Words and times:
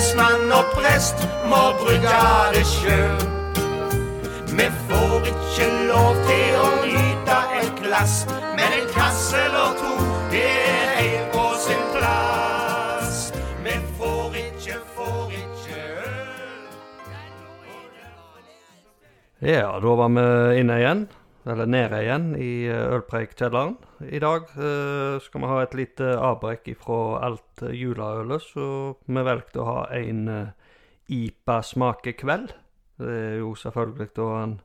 lensmann 0.00 0.52
og 0.52 0.64
prest 0.72 1.16
må 1.50 1.60
brygge 1.80 2.20
det 2.54 2.64
sjøl. 2.64 3.20
Vi 4.56 4.66
får 4.88 5.26
ikke 5.28 5.66
lov 5.90 6.16
til 6.24 6.56
å 6.56 6.68
nyte 6.86 7.36
et 7.60 7.82
glass, 7.82 8.14
men 8.56 8.78
en 8.78 8.88
kasse 8.94 9.36
eller 9.44 9.76
to, 9.76 9.92
det 10.32 10.46
er 10.46 10.94
helt 10.96 11.28
på 11.34 11.44
sin 11.66 11.84
plass. 11.92 13.18
Vi 13.66 13.76
får 13.98 14.40
ikke, 14.40 14.80
får 14.96 15.36
ikke 15.42 15.78
øl. 15.84 16.66
Ja, 19.52 19.68
da 19.84 19.96
var 20.00 20.16
vi 20.16 20.28
inne 20.62 20.80
igjen, 20.80 21.08
eller 21.50 21.68
nede 21.68 22.00
igjen, 22.04 22.30
i 22.38 22.66
eh, 22.70 22.94
Ølpreikkjelleren. 22.94 23.76
I 24.06 24.20
dag 24.22 24.48
eh, 24.56 25.18
skal 25.22 25.42
vi 25.42 25.50
ha 25.50 25.60
et 25.64 25.76
lite 25.78 26.14
avbrekk 26.16 26.72
ifra 26.72 27.00
alt 27.26 27.64
eh, 27.66 27.76
juleølet, 27.76 28.46
så 28.52 28.66
vi 29.06 29.26
valgte 29.26 29.62
å 29.62 29.68
ha 29.68 29.78
en 29.98 30.26
eh, 30.30 30.74
IPA-smakekveld. 31.10 32.54
Det 33.00 33.16
er 33.16 33.38
jo 33.40 33.54
selvfølgelig 33.58 34.10
da 34.16 34.28
han 34.36 34.58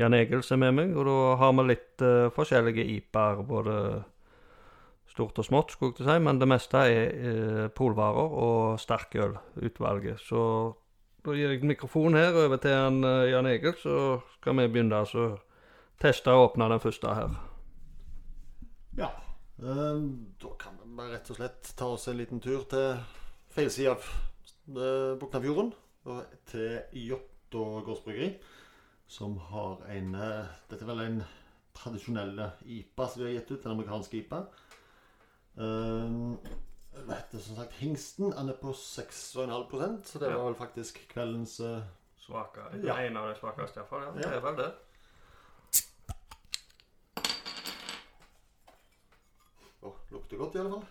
Jan 0.00 0.16
Egil 0.16 0.42
som 0.42 0.62
er 0.64 0.72
med 0.74 0.88
meg, 0.90 0.96
og 0.98 1.06
da 1.06 1.18
har 1.38 1.54
vi 1.54 1.68
litt 1.70 2.02
eh, 2.02 2.32
forskjellige 2.34 2.86
IPA-er, 2.96 3.44
både 3.46 3.78
stort 5.14 5.38
og 5.38 5.46
smått, 5.46 5.74
skulle 5.74 5.92
jeg 5.92 6.00
til 6.02 6.08
si, 6.08 6.22
men 6.26 6.40
det 6.40 6.48
meste 6.50 6.80
er 6.90 7.12
uh, 7.14 7.66
polvarer 7.70 8.32
og 8.44 8.80
sterkølutvalget. 8.82 10.18
Så 10.26 10.40
da 11.24 11.34
gir 11.36 11.54
jeg 11.54 11.64
mikrofonen 11.64 12.18
her 12.18 12.36
over 12.36 12.58
til 12.60 12.74
han, 12.74 12.98
eh, 13.06 13.30
Jan 13.30 13.46
Egil, 13.48 13.76
så 13.80 14.18
skal 14.36 14.58
vi 14.58 14.66
begynne 14.68 15.04
altså 15.04 15.36
teste 16.02 16.32
og 16.32 16.50
åpne 16.50 16.68
den 16.72 16.82
første 16.82 17.14
her. 17.14 17.36
Ja. 18.98 19.10
ehm, 19.58 20.34
da 20.42 20.54
kan 20.58 20.76
vi 20.80 20.90
bare 20.96 21.14
rett 21.16 21.30
og 21.30 21.38
slett 21.38 21.72
ta 21.78 21.88
oss 21.94 22.08
en 22.08 22.18
liten 22.18 22.42
tur 22.42 22.66
til 22.70 22.98
feil 23.54 23.70
side 23.70 23.94
av 23.94 24.04
uh, 24.76 25.14
Buknafjorden. 25.20 25.72
Og 26.04 26.36
til 26.50 26.82
Jåttå 27.08 27.64
gårdsbryggeri, 27.86 28.34
som 29.08 29.38
har 29.38 29.80
en 29.94 30.14
eh, 30.14 30.50
Dette 30.68 30.84
er 30.84 30.90
vel 30.90 31.00
en 31.00 31.22
tradisjonell 31.72 32.42
IPA 32.60 33.06
som 33.08 33.22
vi 33.22 33.30
har 33.30 33.38
gitt 33.38 33.52
ut. 33.54 33.64
En 33.64 33.72
amerikansk 33.72 34.14
IPA. 34.18 34.42
Hva 36.94 37.16
heter 37.18 37.42
som 37.42 37.56
sagt 37.58 37.78
Hingsten. 37.80 38.32
Han 38.36 38.52
er 38.52 38.58
på 38.60 38.72
6,5% 38.76 40.10
så 40.10 40.20
det 40.22 40.30
var 40.34 40.44
vel 40.46 40.58
faktisk 40.58 41.00
kveldens 41.10 41.58
eh, 41.60 41.80
Svake. 42.24 42.60
Ja. 42.84 42.96
En 43.02 43.16
av 43.20 43.28
de 43.28 43.34
svakeste, 43.36 43.80
iallfall. 43.80 44.06
Ja. 44.06 44.12
Ja. 44.14 44.28
Det 44.28 44.36
er 44.38 44.44
vel 44.44 44.60
det. 44.60 44.70
Å, 49.84 49.90
lukter 50.10 50.38
godt, 50.40 50.54
i 50.54 50.60
alle 50.62 50.70
fall. 50.72 50.84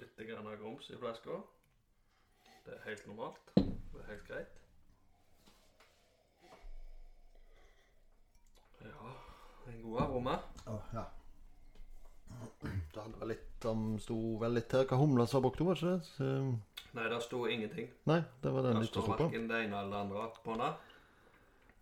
Litt 0.00 0.22
grann 0.30 0.48
grums 0.62 0.88
i 0.88 0.96
flaska. 0.96 1.36
Det 2.64 2.78
er 2.78 2.88
helt 2.88 3.04
normalt. 3.10 3.52
Det 3.60 4.00
er 4.00 4.08
helt 4.14 4.26
greit. 4.30 4.56
Ja, 8.80 9.14
en 9.68 9.84
god 9.84 10.02
aroma. 10.06 10.40
Oh, 10.64 10.90
ja. 10.96 11.06
Det 12.96 13.02
handler 13.04 13.20
vel 13.20 13.28
litt 13.34 13.64
om 13.68 13.80
Sto 14.00 14.16
vel 14.40 14.54
litt 14.56 14.72
her 14.72 14.86
hva 14.88 14.96
humla 14.96 15.26
som 15.28 15.42
bak 15.44 15.56
to, 15.58 15.66
var 15.68 15.76
ikke 15.76 15.90
det? 15.90 16.08
Så, 16.16 16.28
Nei, 16.96 17.04
der 17.12 17.20
sto 17.20 17.42
ingenting. 17.44 17.90
nei, 18.08 18.22
det 18.42 18.52
var 18.54 18.64
den 18.64 18.78
Der 18.80 18.88
på. 18.94 19.02
verken 19.10 19.48
det 19.50 19.58
ene 19.66 19.80
eller 19.82 19.90
det 19.92 19.98
andre 20.00 20.22
på 20.44 20.54
henne. 20.54 20.70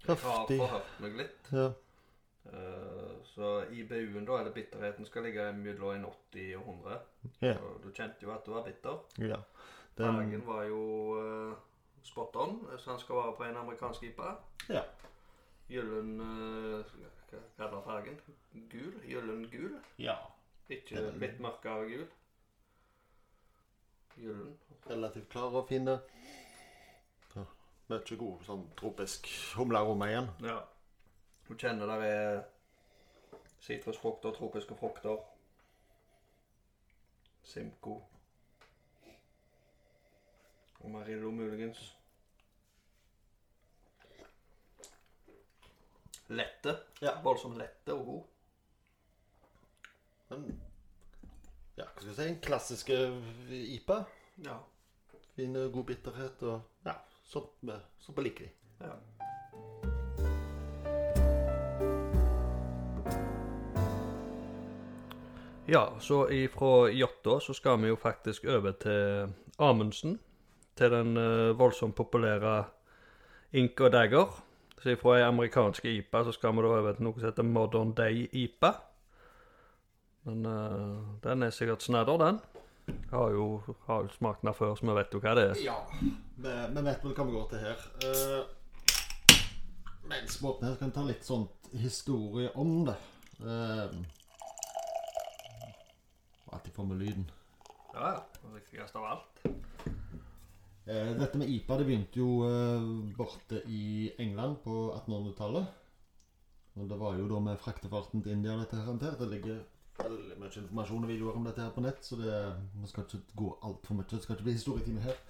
Jeg 0.05 0.16
har 0.16 0.49
forhørt 0.49 0.97
meg 1.05 1.15
litt. 1.21 1.53
Ja. 1.55 1.69
Uh, 2.44 3.15
så 3.25 3.53
i 3.72 3.84
BU-en 3.88 4.27
da 4.28 4.41
eller 4.41 4.53
bitterheten 4.53 5.06
skal 5.06 5.22
ligge 5.25 5.47
mellom 5.56 5.94
en 5.94 6.05
80 6.11 6.56
og 6.59 6.66
100. 6.75 6.99
Ja. 7.47 7.55
Så 7.62 7.71
du 7.84 7.88
kjente 7.94 8.27
jo 8.27 8.34
at 8.34 8.44
du 8.47 8.50
var 8.56 8.67
bitter. 8.67 8.99
ja. 9.31 9.38
Den, 9.97 10.17
Bergen 10.19 10.43
var 10.47 10.65
jo 10.67 10.83
uh, 11.15 11.55
spot 12.03 12.34
on, 12.37 12.56
så 12.78 12.91
han 12.91 12.99
skal 13.00 13.15
være 13.21 13.34
på 13.38 13.44
en 13.47 13.56
amerikansk 13.56 14.03
IPA. 14.03 14.33
Ja. 14.69 14.83
Gyllen 15.71 16.17
uh, 16.21 16.83
Hva 17.31 17.38
kaller 17.56 17.84
fargen? 17.87 18.19
Gul? 18.72 18.97
Gyllen 19.06 19.47
gul? 19.53 19.77
ja. 19.99 20.17
Ikke 20.72 21.02
litt 21.20 21.41
mørkere 21.44 21.88
gul? 21.88 22.06
Gyllen. 24.16 24.54
Relativt 24.86 25.28
klar 25.28 25.54
og 25.60 25.69
fin. 25.69 25.88
Ja. 25.88 27.44
Mye 27.91 28.16
god 28.16 28.44
sånn 28.47 28.64
tropisk 28.78 29.28
humlearoma 29.58 30.08
igjen. 30.08 30.30
Ja. 30.47 30.60
Du 31.44 31.52
kjenner 31.60 31.91
der 31.91 32.04
er 32.08 32.42
sitrusfrukter, 33.64 34.32
tropiske 34.36 34.76
frukter. 34.78 35.19
Simco. 37.44 37.98
Og 40.81 40.91
Marillo 40.92 41.31
muligens. 41.32 41.81
Lette. 46.28 46.78
Ja. 47.04 47.19
Voldsomt 47.25 47.60
lette 47.60 47.92
og 47.92 48.06
god. 48.06 48.34
Men 50.34 50.61
ja, 51.78 51.87
hva 51.87 52.00
skal 52.00 52.11
jeg 52.11 52.17
si? 52.19 52.28
En 52.28 52.41
klassisk 52.43 52.91
eh, 52.95 53.55
IPA. 53.77 54.05
Ja. 54.45 54.59
Fin, 55.34 55.56
og 55.59 55.72
god 55.75 55.87
bitterhet 55.91 56.43
og 56.47 56.87
ja, 56.87 56.95
sånn 57.27 57.49
vi 57.67 57.75
vi 58.15 58.22
liker 58.28 58.50
ja. 58.84 58.93
Ja, 65.67 65.83
så 65.99 66.27
ifra 66.31 66.91
Jåttå 66.93 67.39
så 67.41 67.55
skal 67.56 67.81
vi 67.83 67.89
jo 67.89 67.97
faktisk 67.97 68.44
over 68.44 68.75
til 68.78 69.33
Amundsen. 69.59 70.19
Til 70.77 70.91
den 70.93 71.17
eh, 71.17 71.55
voldsomt 71.59 71.97
populære 71.97 72.56
Ink 73.53 73.81
og 73.81 73.94
Dagger. 73.94 74.34
Så 74.83 74.93
ifra 74.93 75.19
ei 75.19 75.27
amerikansk 75.27 75.87
IPA 75.89 76.27
så 76.27 76.34
skal 76.37 76.55
vi 76.55 76.67
da 76.67 76.75
over 76.75 76.99
til 76.99 77.06
noe 77.06 77.19
som 77.19 77.31
heter 77.31 77.47
Modern 77.49 77.94
Day 77.97 78.27
IPA. 78.31 78.75
Men 80.25 80.47
uh, 80.47 80.99
den 81.25 81.45
er 81.45 81.55
sikkert 81.55 81.85
snadder, 81.85 82.19
den. 82.21 82.41
Har 83.11 83.31
jo, 83.33 83.47
har 83.87 84.05
jo 84.05 84.12
smakt 84.17 84.45
den 84.45 84.55
før, 84.57 84.75
så 84.77 84.87
vi 84.87 84.97
vet 84.99 85.15
jo 85.15 85.21
hva 85.25 85.37
det 85.37 85.47
er. 85.51 85.62
Ja, 85.65 85.79
vi, 85.93 86.53
vi 86.75 86.85
vet 86.89 87.05
vel 87.05 87.17
hva 87.17 87.29
vi 87.29 87.37
går 87.37 87.47
til 87.53 87.65
her. 87.65 87.87
Uh, 88.05 88.43
mens 90.09 90.37
vi 90.41 90.49
åpner 90.49 90.69
her, 90.69 90.77
skal 90.77 90.91
vi 90.91 90.97
ta 90.99 91.07
litt 91.09 91.25
sånn 91.29 91.49
historie 91.81 92.53
om 92.61 92.77
det. 92.89 92.99
Uh, 93.41 93.89
Alltid 96.55 96.73
får 96.73 96.85
med 96.87 97.01
lyden. 97.03 97.25
Ja, 97.95 98.12
ja. 98.12 98.25
Det 98.43 98.55
viktigste 98.55 98.99
av 98.99 99.05
alt. 99.05 99.41
Eh, 100.87 101.11
dette 101.17 101.39
med 101.41 101.49
IPA 101.49 101.79
det 101.81 101.87
begynte 101.89 102.21
jo 102.21 102.45
eh, 102.47 102.85
borte 103.17 103.62
i 103.67 104.12
England 104.23 104.61
på 104.62 104.75
1800-tallet. 104.93 105.81
Og 106.75 106.89
Det 106.91 106.99
var 107.01 107.17
jo 107.19 107.27
da 107.31 107.41
med 107.41 107.59
fraktefarten 107.59 108.23
til 108.23 108.37
India 108.37 108.55
dette 108.61 108.77
her. 108.77 109.17
Det 109.19 109.31
ligger 109.31 109.62
veldig 109.99 110.38
mye 110.41 110.60
informasjon 110.62 111.05
og 111.06 111.10
videoer 111.10 111.37
om 111.38 111.44
dette 111.47 111.62
her 111.62 111.75
på 111.75 111.82
nett, 111.84 112.00
så 112.05 112.16
det, 112.19 112.38
vi 112.81 112.88
skal 112.91 113.05
ikke 113.06 113.21
gå 113.38 113.50
altfor 113.69 113.99
mye. 113.99 114.09
Det 114.10 114.22
skal 114.22 114.37
ikke 114.37 114.47
bli 114.49 114.56
historietime 114.56 115.05
her. 115.05 115.21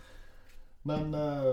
Men 0.88 1.14
eh, 1.14 1.50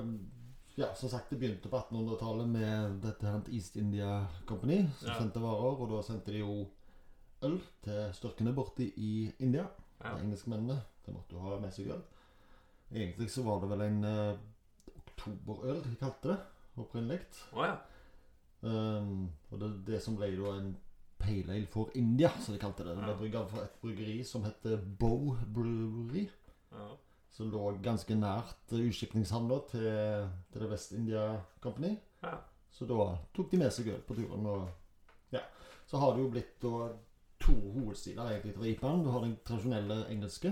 ja, 0.80 0.94
som 0.96 1.10
sagt, 1.12 1.30
det 1.30 1.40
begynte 1.40 1.70
på 1.72 1.80
1800-tallet 1.82 2.48
med 2.52 3.02
dette 3.04 3.28
her 3.28 3.42
East 3.52 3.76
India 3.78 4.26
Company, 4.48 4.86
som 5.00 5.10
Ja. 5.12 5.18
sendte 5.20 5.44
varer. 5.44 5.82
Og 5.82 5.90
da 5.92 6.02
sendte 6.08 6.32
de 6.32 6.40
jo 6.40 6.68
øl 7.44 7.60
til 7.84 8.14
styrkene 8.14 8.54
borte 8.56 8.88
i 8.88 9.32
India. 9.40 9.68
Ja. 10.04 10.16
De 10.16 10.24
engelskmennene. 10.26 10.80
De 11.06 11.12
måtte 11.14 11.36
jo 11.36 11.40
ha 11.44 11.60
med 11.60 11.72
seg 11.74 11.92
øl. 11.92 12.02
Egentlig 12.92 13.30
så 13.32 13.44
var 13.44 13.60
det 13.62 13.70
vel 13.72 13.82
en 13.82 14.04
uh, 14.04 14.38
oktoberøl 15.00 15.84
de 15.84 15.96
kalte 16.00 16.28
det 16.34 16.38
opprinnelig. 16.78 17.20
Oh, 17.54 17.64
ja. 17.66 17.76
Um, 18.62 19.30
og 19.50 19.60
det, 19.60 19.70
det 19.88 20.02
som 20.04 20.16
ble 20.20 20.28
da 20.38 20.52
en 20.60 20.74
pale 21.22 21.54
ale 21.56 21.68
for 21.72 21.90
India, 21.96 22.30
som 22.42 22.54
de 22.56 22.60
kalte 22.62 22.84
det. 22.86 22.96
Det 22.98 23.06
ble 23.06 23.16
brygga 23.22 23.46
for 23.50 23.64
et 23.64 23.78
bryggeri 23.82 24.20
som 24.28 24.44
heter 24.48 24.78
Bow 25.00 25.36
Brewery. 25.48 26.28
ja. 26.72 26.90
Som 27.32 27.48
lå 27.54 27.62
ganske 27.82 28.12
nært 28.20 28.74
utskipningshandla 28.76 29.58
til, 29.72 29.86
til 30.52 30.62
The 30.62 30.68
West 30.68 30.92
India 30.98 31.22
Company. 31.64 31.94
Ja. 32.26 32.34
Så 32.76 32.86
da 32.90 33.06
tok 33.34 33.52
de 33.54 33.58
med 33.62 33.72
seg 33.72 33.88
øl 33.94 34.02
på 34.04 34.18
turen. 34.18 34.46
Og 34.52 34.68
ja, 35.32 35.40
så 35.88 35.98
har 36.02 36.12
det 36.18 36.26
jo 36.26 36.32
blitt 36.34 36.58
da 36.62 36.90
to 37.42 37.56
hovedstiler 37.78 38.34
egentlig 38.34 38.54
til 38.58 38.68
IPA-en. 38.74 39.06
Du 39.06 39.10
har 39.16 39.24
den 39.24 39.38
tradisjonelle 39.48 40.02
engelske, 40.12 40.52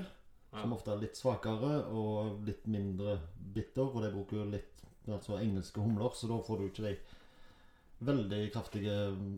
Ja. 0.51 0.62
som 0.63 0.71
ofte 0.74 0.89
er 0.95 0.98
litt 1.04 1.18
svakere 1.19 1.83
og 1.94 2.39
litt 2.48 2.63
mindre 2.66 3.19
bitter. 3.54 3.83
Og 3.92 4.01
de 4.01 4.10
bruker 4.16 4.38
jo 4.39 4.45
litt 4.50 4.81
altså 5.10 5.36
engelske 5.38 5.81
humler, 5.83 6.10
så 6.16 6.27
da 6.31 6.39
får 6.42 6.57
du 6.57 6.63
ikke 6.69 6.88
de 6.88 6.95
veldig 7.99 8.41
kraftige 8.53 8.95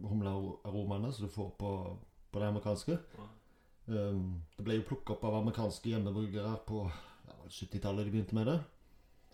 humlearomaene 0.08 1.12
som 1.14 1.26
du 1.26 1.34
får 1.34 1.50
på, 1.60 1.72
på 2.32 2.40
det 2.42 2.48
amerikanske. 2.48 2.98
Ja. 3.18 3.30
Um, 3.92 4.44
det 4.58 4.66
ble 4.66 4.78
jo 4.78 4.88
plukket 4.88 5.16
opp 5.16 5.26
av 5.28 5.40
amerikanske 5.40 5.90
hjemmebrukere 5.90 6.54
på 6.68 6.84
ja, 6.86 7.38
70-tallet 7.48 8.06
de 8.06 8.14
begynte 8.14 8.38
med 8.38 8.48
det. 8.52 8.60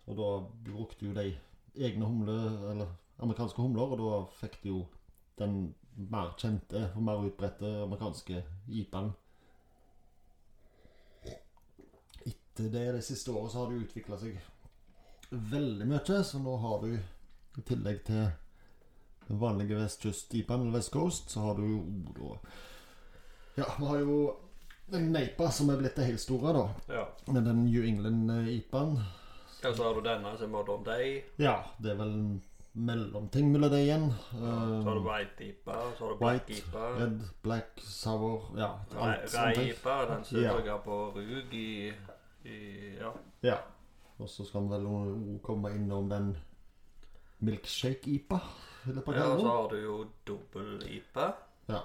Og 0.07 0.17
da 0.17 0.29
brukte 0.71 1.09
jo 1.09 1.15
de 1.17 1.33
egne 1.75 2.07
humler, 2.07 2.71
eller 2.71 2.95
amerikanske 3.21 3.61
humler, 3.61 3.91
og 3.93 3.99
da 4.01 4.21
fikk 4.39 4.61
de 4.63 4.71
jo 4.71 4.81
den 5.37 5.59
mer 5.97 6.33
kjente 6.39 6.87
og 6.95 7.03
mer 7.03 7.23
utbredte 7.27 7.69
amerikanske 7.83 8.41
IPA-en. 8.67 9.11
Etter 12.27 12.69
det 12.73 12.85
de 12.95 13.01
siste 13.05 13.33
året 13.33 13.51
så 13.53 13.61
har 13.61 13.71
det 13.71 13.83
utvikla 13.83 14.17
seg 14.21 14.39
veldig 15.29 15.87
mye, 15.89 16.19
så 16.23 16.39
nå 16.39 16.55
har 16.63 16.83
du 16.85 16.91
i 16.95 17.63
tillegg 17.67 18.03
til 18.07 18.29
den 19.27 19.39
vanlige 19.39 19.75
vestkyst-IPA-en, 19.75 20.61
eller 20.61 20.77
West 20.77 20.91
Coast, 20.93 21.29
så 21.29 21.39
har 21.39 21.55
du 21.55 21.63
jo 21.67 21.83
da 22.17 22.37
Ja, 23.57 23.65
vi 23.79 23.85
har 23.85 23.99
jo 23.99 24.17
den 24.91 25.09
Neipa 25.11 25.49
som 25.51 25.69
er 25.69 25.77
blitt 25.81 25.95
det 25.95 26.05
helt 26.05 26.21
store, 26.21 26.53
da. 26.53 26.93
Ja. 26.93 27.05
Med 27.33 27.43
den 27.43 27.65
New 27.65 27.83
England-ipaen. 27.83 28.99
Ja, 29.63 29.73
så 29.73 29.83
har 29.83 29.95
du 29.97 30.01
denne 30.05 30.35
som 30.37 30.45
er 30.53 30.57
Modern 30.57 30.83
Day. 30.85 31.23
Ja, 31.41 31.57
det 31.81 31.91
er 31.91 31.95
vel 31.99 32.13
en 32.13 32.41
mellomting 32.77 33.49
mellom 33.51 33.71
det 33.73 33.79
igjen. 33.87 34.05
Så 34.29 34.37
har 34.45 34.67
du 34.95 35.01
Uh, 35.01 35.07
White 35.07 35.43
Ipa, 35.47 35.79
så 35.97 36.05
har 36.05 36.13
du 36.13 36.19
Black 36.21 36.49
White, 36.49 36.59
Ipa. 36.61 36.83
red, 36.99 37.21
black, 37.43 37.81
sour 37.81 38.43
Ja, 38.57 38.69
alt 39.01 39.29
sånt. 39.29 39.57
Rei 39.57 39.69
Ipa, 39.71 39.95
den 40.13 40.23
som 40.23 40.43
Ja. 40.43 40.53
brygger 40.53 40.77
på 40.85 40.99
rug 41.15 41.53
i, 41.53 41.93
i 42.45 42.95
Ja. 42.99 43.11
Ja. 43.41 43.57
Og 44.19 44.29
så 44.29 44.45
skal 44.45 44.61
vi 44.61 44.69
vel 44.69 45.39
komme 45.43 45.73
innom 45.75 46.09
den 46.09 46.37
milkshake-IPA. 47.39 48.39
Ja 48.87 49.27
og 49.33 49.39
så 49.41 49.47
har 49.51 49.69
du 49.71 49.77
jo 49.81 49.97
dobbel 50.27 50.83
Ipa. 50.89 51.33
Ja. 51.67 51.81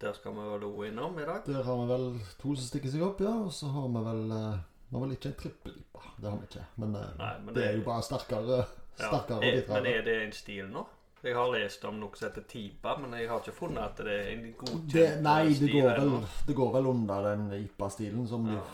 Der 0.00 0.12
skal 0.12 0.34
vi 0.36 0.44
vel 0.44 0.64
òg 0.68 0.82
innom 0.90 1.18
i 1.18 1.24
dag. 1.24 1.44
Der 1.46 1.62
har 1.64 1.76
vi 1.80 1.86
vel 1.92 2.08
to 2.40 2.54
som 2.54 2.66
stikker 2.68 2.92
seg 2.92 3.02
opp, 3.06 3.20
ja. 3.24 3.32
Og 3.46 3.52
så 3.52 3.70
har 3.72 3.86
vi 3.88 4.02
vel 4.04 4.24
eh, 4.36 4.58
Vi 4.88 4.96
har 4.96 5.02
vel 5.06 5.14
ikke 5.16 5.30
en 5.32 5.38
trippel-IPA. 5.40 6.02
Det 6.20 6.30
har 6.30 6.36
vi 6.42 6.48
ikke. 6.50 6.66
Men, 6.82 6.96
eh, 7.00 7.14
Nei, 7.18 7.32
men 7.46 7.54
det 7.56 7.64
er 7.64 7.78
jo 7.78 7.86
bare 7.86 8.02
sterkere, 8.04 8.58
sterkere 9.00 9.40
ja, 9.42 9.54
Er, 9.56 9.72
men 9.72 9.86
er 9.94 10.02
det 10.06 10.18
en 10.26 10.32
stil 10.36 10.68
nå? 10.72 10.84
Jeg 11.24 11.34
har 11.34 11.48
lest 11.50 11.84
om 11.88 11.96
noe 11.98 12.14
som 12.14 12.28
heter 12.28 12.44
Tipa, 12.46 12.92
men 13.00 13.14
jeg 13.18 13.26
har 13.30 13.40
ikke 13.40 13.56
funnet 13.56 13.82
at 13.82 14.02
det 14.04 14.12
er 14.20 14.28
en 14.34 14.42
godkjent 14.60 14.92
Det, 14.92 15.06
nei, 15.24 15.38
det 15.48 15.56
stil 15.56 15.72
går, 15.72 15.88
vel, 15.96 16.12
det 16.46 16.54
går 16.60 16.74
vel 16.76 16.90
under 16.92 17.24
den 17.32 17.46
IPA-stilen 17.64 18.28
som 18.30 18.44
de 18.46 18.52
Ja. 18.54 18.66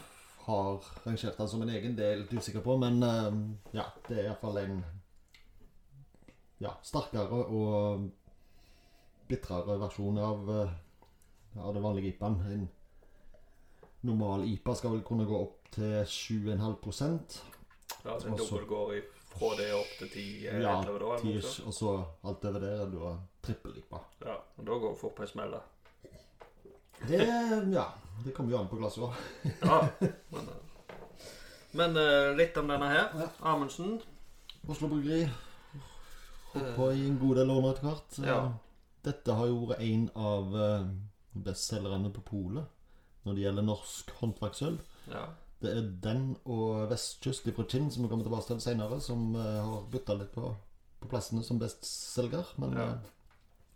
har 0.49 0.83
rangert 1.07 1.39
den 1.39 1.49
som 1.49 1.63
en 1.63 1.71
egen. 1.71 1.95
Det 1.97 2.09
jeg 2.11 2.19
litt 2.25 2.35
usikker 2.35 2.61
på, 2.67 2.77
men 2.83 2.99
eh, 3.07 3.79
ja, 3.79 3.87
det 4.09 4.19
er 4.19 4.25
iallfall 4.27 4.59
en 4.67 4.83
ja, 6.63 6.73
sterkere 6.87 7.41
og 7.45 8.05
bitrere 9.29 9.79
versjon 9.81 10.19
av, 10.23 10.51
eh, 10.51 10.71
av 11.63 11.75
det 11.75 11.83
vanlige 11.83 12.13
IPA-en. 12.13 12.37
En 12.53 12.69
normal 14.03 14.45
IPA 14.49 14.75
skal 14.79 14.91
vel 14.97 15.03
kunne 15.07 15.27
gå 15.29 15.41
opp 15.43 15.71
til 15.75 16.05
7,5 16.07 17.43
Ja, 18.05 18.19
så 18.19 18.29
en 18.29 18.37
dobbel 18.37 18.67
går 18.67 18.95
i- 18.99 19.03
fra 19.33 19.55
det 19.57 19.69
opp 19.75 19.93
til 19.99 20.09
10 20.11 20.47
eh, 20.49 20.61
Ja, 20.61 20.75
da, 20.83 21.19
10 21.19 21.37
og 21.67 21.73
så 21.75 21.93
alt 22.25 22.45
over 22.45 22.61
det 22.61 22.73
er 22.81 22.91
da 22.91 23.13
trippel-IPA. 23.43 24.01
Ja, 24.27 24.35
og 24.59 24.67
da 24.67 24.73
går 24.79 24.97
fort 25.01 25.15
på 25.17 25.23
en 25.23 25.29
smell. 25.29 25.55
Det, 27.09 27.19
ja, 27.73 27.85
det 28.25 28.35
kommer 28.35 28.51
jo 28.53 28.59
an 28.59 28.69
på 28.69 28.77
glasset 28.79 29.03
òg. 29.03 29.15
Ja, 29.63 29.89
men, 30.31 30.49
eh, 30.49 30.61
men 31.73 32.37
litt 32.37 32.57
om 32.61 32.69
denne 32.69 32.89
her. 32.93 33.31
Amundsen. 33.41 34.01
Oslo 34.69 34.89
Bryggeri. 34.89 35.25
Holdt 36.53 36.75
på 36.77 36.91
i 36.93 37.07
en 37.07 37.19
god 37.19 37.37
del 37.41 37.51
år 37.51 37.63
nå 37.63 37.71
etter 37.73 37.89
hvert. 37.89 38.19
Ja. 38.27 38.39
Dette 39.05 39.35
har 39.39 39.47
jo 39.51 39.67
vært 39.71 39.81
en 39.83 40.09
av 40.15 40.57
eh, 40.57 40.85
bestselgerne 41.47 42.11
på 42.15 42.23
polet 42.29 42.65
når 43.25 43.35
det 43.39 43.43
gjelder 43.45 43.63
norsk 43.67 44.11
håndverksøl. 44.21 44.77
Ja. 45.13 45.25
Det 45.63 45.71
er 45.79 45.89
den 46.03 46.25
og 46.51 46.89
Vestkyst 46.91 47.47
fra 47.55 47.65
Kinn, 47.71 47.89
som 47.95 48.03
vi 48.03 48.09
kommer 48.11 48.27
tilbake 48.27 48.49
til 48.51 48.61
senere, 48.65 49.01
som 49.01 49.35
eh, 49.39 49.61
har 49.63 49.85
bytta 49.93 50.17
litt 50.19 50.33
på, 50.35 50.51
på 51.01 51.09
plassene 51.13 51.43
som 51.47 51.59
bestselger. 51.63 52.45
Men 52.59 52.73
Ja. 52.79 52.87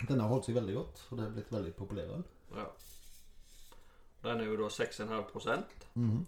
denne 0.00 0.08
den 0.08 0.20
har 0.20 0.28
holdt 0.28 0.44
seg 0.50 0.58
veldig 0.58 0.74
godt, 0.76 0.98
og 1.10 1.18
det 1.18 1.24
er 1.26 1.30
blitt 1.38 1.52
veldig 1.54 1.74
populær. 1.78 2.22
ja. 2.56 2.66
Den 4.26 4.40
er 4.40 4.44
jo 4.48 4.56
da 4.58 4.68
6,5 4.68 5.62
Mhm. 5.94 6.26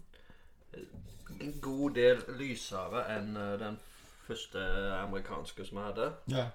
En 1.41 1.53
god 1.61 1.93
del 1.95 2.21
lysere 2.39 3.03
enn 3.17 3.35
eh, 3.37 3.57
den 3.61 3.77
første 4.29 4.59
amerikanske 5.01 5.65
som 5.67 5.77
jeg 5.81 5.87
hadde. 5.91 6.07
Ja. 6.33 6.45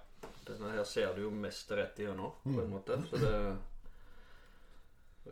Denne 0.49 0.71
her 0.75 0.85
ser 0.89 1.15
du 1.17 1.23
jo 1.27 1.31
mest 1.31 1.71
rett 1.77 1.99
igjennom, 2.01 2.33
på 2.43 2.49
Mm. 2.55 2.61
en 2.65 2.71
måte. 2.71 2.99
Så 3.11 3.17
det 3.21 3.57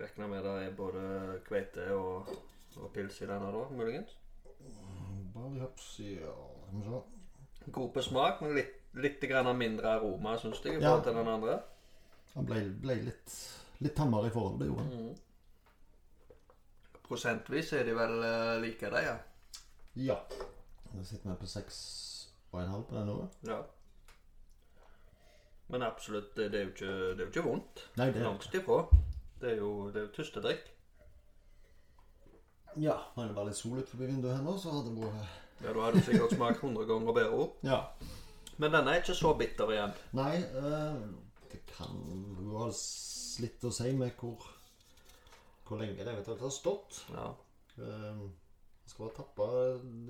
regner 0.00 0.28
med 0.28 0.42
det 0.44 0.54
er 0.66 0.70
både 0.76 1.02
kveite 1.48 1.86
og, 1.96 2.28
og 2.76 2.92
pils 2.94 3.20
i 3.22 3.26
denne, 3.28 3.52
da, 3.52 3.64
muligens. 3.76 4.16
Bare 5.34 5.50
ja, 5.58 5.66
skal 5.76 6.04
vi 6.04 6.18
se. 6.86 7.00
God 7.72 7.92
på 7.94 8.02
smak, 8.02 8.40
men 8.42 8.54
litt, 8.56 8.72
litt 8.94 9.20
grann 9.30 9.56
mindre 9.58 9.88
aroma, 9.98 10.36
syns 10.40 10.62
jeg, 10.64 10.78
i 10.78 10.80
forhold 10.82 11.04
til 11.06 11.14
den 11.20 11.28
andre. 11.28 11.58
Han 12.34 12.46
ble, 12.48 12.62
ble 12.82 12.94
litt, 13.10 13.34
litt 13.84 13.94
tammere 13.96 14.26
i 14.30 14.34
forhold, 14.34 14.58
det 14.60 14.66
gjorde 14.70 14.84
han. 14.88 15.12
Mm. 15.12 15.18
Prosentvis 17.06 17.72
er 17.76 17.84
de 17.84 17.92
vel 17.96 18.22
eh, 18.24 18.54
like, 18.62 18.90
de, 18.94 19.00
ja. 19.04 19.16
Ja. 20.00 20.16
Da 20.92 21.04
sitter 21.04 21.30
vi 21.30 21.36
på 21.42 21.46
seks 21.50 21.76
og 22.52 22.60
en 22.60 22.74
halv 22.74 22.84
på 22.88 22.98
den 22.98 23.08
nå. 23.10 23.16
ja. 23.48 23.62
Men 25.72 25.82
absolutt, 25.86 26.34
det 26.36 26.52
er 26.52 26.66
jo 26.66 26.70
ikke, 26.74 26.86
det 26.92 27.22
er 27.22 27.24
jo 27.24 27.30
ikke 27.30 27.44
vondt. 27.46 27.82
Nei, 27.96 28.10
det 28.12 28.20
er 28.20 28.26
Langt 28.26 28.54
ifra. 28.54 28.82
Det 29.40 29.52
er 29.54 29.56
jo, 29.62 29.70
det 29.88 30.02
er 30.02 30.04
jo 30.04 30.10
tystedrikk. 30.18 30.66
Ja, 32.76 32.98
når 33.16 33.30
det 33.30 33.36
var 33.36 33.48
litt 33.48 33.56
sol 33.56 33.78
utenfor 33.78 34.02
vinduet 34.04 34.36
her 34.36 34.44
nå, 34.44 34.58
så 34.60 34.74
hadde 34.74 34.92
det 34.92 35.06
vært 35.06 35.62
Ja, 35.62 35.72
da 35.72 35.86
hadde 35.86 36.02
du 36.02 36.06
sikkert 36.10 36.34
smakt 36.36 36.60
100 36.60 36.84
ganger 36.90 37.16
bedre. 37.16 37.46
Ja. 37.64 37.80
Men 38.60 38.74
denne 38.74 38.92
er 38.92 39.00
ikke 39.00 39.16
så 39.16 39.32
bitter 39.38 39.72
igjen. 39.72 39.94
Nei, 40.18 40.42
øh, 40.60 41.00
det 41.52 41.62
kan 41.72 41.96
jo 42.42 42.58
ha 42.58 42.68
litt 43.42 43.64
å 43.64 43.72
si 43.72 43.94
med 43.96 44.12
hvor 44.20 44.52
hvor 45.72 45.80
lenge 45.80 46.04
det 46.04 46.12
eventuelt 46.12 46.42
har 46.44 46.52
stått. 46.52 46.98
Ja. 47.14 47.30
Eh, 47.80 48.22
Jeg 48.82 48.90
skal 48.90 49.04
bare 49.04 49.16
tappe 49.16 49.46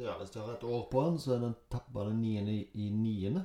Ja, 0.03 0.17
hvis 0.19 0.35
jeg 0.35 0.43
har 0.43 0.55
et 0.55 0.65
år 0.65 0.89
på 0.91 1.05
den, 1.07 1.19
så 1.19 1.35
er 1.35 1.45
den 1.45 1.55
tappa 1.71 2.07
den 2.09 2.23
niende 2.23 2.55
i, 2.55 2.89
niende. 2.91 3.45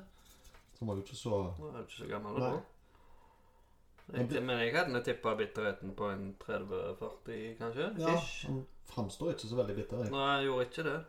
Så 0.74 0.80
den 0.80 0.88
var 0.88 0.96
jo 0.96 1.04
ikke 1.06 1.20
så 1.20 1.44
Nå 1.60 1.70
er 1.70 1.78
du 1.78 1.84
ikke 1.84 2.00
så 2.00 2.10
gammel 2.12 2.40
nå. 2.42 2.52
Jeg, 4.14 4.30
men 4.40 4.60
jeg 4.62 4.72
hadde 4.72 5.02
tippa 5.04 5.34
bitterheten 5.36 5.92
på 5.98 6.08
en 6.14 6.30
30-40, 6.40 7.58
kanskje? 7.60 7.90
Ja, 8.00 8.14
Ish. 8.16 8.46
den 8.48 8.62
framstår 8.88 9.34
ikke 9.34 9.50
så 9.50 9.58
veldig 9.60 9.76
bitter. 9.76 10.04
jeg. 10.04 10.14
Nei, 10.14 10.30
jeg 10.38 10.46
gjorde 10.48 10.68
ikke 10.70 10.86
det. 10.88 11.00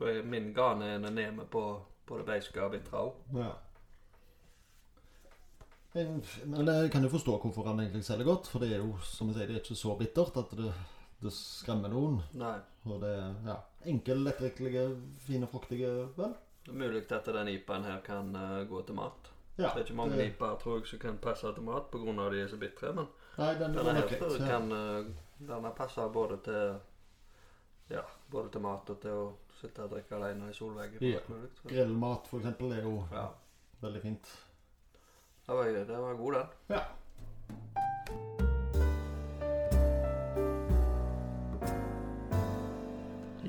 Da 0.00 0.12
min 0.22 0.52
gane 0.54 0.92
er 0.94 1.02
nede 1.10 1.46
på, 1.50 1.64
på 2.06 2.20
det 2.20 2.26
beiske 2.28 2.62
og 2.62 2.70
bitre 2.76 3.02
òg. 3.02 3.18
Ja. 3.34 3.50
Men, 5.94 6.22
men 6.46 6.68
jeg 6.70 6.90
kan 6.92 7.02
jo 7.02 7.10
forstå 7.10 7.34
hvorfor 7.42 7.66
han 7.66 7.82
egentlig 7.82 8.04
selger 8.06 8.28
godt. 8.30 8.46
For 8.46 8.62
det 8.62 8.70
er 8.76 8.84
jo 8.84 8.94
som 9.02 9.30
jeg 9.30 9.40
sier, 9.40 9.50
det 9.50 9.56
er 9.56 9.64
ikke 9.64 9.80
så 9.82 9.96
bittert 9.98 10.38
at 10.38 10.54
det, 10.58 10.70
det 11.20 11.32
skremmer 11.36 11.92
noen. 11.92 12.20
Nei. 12.40 12.56
Og 12.88 13.00
det 13.02 13.10
er 13.12 13.34
ja, 13.46 13.56
enkel, 13.92 14.22
lettdrikkelige, 14.24 14.84
fine, 15.26 15.46
fruktige 15.50 15.90
vel. 16.16 16.32
Det 16.64 16.72
er 16.72 16.78
mulig 16.80 17.02
at 17.12 17.24
den 17.34 17.48
IPA-en 17.48 17.84
her 17.84 18.00
kan 18.04 18.34
uh, 18.36 18.62
gå 18.68 18.82
til 18.88 18.96
mat. 18.96 19.30
Ja, 19.58 19.68
det 19.74 19.82
er 19.82 19.84
ikke 19.84 19.96
mange 19.98 20.16
det- 20.16 20.26
IPA-er 20.30 20.56
tror 20.62 20.78
jeg 20.78 20.86
som 20.86 20.98
kan 20.98 21.18
passe 21.18 21.52
til 21.54 21.62
mat 21.66 21.90
pga. 21.92 22.28
de 22.30 22.40
er 22.42 22.48
så 22.48 22.56
bitre. 22.56 22.92
Men 22.94 23.06
Nei, 23.38 23.54
den 23.54 23.74
denne 23.76 23.92
her 23.92 24.08
greit. 24.08 24.40
Ja. 24.40 24.46
kan 24.46 24.72
uh, 24.72 25.06
Denne 25.40 25.70
passer 25.76 26.08
både 26.12 26.36
til 26.44 26.78
Ja, 27.90 28.02
både 28.30 28.50
til 28.52 28.60
mat 28.60 28.90
og 28.90 29.00
til 29.00 29.10
å 29.10 29.32
sitte 29.60 29.82
og 29.82 29.90
drikke 29.90 30.14
alene 30.16 30.50
i 30.50 30.54
solveggen. 30.54 31.02
Ja. 31.02 31.18
Grillmat 31.66 32.28
for 32.30 32.38
eksempel 32.38 32.72
er 32.72 32.82
jo 32.82 33.04
Ja. 33.12 33.26
veldig 33.82 34.02
fint. 34.02 34.28
Det 35.46 35.56
var, 35.56 35.64
det 35.64 35.98
var 35.98 36.14
god, 36.14 36.32
den. 36.32 36.46
Ja. 36.76 36.84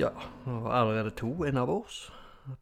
Ja, 0.01 0.10
og 0.50 0.63
allerede 0.74 1.12
to 1.13 1.46
innabords. 1.46 2.13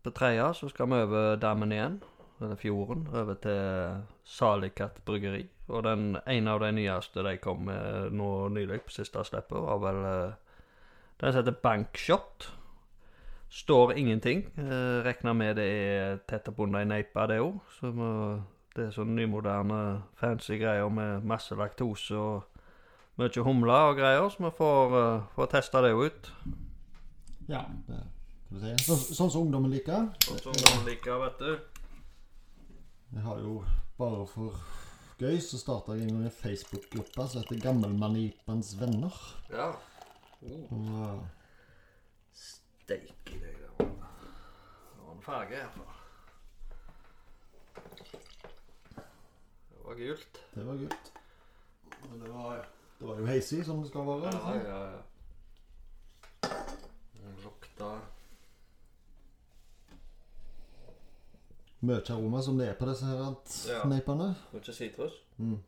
På 0.03 0.11
tredje 0.11 0.53
så 0.53 0.67
skal 0.69 0.89
vi 0.91 0.97
over 1.05 1.35
dammen 1.39 1.71
igjen, 1.71 2.01
eller 2.41 2.55
fjorden, 2.59 3.07
over 3.13 3.33
til 3.33 4.01
Salikat 4.27 4.99
bryggeri. 5.05 5.45
Og 5.67 5.83
den 5.83 6.17
ene 6.27 6.51
av 6.51 6.59
de 6.59 6.71
nyeste 6.75 7.23
de 7.23 7.37
kom 7.39 7.63
med 7.69 8.11
nå 8.11 8.49
nylig 8.51 8.81
på 8.83 8.91
siste 8.97 9.23
slippet, 9.23 9.55
var 9.55 9.79
vel 9.85 10.03
eh, 10.09 10.37
den 11.21 11.33
heter 11.35 11.55
Bankshot. 11.63 12.51
Står 13.49 13.95
ingenting. 13.95 14.45
Eh, 14.57 14.99
regner 15.07 15.33
med 15.33 15.55
det 15.55 15.71
er 15.71 16.21
tett 16.27 16.51
oppunder 16.51 16.83
ei 16.83 16.91
neipe, 16.91 17.27
det 17.31 17.39
òg. 17.39 17.59
Det 18.75 18.85
er 18.85 18.93
sånn 18.93 19.15
nymoderne, 19.15 20.01
fancy 20.19 20.59
greier 20.59 20.91
med 20.91 21.23
masse 21.27 21.55
laktose 21.55 22.19
og 22.19 22.59
mye 23.19 23.43
humle 23.43 23.83
og 23.89 23.97
greier, 23.97 24.27
så 24.31 24.43
vi 24.45 24.51
får, 24.55 24.93
uh, 24.95 25.29
får 25.35 25.55
testa 25.55 25.81
det 25.83 25.95
ut. 25.95 26.29
Ja 27.49 27.63
det, 27.87 27.99
kan 28.47 28.57
du 28.57 28.61
si. 28.61 28.73
Sånn, 28.85 29.01
sånn 29.17 29.31
som 29.33 29.47
ungdommen 29.47 29.73
liker. 29.73 30.07
Sånn 30.25 30.41
som 30.43 30.53
ungdommen 30.53 30.85
liker, 30.89 31.17
vet 31.23 31.41
du. 31.41 31.51
Jeg 33.15 33.25
har 33.25 33.41
jo 33.41 33.55
bare 33.97 34.25
for 34.29 34.59
gøy 35.19 35.39
så 35.43 35.57
starta 35.59 35.97
jeg 35.97 36.13
en 36.13 36.29
Facebook-gruppe 36.31 37.25
som 37.27 37.41
heter 37.41 37.61
Gammelmanipens 37.63 38.75
venner. 38.79 39.15
Ja. 39.49 39.71
Oh, 40.45 40.75
Og, 40.77 41.25
steik 42.31 43.33
i 43.33 43.41
deg, 43.41 43.57
en 43.81 45.25
farge 45.25 45.59
her. 45.59 45.95
Det 49.73 49.83
var 49.83 49.99
gult. 49.99 50.41
Det 50.53 50.65
var 50.69 50.79
gult. 50.85 51.13
Men 52.05 52.21
det 52.21 52.31
var, 52.31 52.65
det 52.99 53.07
var 53.09 53.19
jo 53.19 53.25
heisig, 53.33 53.65
som 53.65 53.81
det 53.81 53.89
skal 53.89 54.07
være. 54.07 54.31
Ja, 54.31 54.39
altså. 54.53 54.67
ja, 54.69 54.81
ja. 54.93 55.05
Den 57.29 57.43
lukta 57.45 57.89
Mye 61.81 62.01
aroma 62.11 62.41
som 62.43 62.57
det 62.59 62.65
er 62.67 62.73
på 62.75 62.85
disse 62.89 63.05
her 63.07 63.21
Ja. 63.69 63.83
neipene. 63.87 64.33
mye 64.51 64.73
sitrus. 64.75 65.13
Mm. 65.37 65.59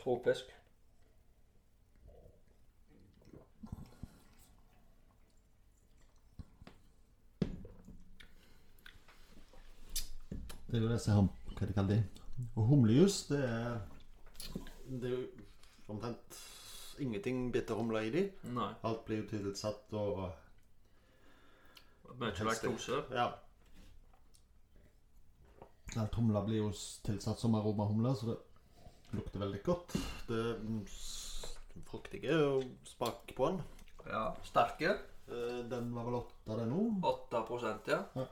Tropisk. 0.00 0.48
Det 10.66 10.78
er 10.78 10.82
jo 10.82 10.90
disse 10.92 11.12
her, 11.14 11.28
hva 11.56 11.66
de 11.68 11.74
kaller 11.76 11.94
de? 11.94 11.98
Og 12.58 12.66
humlejus, 12.70 13.20
det 13.30 13.42
er 13.44 13.78
Det 14.90 15.04
er 15.10 15.14
jo 15.16 15.22
omtrent 15.90 16.40
ingenting 17.02 17.52
bitterhumle 17.52 18.02
i 18.06 18.10
de. 18.10 18.22
Nei. 18.54 18.68
Alt 18.86 19.04
blir 19.06 19.22
jo 19.22 19.28
tilsatt 19.30 19.92
og 19.98 20.32
Mye 22.20 22.44
laktose. 22.44 23.02
Ja. 23.12 23.30
Den 25.94 26.08
humla 26.14 26.42
blir 26.44 26.64
jo 26.64 26.70
tilsatt 27.06 27.40
som 27.40 27.54
aromahumle, 27.54 28.14
så 28.16 28.26
det 28.26 28.36
lukter 29.16 29.40
veldig 29.40 29.62
godt. 29.64 29.96
Det 30.28 30.38
er 30.38 30.58
mm, 30.60 30.80
fruktige 31.88 32.38
smak 32.84 33.32
på 33.36 33.50
den. 33.50 33.62
Ja, 34.06 34.24
sterke. 34.44 34.96
Eh, 35.28 35.62
Den 35.70 35.94
var 35.94 36.04
vel 36.04 36.14
åtte, 36.14 36.56
den 36.56 36.68
nå? 36.70 36.82
8 37.02 37.44
ja. 37.86 38.02
Ja. 38.14 38.26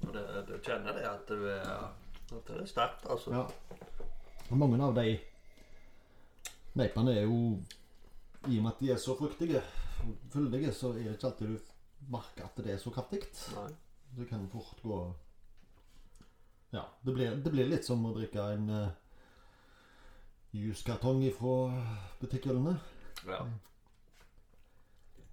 Og 0.00 0.14
det, 0.14 0.22
du 0.48 0.54
kjenner 0.64 0.96
det 0.96 1.04
at 1.04 1.28
du 1.28 1.44
er 1.44 1.66
At 2.30 2.46
det 2.46 2.60
er 2.62 2.66
sterkt, 2.66 3.04
altså. 3.10 3.34
Ja. 3.34 3.76
Og 4.50 4.56
mange 4.58 4.78
av 4.84 4.94
de 4.94 5.18
neipene 6.78 7.12
er 7.18 7.26
jo 7.26 7.58
I 8.48 8.56
og 8.58 8.62
med 8.62 8.70
at 8.72 8.80
de 8.80 8.92
er 8.94 8.96
så 9.02 9.16
fruktige, 9.18 9.60
fyldige, 10.32 10.72
så 10.72 10.94
er 10.94 11.02
det 11.02 11.18
ikke 11.18 11.26
alltid 11.26 11.48
du 11.50 11.69
merker 12.08 12.46
at 12.48 12.56
det 12.64 12.74
er 12.74 12.78
så 12.82 12.90
kraftig. 12.94 13.20
Det 14.16 14.26
kan 14.28 14.48
fort 14.50 14.80
gå 14.82 15.00
Ja, 16.72 16.84
det 17.02 17.12
blir, 17.14 17.36
det 17.36 17.50
blir 17.50 17.66
litt 17.66 17.84
som 17.86 18.04
å 18.06 18.14
drikke 18.14 18.44
en 18.54 18.70
uh, 18.70 18.90
juskartong 20.54 21.24
ifra 21.26 21.82
butikkhyllene. 22.20 22.76
Ja. 23.26 23.40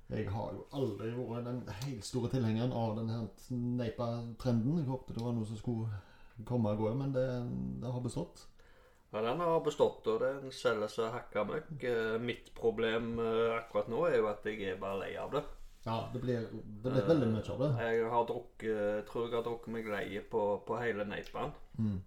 Jeg 0.10 0.30
har 0.32 0.54
jo 0.56 0.66
aldri 0.72 1.12
vært 1.14 1.46
den 1.50 1.62
helt 1.84 2.06
store 2.08 2.30
tilhengeren 2.32 2.72
av 2.72 2.94
denne 2.98 3.26
neipa-trenden. 3.52 4.78
Jeg 4.80 4.88
håpet 4.88 5.18
det 5.18 5.26
var 5.26 5.36
noe 5.36 5.46
som 5.50 5.60
skulle 5.60 6.46
komme 6.48 6.72
og 6.74 6.80
gå, 6.80 6.94
men 6.96 7.12
det, 7.16 7.26
det 7.82 7.92
har 7.92 8.02
bestått. 8.06 8.46
ja, 9.12 9.22
den 9.26 9.42
har 9.44 9.60
bestått, 9.66 10.08
og 10.08 10.22
den 10.24 10.52
selger 10.54 10.88
seg 10.94 11.12
hakka 11.12 11.44
møkk. 11.50 11.74
Eh, 11.84 12.16
Mitt 12.24 12.54
problem 12.56 13.18
eh, 13.20 13.58
akkurat 13.58 13.90
nå 13.92 14.06
er 14.08 14.18
jo 14.22 14.30
at 14.32 14.46
jeg 14.48 14.62
er 14.72 14.80
bare 14.82 15.02
lei 15.04 15.14
av 15.20 15.34
det. 15.36 15.44
Ja, 15.86 16.10
det 16.14 16.20
blir, 16.22 16.48
det 16.84 16.92
blir 16.92 17.06
veldig 17.08 17.28
mye 17.32 17.52
av 17.54 17.60
det. 17.62 17.70
Jeg 17.86 18.10
har 18.12 18.26
drukket, 18.28 19.06
tror 19.08 19.28
jeg 19.30 19.36
har 19.38 19.44
drukket 19.46 19.68
meg 19.78 19.86
lei 19.88 20.20
på, 20.32 20.42
på 20.68 20.80
hele 20.82 21.06
neipaen. 21.08 21.54
Mm. 21.80 22.02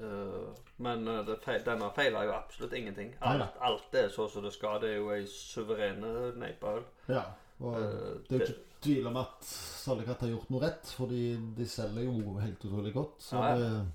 Eh, 0.00 0.48
men 0.80 1.08
eh, 1.08 1.24
det, 1.26 1.36
feil- 1.44 1.64
denne 1.66 1.90
feiler 1.96 2.24
jo 2.24 2.32
absolutt 2.32 2.72
ingenting. 2.78 3.12
Alt, 3.20 3.58
alt 3.60 3.94
er 4.00 4.08
så 4.08 4.28
som 4.32 4.42
det 4.46 4.52
skal. 4.56 4.80
Det 4.80 4.94
er 4.94 4.98
jo 5.02 5.10
ei 5.12 5.26
suverene 5.28 6.32
neipaøl. 6.40 6.82
Ja, 7.12 7.26
og 7.60 7.76
Eh, 7.76 8.12
det 8.28 8.36
er 8.36 8.38
jo 8.38 8.46
ikke 8.46 8.66
tvil 8.80 9.06
om 9.10 9.16
at 9.20 9.44
Salekatt 9.44 10.22
har 10.24 10.30
gjort 10.32 10.50
noe 10.50 10.62
rett, 10.64 10.92
fordi 10.96 11.24
de 11.58 11.66
selger 11.68 12.06
jo 12.08 12.38
helt 12.40 12.64
utrolig 12.64 12.94
godt. 12.96 13.18
Så 13.20 13.36
Ja, 13.36 13.50
ja. 13.50 13.56
det, 13.58 13.88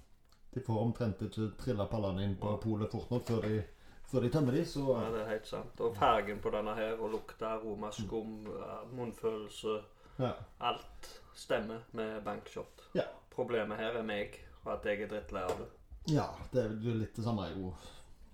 de 0.54 0.62
får 0.68 0.84
omtrent 0.86 1.22
ikke 1.26 1.50
trilla 1.58 1.88
pallene 1.90 2.24
inn 2.24 2.36
på 2.38 2.54
polet 2.62 2.92
fort 2.94 3.10
nok 3.12 3.26
før 3.28 3.42
de, 3.42 3.64
før 4.12 4.20
de 4.26 4.30
tømmer 4.30 4.52
de, 4.56 4.66
så 4.66 4.80
Ja, 5.02 5.10
det 5.12 5.22
er 5.22 5.30
helt 5.30 5.48
sant. 5.48 5.80
Og 5.82 5.96
fargen 5.98 6.40
på 6.40 6.50
denne 6.54 6.76
her, 6.76 6.94
og 7.00 7.12
lukta, 7.12 7.46
aroma, 7.58 7.92
skum, 7.92 8.46
eh, 8.48 8.96
munnfølelse 8.98 9.82
ja. 10.20 10.32
Alt 10.62 11.10
stemmer 11.36 11.82
med 11.92 12.22
bankshot. 12.24 12.86
Ja. 12.96 13.04
Problemet 13.36 13.78
her 13.78 13.98
er 14.00 14.04
meg, 14.04 14.38
og 14.64 14.74
at 14.74 14.86
jeg 14.86 15.02
er 15.02 15.08
drittlei 15.12 15.42
av 15.44 15.58
det. 15.60 15.68
ja 16.14 16.28
det 16.54 16.62
er 16.64 16.70
jo 16.86 16.94
litt 17.00 17.16
det 17.18 17.24
samme 17.26 17.48
jeg 17.50 17.74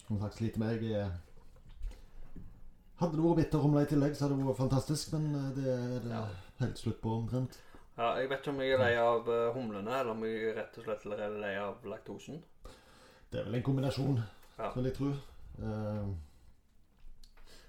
som 0.07 0.19
sagt 0.19 0.35
sliter 0.37 0.59
med. 0.59 0.81
Jeg 0.83 0.91
er 1.01 1.11
Hadde 3.01 3.17
det 3.17 3.23
vært 3.25 3.37
bitterhumle 3.39 3.81
i 3.81 3.89
tillegg, 3.89 4.13
så 4.15 4.27
hadde 4.27 4.35
det 4.37 4.45
vært 4.45 4.59
fantastisk, 4.61 5.13
men 5.15 5.23
eh, 5.33 5.49
det 5.55 5.67
er 5.73 5.99
det 6.03 6.11
Ja. 6.11 6.25
helt 6.59 6.77
slutt 6.77 7.01
på 7.01 7.09
omtrent. 7.17 7.57
Ja, 7.97 8.11
jeg 8.19 8.29
vet 8.29 8.39
ikke 8.39 8.51
om 8.53 8.59
jeg 8.61 8.71
er 8.75 8.77
lei 8.77 8.91
av 9.01 9.27
eh, 9.29 9.53
humlene, 9.55 9.89
eller 9.99 10.11
om 10.11 10.21
jeg 10.23 10.53
rett 10.55 10.77
og 10.77 10.83
slett 10.85 11.05
er 11.17 11.33
lei 11.41 11.55
av 11.57 11.81
laktosen. 11.83 12.43
Det 13.31 13.39
er 13.39 13.43
vel 13.45 13.55
en 13.55 13.63
kombinasjon, 13.63 14.19
Ja. 14.59 14.69
vil 14.75 14.83
jeg 14.85 14.93
tro. 14.99 15.11
Eh, 15.59 16.07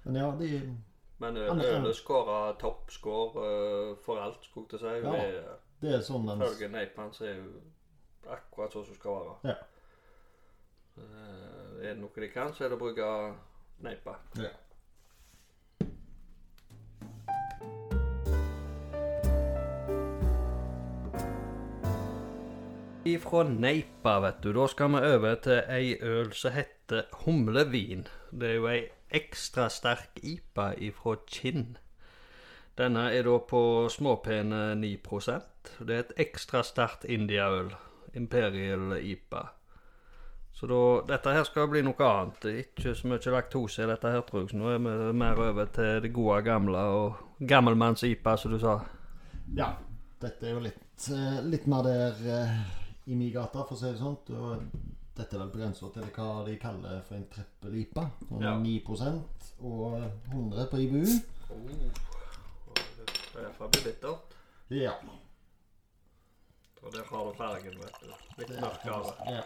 men 0.04 0.14
ja, 0.18 0.30
de 0.38 0.76
Men 1.18 1.36
ø- 1.36 1.50
Andre- 1.50 1.74
ølet 1.78 1.96
skåra 1.96 2.52
toppscore 2.58 3.42
uh, 3.42 3.96
for 4.04 4.18
alt, 4.18 4.42
skulle 4.44 4.66
jeg 4.70 4.78
til 4.78 4.88
å 4.88 5.12
si. 5.12 5.36
Ja. 5.36 5.52
Det 5.82 5.92
er 5.94 6.00
sånn 6.02 6.26
den 6.26 6.42
Ifølge 6.42 6.68
Neipan 6.68 7.12
så 7.14 7.24
er 7.26 7.36
jo 7.36 7.60
akkurat 8.30 8.72
sånn 8.74 8.86
som 8.86 8.94
skal 8.94 9.18
være. 9.20 9.36
Ja. 9.52 9.54
Eh, 10.98 11.86
er 11.86 11.94
det 11.94 11.98
noe 12.00 12.10
de 12.24 12.28
kan, 12.34 12.50
så 12.54 12.64
er 12.64 12.68
det 12.68 12.78
å 12.78 12.82
bruke 12.82 13.06
Neipa. 13.82 14.16
Ja. 14.38 14.50
Ifra 23.04 23.42
Neipa, 23.42 24.20
vet 24.20 24.42
du, 24.42 24.52
da 24.52 24.66
skal 24.70 24.92
vi 24.94 25.00
over 25.14 25.34
til 25.42 25.58
ei 25.74 25.96
øl 26.06 26.30
som 26.38 26.54
heter 26.54 26.70
humlevin. 27.24 28.06
Det 28.30 28.50
er 28.50 28.58
jo 28.58 28.68
ei 28.70 28.82
ekstra 29.12 29.68
sterk 29.72 30.20
IPA 30.22 30.72
ifra 30.88 31.16
Kinn. 31.28 31.76
Denne 32.78 33.10
er 33.12 33.26
da 33.28 33.36
på 33.44 33.88
småpene 33.92 34.72
9% 34.80 35.72
Det 35.84 35.94
er 35.94 36.04
et 36.06 36.14
ekstra 36.24 36.62
sterkt 36.64 37.04
indiaøl. 37.04 37.74
Imperial 38.16 38.96
IPA. 38.98 39.42
Så 40.52 40.68
da, 40.68 40.80
dette 41.08 41.32
her 41.32 41.44
skal 41.48 41.68
bli 41.72 41.80
noe 41.84 42.08
annet. 42.08 42.44
Ikke 42.64 42.92
så 42.96 43.08
mye 43.08 43.32
laktose 43.34 43.84
i 43.84 43.88
dette 43.88 44.10
her, 44.12 44.20
tror 44.26 44.42
jeg. 44.42 44.52
Så 44.52 44.60
nå 44.60 44.68
er 44.72 44.82
vi 44.84 45.12
mer 45.16 45.40
over 45.40 45.70
til 45.72 46.02
det 46.04 46.12
gode 46.12 46.42
gamle 46.46 46.82
og 46.96 47.46
gammelmanns-IPA, 47.48 48.36
som 48.36 48.52
du 48.52 48.58
sa. 48.60 48.76
Ja, 49.56 49.72
dette 50.22 50.48
er 50.48 50.54
jo 50.54 50.64
litt, 50.68 51.08
eh, 51.10 51.40
litt 51.48 51.66
mer 51.66 51.86
der 51.88 52.20
eh, 52.36 52.58
i 53.06 53.16
min 53.16 53.32
gata, 53.32 53.64
for 53.64 53.74
å 53.74 53.80
si 53.80 53.88
det 53.88 53.98
sånn. 53.98 54.91
Dette 55.16 55.36
er 55.36 55.42
vel 55.42 55.50
på 55.52 55.60
grensa 55.60 55.88
til 55.92 56.06
hva 56.16 56.28
de 56.46 56.54
kaller 56.60 57.02
for 57.04 57.18
en 57.18 57.26
trippel-IPA. 57.32 58.04
Sånn 58.28 58.42
Ja. 58.46 58.54
9% 58.58 59.50
og 59.60 59.98
100 60.32 60.66
på 60.70 60.80
IBU. 60.80 61.04
Det 63.32 63.42
er 63.42 63.52
blir 63.58 63.84
bittert. 63.84 64.38
Ja. 64.70 64.94
Og 66.82 66.92
der 66.92 67.04
har 67.04 67.24
du 67.28 67.34
fargen, 67.36 67.76
vet 67.78 68.00
du. 68.00 68.08
Litt 68.38 68.54
mørkere. 68.60 69.12
Ja. 69.30 69.42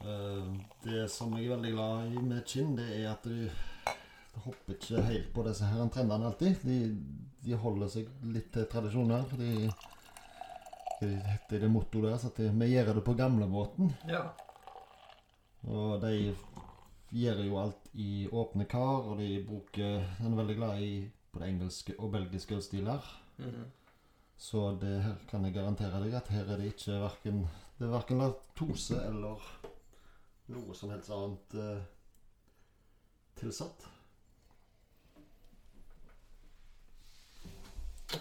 Eh, 0.00 0.46
Det 0.84 1.10
som 1.10 1.34
jeg 1.36 1.46
er 1.46 1.56
veldig 1.56 1.72
glad 1.74 2.12
i 2.14 2.22
med 2.24 2.46
Kinn, 2.46 2.76
det 2.76 2.86
er 3.04 3.10
at 3.12 3.22
du 3.24 3.50
hopper 4.44 4.72
ikke 4.74 5.02
helt 5.04 5.32
på 5.34 5.42
disse 5.44 5.64
her 5.68 5.88
trendene 5.92 6.30
alltid. 6.30 6.62
De, 6.64 6.78
de 7.44 7.56
holder 7.56 7.88
seg 7.88 8.08
litt 8.22 8.52
til 8.54 8.64
tradisjoner. 8.70 9.26
De, 9.36 9.70
hva 11.00 11.08
heter 11.32 11.64
det 11.64 11.70
mottoet 11.72 12.10
deres? 12.10 12.26
At 12.28 12.38
vi 12.38 12.70
gjør 12.70 12.94
det 12.94 13.04
på 13.06 13.16
gamlemåten. 13.16 13.92
Ja. 14.08 14.26
Og 15.68 16.00
de 16.02 16.34
gjør 17.10 17.42
jo 17.44 17.58
alt 17.60 17.88
i 17.98 18.28
åpne 18.28 18.66
kar, 18.70 19.08
og 19.10 19.18
de 19.18 19.42
bruker 19.46 20.04
Den 20.20 20.32
er 20.32 20.40
veldig 20.42 20.56
glad 20.56 20.82
i 20.84 20.92
både 21.32 21.48
engelske 21.48 21.96
og 21.98 22.12
belgiske 22.12 22.56
ølstiler. 22.56 23.06
Mhm. 23.38 23.64
Så 24.40 24.78
det 24.80 25.02
her 25.04 25.16
kan 25.28 25.44
jeg 25.44 25.52
garantere 25.54 26.00
deg 26.00 26.14
at 26.16 26.28
her 26.32 26.48
er 26.48 26.56
det 26.56 26.70
ikke 26.72 26.96
hverken 26.96 27.42
Det 27.78 27.86
er 27.86 27.92
verken 27.92 28.18
latose 28.18 28.96
eller 29.04 29.42
noe 30.48 30.74
som 30.74 30.90
helst 30.90 31.12
annet 31.12 31.54
eh, 31.54 31.82
tilsatt. 33.40 33.86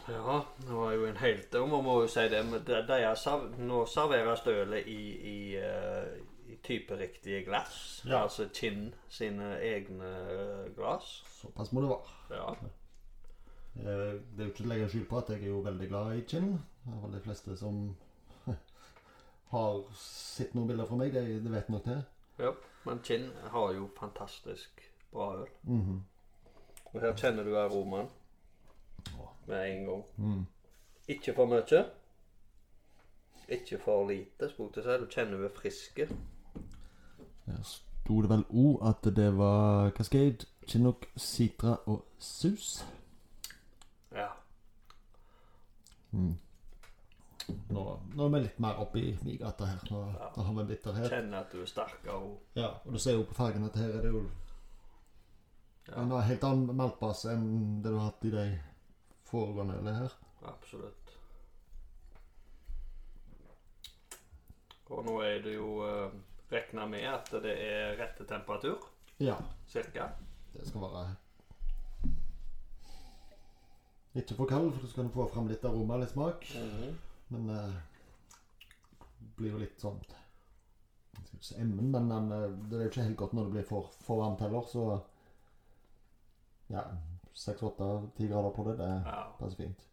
Ja, 0.07 0.45
det 0.61 0.73
var 0.75 0.91
jo 0.93 1.05
en 1.09 1.17
helt 1.17 1.55
Og 1.55 1.69
man 1.69 1.83
må 1.83 2.01
jo 2.03 2.07
si 2.07 2.25
det, 2.29 2.43
men 2.45 2.61
det, 2.65 2.83
det 2.87 2.97
er 3.03 3.45
nå 3.57 3.85
serveres 3.89 4.43
ølet 4.47 4.87
i, 4.87 4.97
i, 5.31 5.55
eh, 5.57 6.19
i 6.53 6.57
typeriktige 6.63 7.43
glass. 7.47 8.03
Ja. 8.05 8.23
Altså 8.23 8.49
Kinn 8.53 8.93
sine 9.09 9.55
egne 9.61 10.11
eh, 10.33 10.75
glass. 10.75 11.23
Såpass 11.41 11.71
må 11.73 11.81
det 11.81 11.89
være. 11.89 12.37
Ja. 12.37 12.51
Eh, 13.79 14.19
Det 14.35 14.39
er 14.39 14.43
jo 14.43 14.49
ikke 14.51 14.57
til 14.57 14.65
å 14.65 14.73
legge 14.73 14.89
skjul 14.93 15.07
på 15.09 15.17
at 15.23 15.29
jeg 15.33 15.43
er 15.43 15.47
jo 15.53 15.63
veldig 15.65 15.89
glad 15.89 16.15
i 16.17 16.25
Kinn. 16.27 16.51
Det 16.85 17.01
vel 17.03 17.17
de 17.17 17.23
fleste 17.25 17.57
som 17.57 17.81
har 19.55 19.81
sett 19.97 20.53
noen 20.55 20.67
bilder 20.69 20.85
fra 20.89 20.97
meg, 21.01 21.13
det, 21.13 21.25
det 21.43 21.51
vet 21.53 21.69
nok 21.73 21.85
det. 21.89 22.01
ja. 22.39 22.53
Men 22.85 23.01
Kinn 23.03 23.25
har 23.51 23.73
jo 23.75 23.89
fantastisk 23.97 24.85
bra 25.11 25.33
øl. 25.41 25.49
Mhm. 25.63 25.97
Og 26.93 27.01
her 27.01 27.13
kjenner 27.19 27.43
du 27.45 27.51
aromaen 27.59 28.07
Å. 29.19 29.25
med 29.49 29.65
en 29.71 29.85
gang. 29.85 30.03
Mm. 30.17 30.45
Ikke 31.07 31.33
for 31.35 31.45
mye. 31.49 31.83
Ikke 33.49 33.79
for 33.81 34.07
lite, 34.09 34.49
skulle 34.49 34.69
jeg 34.75 34.83
si. 34.85 34.97
Du 35.03 35.07
kjenner 35.09 35.37
du 35.41 35.45
er 35.47 35.55
friske. 35.55 36.05
Her 37.47 37.63
sto 37.65 38.19
det 38.21 38.29
vel 38.29 38.43
òg 38.49 38.83
at 38.89 39.09
det 39.15 39.31
var 39.37 39.89
Cascade, 39.97 40.45
Chinook, 40.67 41.07
Citra 41.17 41.75
og 41.89 42.05
Sus. 42.19 42.85
Ja. 44.13 44.27
Mm. 46.11 46.35
Nå, 47.69 47.83
nå 48.13 48.25
er 48.25 48.29
vi 48.35 48.39
litt 48.43 48.59
mer 48.61 48.77
oppe 48.83 49.01
i 49.01 49.15
mi 49.25 49.35
gata 49.41 49.65
her. 49.65 49.81
Nå, 49.89 50.03
nå 50.35 50.43
har 50.45 50.53
vi 50.53 50.61
en 50.61 50.69
bitterhet. 50.69 51.09
Kjenner 51.09 51.39
at 51.43 51.51
du 51.53 51.61
er 51.63 51.65
sterkere. 51.69 52.13
og- 52.13 52.39
Ja, 52.55 52.67
og 52.85 52.93
du 52.93 52.99
ser 52.99 53.13
jo 53.17 53.23
på 53.23 53.33
fargen 53.33 53.63
at 53.65 53.75
her 53.75 53.89
er 53.89 54.01
det 54.01 54.11
jo 54.13 54.23
Ja. 55.87 56.01
en 56.01 56.11
helt 56.21 56.43
annen 56.43 56.75
maltbase 56.75 57.31
enn 57.33 57.81
det 57.81 57.91
du 57.91 57.97
har 57.97 58.11
hatt 58.11 58.25
i 58.25 58.29
de 58.29 58.59
foregående 59.29 59.93
her. 59.95 60.13
Absolutt. 60.49 61.15
Og 64.89 65.05
nå 65.05 65.19
er 65.21 65.41
det 65.45 65.53
jo 65.53 65.73
eh, 65.85 66.13
regna 66.49 66.87
med 66.89 67.05
at 67.11 67.29
det 67.43 67.53
er 67.61 67.97
rette 67.99 68.25
temperatur, 68.29 68.87
Ja, 69.21 69.35
cirka. 69.69 70.07
det 70.53 70.65
skal 70.67 70.81
være 70.81 71.15
Ikke 74.15 74.35
for 74.35 74.49
kald, 74.49 74.71
for 74.73 74.81
du 74.81 74.89
skal 74.89 75.09
få 75.13 75.27
fram 75.29 75.47
litt 75.51 75.63
aroma, 75.69 75.99
litt 76.01 76.09
smak. 76.15 76.47
Men 77.29 77.49
eh, 77.53 77.75
det 79.19 79.29
blir 79.37 79.53
jo 79.53 79.61
litt 79.61 79.77
sånn 79.79 79.99
emmen, 81.55 81.91
men 81.93 82.09
den, 82.09 82.31
eh, 82.35 82.49
det 82.71 82.79
er 82.79 82.87
jo 82.87 82.89
ikke 82.89 83.05
helt 83.05 83.19
godt 83.21 83.33
når 83.37 83.45
det 83.45 83.53
blir 83.59 83.67
for, 83.69 83.91
for 84.03 84.23
varmt 84.23 84.41
heller, 84.43 84.65
så 84.67 84.87
Ja, 86.73 86.83
seks-åtte-ti 87.33 88.27
grader 88.27 88.51
på 88.55 88.63
det, 88.67 88.77
det 88.77 88.89
Ja. 89.05 89.23
passer 89.39 89.57
fint. 89.63 89.85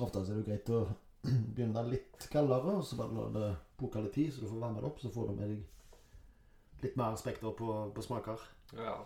Ofte 0.00 0.18
er 0.20 0.34
det 0.34 0.44
greit 0.46 0.70
å 0.70 0.86
begynne 1.54 1.82
litt 1.88 2.28
kaldere, 2.30 2.76
og 2.78 2.84
så 2.84 2.96
bare 2.96 3.14
la 3.14 3.28
det 3.38 3.56
koke 3.78 4.02
litt 4.02 4.12
tid, 4.14 4.32
så 4.32 4.40
du 4.40 4.46
får 4.48 4.60
varme 4.60 4.80
det 4.80 4.84
opp, 4.90 5.00
så 5.00 5.10
får 5.12 5.28
du 5.28 5.34
med 5.34 5.48
deg 5.48 6.82
litt 6.82 6.96
mer 6.96 7.16
spekter 7.16 7.50
på, 7.56 7.92
på 7.94 8.02
smaker. 8.02 8.38
ja. 8.76 8.96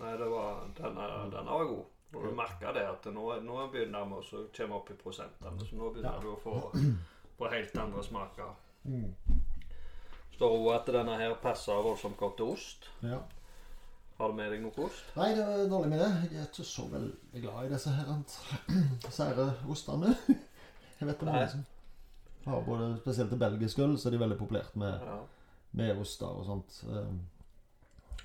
Nei, 0.00 0.14
det 0.16 0.26
var, 0.32 0.62
denne, 0.78 1.06
denne 1.30 1.50
var 1.52 1.64
god. 1.68 1.84
Når 2.12 2.22
du 2.24 2.34
merker 2.34 2.72
det 2.72 2.86
at 2.88 3.04
nå, 3.12 3.24
nå 3.44 3.66
begynner 3.70 4.06
vi 4.08 4.14
å 4.16 4.46
komme 4.56 4.74
opp 4.78 4.88
i 4.90 4.94
prosentene. 4.96 5.60
Så 5.60 5.76
nå 5.76 5.90
begynner 5.92 6.14
Ja. 6.16 6.20
du 6.24 6.30
å 6.32 6.38
få, 6.40 6.54
få 7.38 7.50
helt 7.52 7.76
andre 7.78 8.02
smaker. 8.02 8.54
Står 10.38 10.54
òg 10.56 10.70
at 10.74 10.86
denne 10.94 11.18
her 11.20 11.34
passer 11.42 11.82
voldsomt 11.84 12.16
godt 12.16 12.38
til 12.40 12.54
ost. 12.54 12.88
Ja. 13.04 13.18
Har 14.20 14.28
du 14.28 14.36
med 14.36 14.50
deg 14.52 14.60
noe 14.60 14.84
ost? 14.84 15.04
Nei, 15.16 15.30
det 15.36 15.44
er 15.48 15.68
dårlig 15.70 15.88
med 15.94 16.00
det. 16.02 16.08
Jeg 16.28 16.42
er 16.42 16.48
ikke 16.50 16.64
så 16.68 16.82
veldig 16.92 17.40
glad 17.40 17.66
i 17.66 17.70
disse 17.72 17.92
her 17.96 18.10
sære 19.18 19.46
ostene. 19.72 20.10
Jeg 21.00 21.08
vet 21.08 21.20
det 21.22 21.28
mange 21.30 21.46
som 21.48 21.62
har 22.44 22.60
både 22.66 22.88
Spesielt 23.00 23.30
til 23.32 23.38
belgisk 23.40 23.78
øl 23.80 23.94
så 24.00 24.08
er 24.08 24.12
de 24.14 24.20
veldig 24.20 24.36
populært 24.40 24.76
med, 24.80 25.00
Ja. 25.08 25.16
med 25.80 26.00
oster 26.02 26.26
og 26.28 26.44
sånt. 26.48 26.82
Um, 26.88 27.20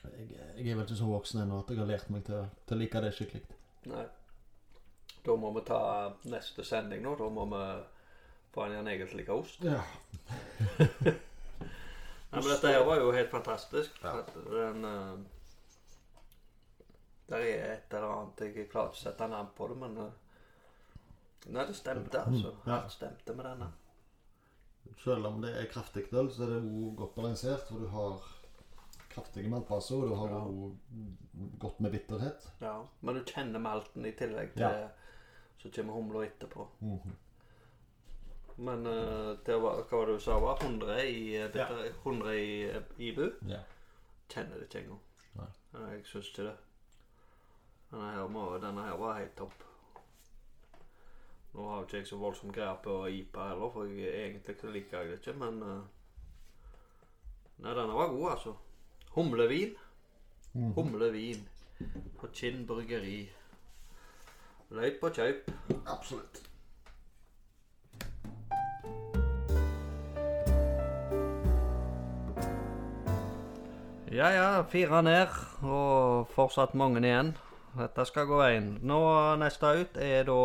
Jeg, 0.06 0.28
jeg 0.58 0.68
er 0.72 0.76
vel 0.76 0.84
ikke 0.86 0.96
så 1.00 1.08
voksen 1.10 1.42
ennå 1.42 1.60
at 1.64 1.70
jeg 1.72 1.80
har 1.80 1.88
lært 1.90 2.10
meg 2.14 2.26
til, 2.28 2.44
til 2.68 2.76
å 2.76 2.80
like 2.80 3.02
det 3.02 3.14
skikkelig. 3.18 3.42
Nei. 3.90 4.04
Da 5.26 5.36
må 5.42 5.50
vi 5.56 5.64
ta 5.66 5.80
neste 6.30 6.64
sending 6.68 7.02
nå. 7.02 7.16
Da 7.18 7.30
må 7.34 7.46
vi 7.50 7.62
få 8.54 8.68
en 8.68 8.76
Jan 8.78 8.88
Egil 8.92 9.08
til 9.10 9.18
å 9.18 9.22
like 9.22 9.34
ost. 9.40 9.64
Ja. 9.66 9.80
Nei, 12.36 12.42
men 12.42 12.50
dette 12.52 12.68
her 12.76 12.84
var 12.86 13.00
jo 13.00 13.12
helt 13.16 13.32
fantastisk. 13.32 13.96
Ja. 14.04 14.14
Den, 14.52 14.86
der 17.30 17.38
er 17.42 17.74
et 17.74 17.94
eller 17.94 18.12
annet 18.14 18.42
Jeg 18.46 18.70
klarer 18.70 18.92
ikke 18.92 19.00
å 19.00 19.04
sette 19.04 19.28
navn 19.28 19.48
på 19.58 19.68
det, 19.72 19.78
men 19.82 19.98
uh, 19.98 20.12
Nei, 21.46 21.66
det 21.70 21.76
stemte, 21.78 22.22
altså. 22.26 22.52
Ja. 22.66 22.80
Alt 22.80 22.92
stemte 22.92 23.34
med 23.38 23.46
denne. 23.46 23.68
Selv 25.04 25.28
om 25.30 25.42
det 25.44 25.52
er 25.60 25.68
kraftig 25.70 26.08
øl, 26.14 26.32
så 26.34 26.44
er 26.46 26.56
det 26.56 26.62
jo 26.66 26.90
godt 26.98 27.14
balansert. 27.16 27.68
For 27.70 27.84
du 27.84 27.88
har 27.94 28.24
kraftige 29.12 29.50
maltbaser, 29.50 29.96
og 30.02 30.10
du 30.10 30.16
har 30.16 30.34
Ja. 30.34 30.40
jo 30.42 30.72
godt 31.62 31.80
med 31.86 31.92
bitterhet. 31.94 32.48
Ja. 32.62 32.80
Men 33.02 33.16
du 33.16 33.22
kjenner 33.30 33.62
malten 33.62 34.06
i 34.06 34.12
tillegg 34.18 34.54
til 34.56 34.66
Ja. 34.66 34.88
Så 35.62 35.70
kommer 35.76 35.94
humla 35.94 36.26
etterpå. 36.26 36.68
Mhm. 36.80 37.16
Men 38.58 38.86
uh, 38.88 39.38
det 39.46 39.56
var, 39.62 39.82
hva 39.84 39.98
var 39.98 40.06
det 40.06 40.14
du 40.16 40.20
sa 40.24 40.40
var 40.40 40.58
100 40.64 41.00
i, 41.04 41.38
uh, 41.44 41.56
ja. 41.56 41.68
100 42.04 42.36
i 42.36 42.72
Ibu? 43.10 43.32
Ja. 43.48 43.60
Kjenner 44.30 44.56
det 44.60 44.70
ikke 44.70 44.80
engang. 44.80 45.02
Jeg 45.76 46.06
syns 46.06 46.30
ikke 46.32 46.44
det. 46.50 46.56
Denne 47.96 48.12
her, 48.12 48.28
må, 48.28 48.58
denne 48.60 48.82
her 48.84 48.98
var 49.00 49.20
helt 49.22 49.38
topp. 49.38 49.62
Nå 51.54 51.68
har 51.70 51.78
jeg 51.78 51.86
ikke 51.86 51.98
jeg 51.98 52.08
så 52.10 52.18
voldsomt 52.20 52.56
greie 52.56 52.74
på 52.84 52.96
IPA 53.08 53.46
heller, 53.48 53.70
for 53.72 53.84
jeg, 53.88 54.10
egentlig 54.20 54.56
så 54.60 54.72
liker 54.74 54.98
jeg 54.98 55.12
det 55.12 55.20
ikke, 55.22 55.36
men 55.40 55.62
uh, 55.64 55.78
Nei, 57.64 57.72
denne 57.72 57.96
var 57.96 58.12
god, 58.12 58.32
altså. 58.32 58.54
Humlevin. 59.14 59.78
Mhm. 60.54 60.74
Humlevin 60.76 61.48
på 62.20 62.28
Kinn 62.34 62.68
bryggeri. 62.68 63.30
Løyp 64.76 65.08
og 65.08 65.16
kjøp. 65.16 65.48
Absolutt. 65.88 66.44
Ja, 74.12 74.28
ja, 74.36 74.62
fire 74.68 75.04
ned, 75.04 75.42
og 75.64 76.28
fortsatt 76.36 76.76
mange 76.76 77.00
igjen. 77.00 77.38
Dette 77.76 78.06
skal 78.06 78.28
gå 78.28 78.38
veien. 78.40 78.68
Nå, 78.88 79.00
neste 79.36 79.72
ut 79.82 79.98
er 80.00 80.24
da 80.30 80.42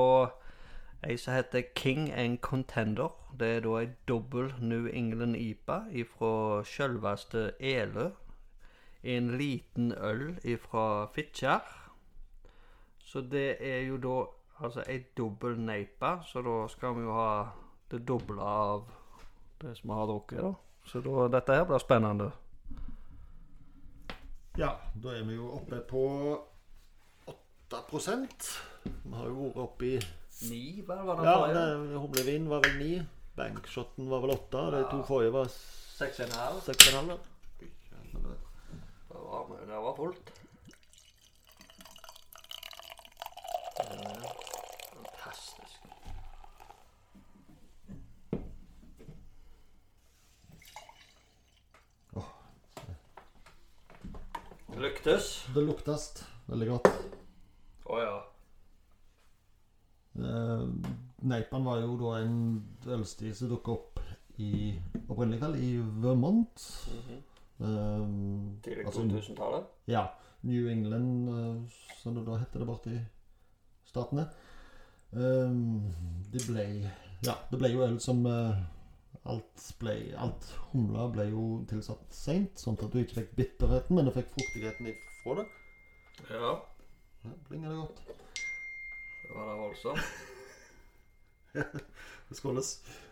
ei 1.07 1.17
som 1.17 1.37
heter 1.37 1.63
King 1.79 2.09
and 2.11 2.41
Contender. 2.43 3.13
Det 3.39 3.49
er 3.57 3.61
da 3.65 3.77
ei 3.79 3.93
dobbel 4.09 4.51
New 4.59 4.89
England 4.91 5.39
IPA 5.39 5.85
ifra 6.03 6.65
sjølveste 6.67 7.53
Elø. 7.61 8.11
En 9.03 9.31
liten 9.39 9.93
øl 9.93 10.41
ifra 10.45 11.07
Fitjar. 11.15 11.63
Så 12.99 13.21
det 13.21 13.57
er 13.61 13.81
jo 13.87 13.97
da 13.97 14.19
altså 14.65 14.85
ei 14.89 14.99
dobbel 15.17 15.61
neipa, 15.61 16.19
så 16.27 16.43
da 16.43 16.69
skal 16.69 16.95
vi 16.99 17.07
jo 17.07 17.15
ha 17.15 17.31
det 17.91 18.03
doble 18.09 18.43
av 18.43 18.85
det 19.63 19.77
som 19.79 19.91
vi 19.91 19.95
har 19.95 20.07
drukket, 20.07 20.43
da. 20.43 20.53
Så 20.85 21.01
da, 21.01 21.29
dette 21.29 21.55
her 21.55 21.65
blir 21.65 21.79
spennende. 21.79 22.31
Ja, 24.59 24.75
da 25.03 25.15
er 25.15 25.25
vi 25.25 25.35
jo 25.35 25.53
oppe 25.57 25.81
på 25.89 26.05
8 26.35 26.50
Vi 27.71 29.13
har 29.15 29.27
jo 29.31 29.35
vært 29.47 29.61
oppe 29.63 29.87
i 29.87 29.99
Ni, 30.51 30.83
var 30.87 30.97
det 30.97 31.25
Ja, 31.29 31.35
forrige? 31.39 31.99
humlevin 32.03 32.49
var 32.51 32.61
vel 32.65 32.79
9. 32.81 33.07
Bankshoten 33.37 34.09
var 34.11 34.21
vel 34.25 34.31
8. 34.35 34.63
De 34.75 34.81
to 34.91 35.03
forrige 35.07 35.33
var 35.33 35.47
Seks 35.53 36.21
og 36.21 36.27
en 36.27 36.33
halv. 36.33 36.61
6,5. 36.67 37.19
Det 39.11 39.21
var, 39.21 39.47
det 39.69 39.83
var 39.85 39.95
fullt. 39.97 40.33
Fantastisk. 44.95 45.81
Det 54.67 54.81
luktes. 54.81 55.31
Det 55.55 55.63
luktes 55.67 56.05
veldig 56.47 56.69
godt. 56.69 56.89
Å 57.91 58.01
ja. 58.01 58.17
Uh, 60.21 60.67
Neipan 61.31 61.67
var 61.67 61.83
jo 61.83 61.97
da 62.01 62.17
en 62.21 62.39
ølstil 62.97 63.35
som 63.37 63.51
dukka 63.51 63.75
opp 63.75 64.01
i 64.41 64.73
opprinnelig 65.07 65.41
vel 65.43 65.59
i 65.61 65.71
Vermont. 66.01 66.65
Eh, 67.61 68.05
Tidlig 68.65 68.87
altså, 68.87 69.03
2000-tallet. 69.05 69.67
Ja. 69.91 70.07
New 70.41 70.71
England, 70.73 71.29
uh, 71.29 71.57
som 72.01 72.15
det 72.17 72.25
da 72.25 72.39
heter 72.41 72.63
det 72.63 72.69
borti 72.71 72.95
statene. 73.91 74.31
Eh, 75.13 75.57
det 76.33 76.45
ble 76.47 76.67
Ja, 77.27 77.35
det 77.51 77.59
ble 77.59 77.73
jo 77.73 77.83
øl 77.85 77.97
som 78.01 78.23
uh, 78.31 78.55
Alt 79.29 79.65
ble 79.81 79.97
Alt 80.17 80.47
humla 80.71 81.09
ble 81.13 81.27
jo 81.33 81.47
tilsatt 81.69 82.15
seint, 82.15 82.55
sånn 82.63 82.79
at 82.79 82.95
du 82.95 83.01
ikke 83.03 83.19
fikk 83.19 83.35
bitterheten, 83.37 83.97
men 83.99 84.09
du 84.09 84.15
fikk 84.15 84.31
fruktigheten 84.37 84.93
ifra 84.95 85.41
det. 85.43 85.47
Ja, 86.31 86.55
Blinger 87.51 87.75
det 87.75 87.81
godt. 87.83 88.01
Det 88.07 89.35
var 89.35 89.51
da 89.51 89.57
voldsomt. 89.71 90.05
Det 92.31 92.37
skåles. 92.39 92.69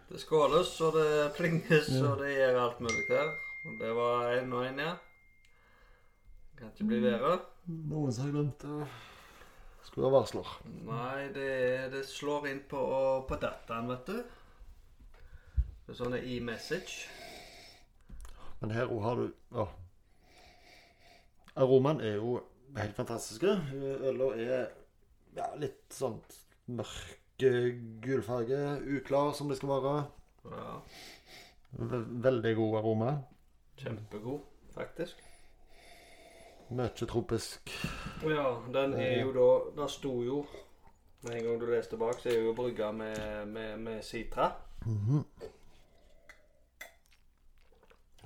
Det 0.08 0.20
skåles, 0.22 0.68
og 0.86 0.94
det 0.94 1.32
plinges, 1.36 1.88
Ja. 1.90 2.04
og 2.12 2.20
det 2.22 2.28
gjør 2.36 2.58
alt 2.62 2.80
mulig 2.80 3.02
her. 3.10 3.32
Det 3.80 3.90
var 3.96 4.28
en 4.36 4.52
og 4.54 4.62
en, 4.66 4.78
ja. 4.78 4.92
Kan 6.58 6.70
ikke 6.70 6.86
bli 6.92 7.00
bedre. 7.02 7.32
Noen 7.66 8.14
som 8.14 8.28
har 8.28 8.36
glemt 8.36 8.62
å 8.64 8.78
skru 9.88 10.06
av 10.06 10.14
varsler. 10.14 10.52
Nei, 10.86 11.26
det, 11.34 11.50
det 11.92 12.04
slår 12.08 12.46
inn 12.52 12.62
på, 12.70 12.80
på 13.28 13.38
dataen, 13.42 13.90
vet 13.90 14.06
du. 14.06 14.22
Det 15.84 15.94
er 15.94 15.98
sånne 15.98 16.22
e-message. 16.22 17.08
Men 18.62 18.74
her 18.74 18.90
òg 18.90 19.02
har 19.04 19.18
du 19.20 19.26
ja. 19.58 19.66
Aromaen 21.58 22.00
er 22.06 22.16
jo 22.20 22.38
helt 22.78 22.94
fantastiske. 22.96 23.50
Øla 24.08 24.30
er 24.38 24.68
ja, 25.36 25.50
litt 25.58 25.90
sånn 25.94 26.20
mørk 26.68 27.14
gul 27.40 27.68
gulfarge. 28.02 28.60
Uklar 28.98 29.32
som 29.32 29.48
det 29.48 29.56
skal 29.60 29.68
være. 29.68 29.96
Ja, 30.50 30.76
Ve 31.78 31.98
veldig 32.24 32.54
god 32.56 32.76
aroma. 32.78 33.10
kjempegod, 33.78 34.40
faktisk. 34.74 35.16
Mye 36.70 36.88
tropisk. 37.08 37.70
Ja, 38.24 38.54
den 38.74 38.92
er 38.94 39.22
jo 39.22 39.32
da 39.32 39.82
Det 39.82 39.90
sto 39.90 40.22
jo 40.22 40.46
Med 41.22 41.34
en 41.38 41.44
gang 41.44 41.60
du 41.60 41.66
leste 41.66 41.96
bak, 41.96 42.18
så 42.20 42.28
er 42.28 42.42
jo 42.44 42.52
brygga 42.54 42.90
med, 42.92 43.46
med, 43.46 43.76
med 43.78 44.02
sitra. 44.02 44.52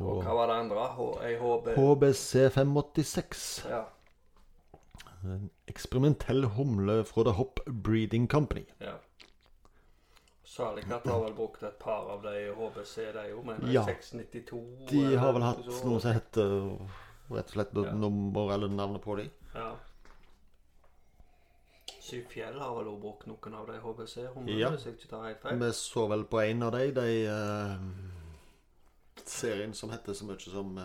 Og 0.03 0.23
hva 0.25 0.35
var 0.35 0.47
det 0.51 0.57
andre? 0.65 0.87
H- 0.97 1.39
HB 1.41 1.69
HBC 1.77 2.49
586. 2.55 3.67
Ja. 3.71 3.83
En 5.25 5.51
eksperimentell 5.71 6.45
humle 6.57 7.05
fra 7.05 7.23
The 7.25 7.31
Hop 7.39 7.61
Breeding 7.67 8.29
Company. 8.31 8.65
ja. 8.81 8.99
Salikatt 10.53 11.07
har 11.09 11.23
vel 11.23 11.33
brukt 11.33 11.63
et 11.63 11.79
par 11.81 12.11
av 12.13 12.23
de 12.23 12.53
HBC, 12.53 12.97
de 13.15 13.23
jo, 13.31 13.43
men 13.43 13.63
Ja. 13.73 13.85
692 13.87 14.89
De 14.91 15.17
har 15.17 15.33
vel 15.33 15.43
hatt 15.43 15.65
noe 15.85 16.01
som 16.01 16.13
heter 16.13 16.79
rett 17.31 17.47
og 17.47 17.55
slett 17.55 17.73
Ja. 17.75 17.93
nummer 17.95 18.53
eller 18.53 18.69
navnet 18.69 19.01
på 19.03 19.17
dem. 19.17 19.31
Ja. 19.55 19.71
Syv 22.01 22.27
Fjell 22.29 22.59
har 22.59 22.75
vel 22.75 22.87
også 22.91 23.01
brukt 23.01 23.27
noen 23.27 23.55
av 23.55 23.67
de 23.67 23.79
HBC-humlene, 23.81 24.59
Ja. 24.59 24.71
Vi 25.57 25.73
så 25.73 26.09
vel 26.09 26.25
på 26.25 26.41
en 26.41 26.63
av 26.63 26.73
de, 26.73 26.91
de 26.91 27.27
uh, 27.31 27.79
serien 29.25 29.73
som 29.75 29.91
heter 29.91 30.13
så 30.13 30.25
mye 30.25 30.39
som 30.39 30.77
uh, 30.77 30.85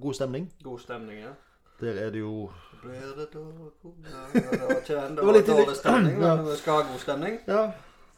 God 0.00 0.14
stemning. 0.14 0.52
God 0.62 0.80
stemning, 0.80 1.18
ja. 1.18 1.34
Der 1.80 1.98
er 2.06 2.10
det 2.10 2.20
jo 2.20 2.50
Blir 2.82 3.14
det 3.16 3.28
dårlig 3.32 3.72
Det 5.16 5.26
var 5.26 5.32
litt 5.32 5.46
dårlig 5.46 5.76
stemning, 5.76 6.18
men 6.22 6.46
vi 6.46 6.56
skal 6.56 6.72
ha 6.72 6.82
god 6.90 7.00
stemning. 7.00 7.38
Ja. 7.48 7.62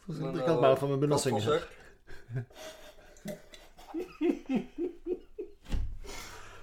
Så 0.07 0.11
Det 0.13 0.33
det 0.33 0.45
kan 0.45 0.61
bare 0.61 0.77
for 0.77 0.87
vi 0.87 0.97
begynner 0.97 1.15
å 1.15 1.19
synge 1.19 1.41
her. 1.41 1.61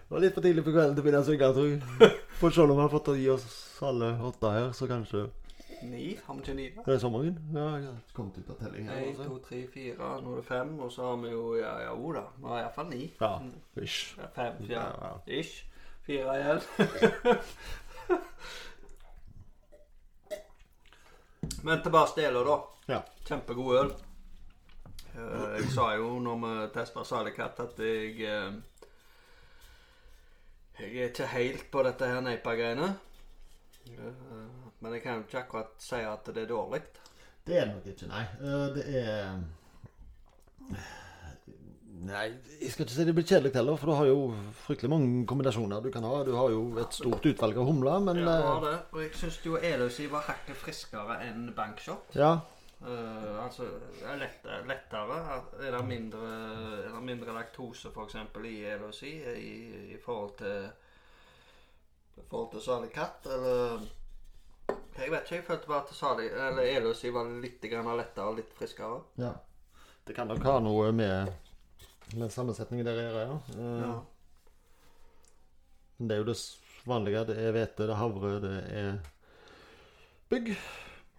Det 0.05 0.11
var 0.15 0.21
litt 0.21 0.35
for 0.37 0.45
tidlig 0.45 0.63
på 0.65 0.71
kvelden 0.75 0.95
til 0.95 1.03
å 1.03 1.05
begynne 1.07 1.23
å 1.25 1.27
synge, 1.27 1.47
tror 1.57 1.71
jeg. 1.73 2.11
For 2.39 2.55
selv 2.55 2.71
om 2.75 2.79
vi 2.79 2.85
har 2.85 2.93
fått 2.93 3.09
å 3.11 3.15
gi 3.19 3.25
oss 3.33 3.47
alle 3.83 4.13
åtte 4.29 4.53
her, 4.53 4.69
så 4.77 4.87
kanskje 4.91 5.25
Ni, 5.85 6.15
har 6.27 6.37
vi 6.37 6.41
ikke 6.41 6.55
ni? 6.57 6.67
Det 6.77 6.95
er 6.95 7.01
sommeren? 7.03 7.35
Ja, 7.53 7.65
jeg 7.77 7.89
har 7.91 7.97
kommet 8.17 8.39
ut 8.39 8.51
av 8.55 8.57
telling 8.63 8.87
Én, 8.87 8.93
En, 8.95 9.09
Altså. 9.11 9.25
to, 9.29 9.39
tre, 9.49 9.59
fire, 9.69 10.13
nå 10.23 10.33
er 10.33 10.37
det 10.39 10.45
fem, 10.49 10.71
og 10.81 10.93
så 10.93 11.09
har 11.11 11.19
vi 11.25 11.33
jo 11.33 11.43
Ja, 11.59 11.73
ja, 11.83 11.91
jo 11.99 12.13
da. 12.15 12.23
Vi 12.39 12.47
har 12.53 12.63
iallfall 12.63 12.89
ni. 12.93 13.03
Ja, 13.21 13.33
ish. 13.83 14.15
Ja, 14.21 14.29
fem, 14.37 14.63
ja. 14.71 14.85
Ish. 15.27 15.65
Fire 16.07 16.35
igjen. 16.39 16.61
Men 21.65 21.83
tilbake 21.83 22.15
til 22.15 22.25
Elo, 22.29 22.43
da. 22.45 22.57
Ja. 22.93 22.99
Kjempegod 23.25 23.77
øl. 23.79 23.91
Eh, 25.15 25.55
Jeg 25.61 25.71
sa 25.73 25.87
jo 25.97 26.19
når 26.21 26.37
vi 26.43 26.53
testa 26.75 27.05
Salikatt 27.07 27.61
at 27.65 27.79
jeg 27.81 28.21
eh, 28.29 28.53
Jeg 30.81 30.91
er 30.99 31.09
ikke 31.13 31.27
helt 31.33 31.71
på 31.73 31.83
dette 31.87 32.09
her 32.11 32.21
Neipa-greiene. 32.27 32.91
Eh, 33.87 34.13
Men 34.81 34.93
jeg 34.99 35.03
kan 35.03 35.15
jo 35.17 35.25
ikke 35.29 35.39
akkurat 35.47 35.73
si 35.81 36.03
at 36.05 36.27
det 36.35 36.43
er 36.45 36.51
dårlig. 36.51 36.83
Det 37.47 37.57
er 37.61 37.65
det 37.71 37.75
nok 37.75 37.87
ikke, 37.95 38.07
nei. 38.11 38.25
Det 38.75 38.85
er 39.01 39.39
Nei, 42.05 42.25
jeg 42.61 42.73
skal 42.73 42.85
ikke 42.85 42.95
si 42.95 43.05
det 43.09 43.15
blir 43.17 43.27
kjedelig 43.27 43.55
heller, 43.57 43.79
for 43.81 43.91
du 43.91 43.97
har 43.97 44.09
jo 44.11 44.19
fryktelig 44.67 44.91
mange 44.93 45.23
kombinasjoner 45.31 45.85
du 45.85 45.91
kan 45.95 46.05
ha. 46.05 46.19
Du 46.27 46.35
har 46.37 46.51
jo 46.53 46.65
et 46.83 46.97
stort 46.97 47.25
utvalg 47.31 47.61
av 47.61 47.69
humler, 47.71 48.03
men 48.05 48.21
Ja, 48.21 48.27
det 48.27 48.35
eh, 48.35 48.49
var 48.49 48.67
det. 48.67 48.75
Og 48.93 49.01
jeg 49.05 49.15
syns 49.21 49.39
jo 49.47 49.57
Eløsi 49.57 50.09
var 50.13 50.27
hakket 50.29 50.59
friskere 50.61 51.21
enn 51.29 51.49
Bankshot. 51.57 52.19
ja. 52.19 52.37
Uh, 52.85 53.39
altså 53.41 53.65
er 54.05 54.19
lett, 54.21 54.43
lettere. 54.69 55.15
Er 55.57 55.71
det 55.73 55.85
mindre, 55.89 56.25
er 56.83 56.91
det 56.91 57.05
mindre 57.07 57.33
laktose 57.33 57.89
f.eks. 57.89 58.19
i 58.45 58.59
Eløsi 58.75 59.13
i, 59.41 59.55
i 59.95 60.01
forhold 60.05 60.35
til 60.43 60.67
i 62.19 62.27
forhold 62.29 62.51
til 62.53 62.61
salig 62.61 62.91
katt, 62.93 63.25
eller 63.27 63.87
Jeg 64.99 65.11
vet 65.11 65.25
ikke. 65.25 65.35
Jeg 65.35 65.45
følte 65.47 65.67
bare 65.67 65.83
at 65.83 65.97
salig, 65.97 66.29
eller 66.29 66.69
Eløsi 66.77 67.11
var 67.15 67.33
litt 67.41 67.65
grann 67.73 67.97
lettere 67.97 68.29
og 68.29 68.37
litt 68.43 68.53
friskere. 68.59 69.01
ja. 69.19 69.33
Det 70.05 70.13
kan 70.13 70.29
nok 70.29 70.43
ha 70.45 70.59
noe 70.61 70.91
med, 70.93 71.33
med 72.13 72.33
sammensetningen 72.33 72.87
der 72.87 73.01
er, 73.01 73.19
ja. 73.21 73.39
Uh, 73.57 73.81
Ja. 73.81 73.95
Men 75.99 76.09
det 76.09 76.15
er 76.15 76.19
jo 76.25 76.27
det 76.33 76.39
vanlige. 76.87 77.25
Det 77.27 77.37
er 77.39 77.53
hvete, 77.55 77.87
det 77.87 77.91
er 77.95 78.01
havre, 78.01 78.31
det 78.43 78.55
er 78.75 78.97
bygg, 80.29 80.57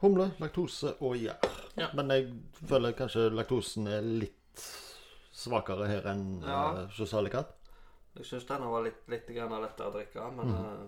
humle, 0.03 0.31
laktose 0.39 0.91
og 0.99 1.15
gjær. 1.15 1.39
Ja. 1.79 1.87
Men 1.95 2.11
jeg 2.11 2.27
føler 2.67 2.91
kanskje 2.97 3.29
laktosen 3.31 3.87
er 3.87 4.01
litt 4.03 4.65
svakere 5.35 5.87
her 5.87 6.05
enn 6.11 6.41
Ja. 6.43 6.59
ja. 6.81 6.85
Sosalikat. 6.95 7.55
Jeg 8.15 8.25
syns 8.25 8.45
denne 8.47 8.67
var 8.71 8.83
litt, 8.85 9.01
litt 9.11 9.27
grann 9.27 9.55
lettere 9.61 9.89
å 9.89 9.95
drikke, 9.95 10.29
men 10.37 10.53
eh, 10.55 10.85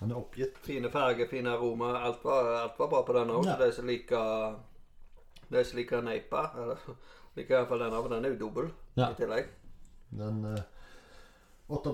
Den 0.00 0.10
er 0.10 0.16
oppgitt. 0.16 0.56
Fine 0.64 0.88
farger, 0.90 1.26
fine 1.28 1.50
aroma. 1.52 1.90
Alt 2.00 2.24
var, 2.24 2.46
alt 2.62 2.78
var 2.78 2.88
bra 2.88 3.02
på 3.04 3.12
denne 3.12 3.34
òg. 3.36 3.44
Ja. 3.46 3.56
Så 3.58 3.64
de 3.66 3.72
som 3.76 3.86
liker 3.86 4.54
De 5.50 5.64
som 5.66 5.78
liker 5.80 6.02
Neipa 6.06 6.44
Liker 7.36 7.56
iallfall 7.60 7.82
denne, 7.84 8.00
for 8.02 8.12
den 8.12 8.24
er 8.26 8.32
jo 8.34 8.38
dobbel 8.44 8.70
Ja. 8.98 9.10
i 9.10 9.18
tillegg. 9.18 9.48
Den 10.18 10.44
eh, 10.50 10.62
8 11.70 11.90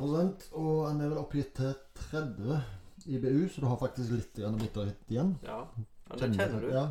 og 0.56 0.86
den 0.88 1.00
er 1.04 1.10
vel 1.12 1.18
oppgitt 1.20 1.50
til 1.58 1.74
30 2.10 2.62
IBU, 3.06 3.42
så 3.52 3.60
du 3.60 3.66
har 3.68 3.76
faktisk 3.80 4.14
litt 4.16 4.38
bitterhet 4.58 5.10
igjen. 5.12 5.34
Ja, 5.44 5.58
men 6.08 6.18
det 6.22 6.30
kjenner 6.38 6.64
du. 6.64 6.70
Ja. 6.72 6.86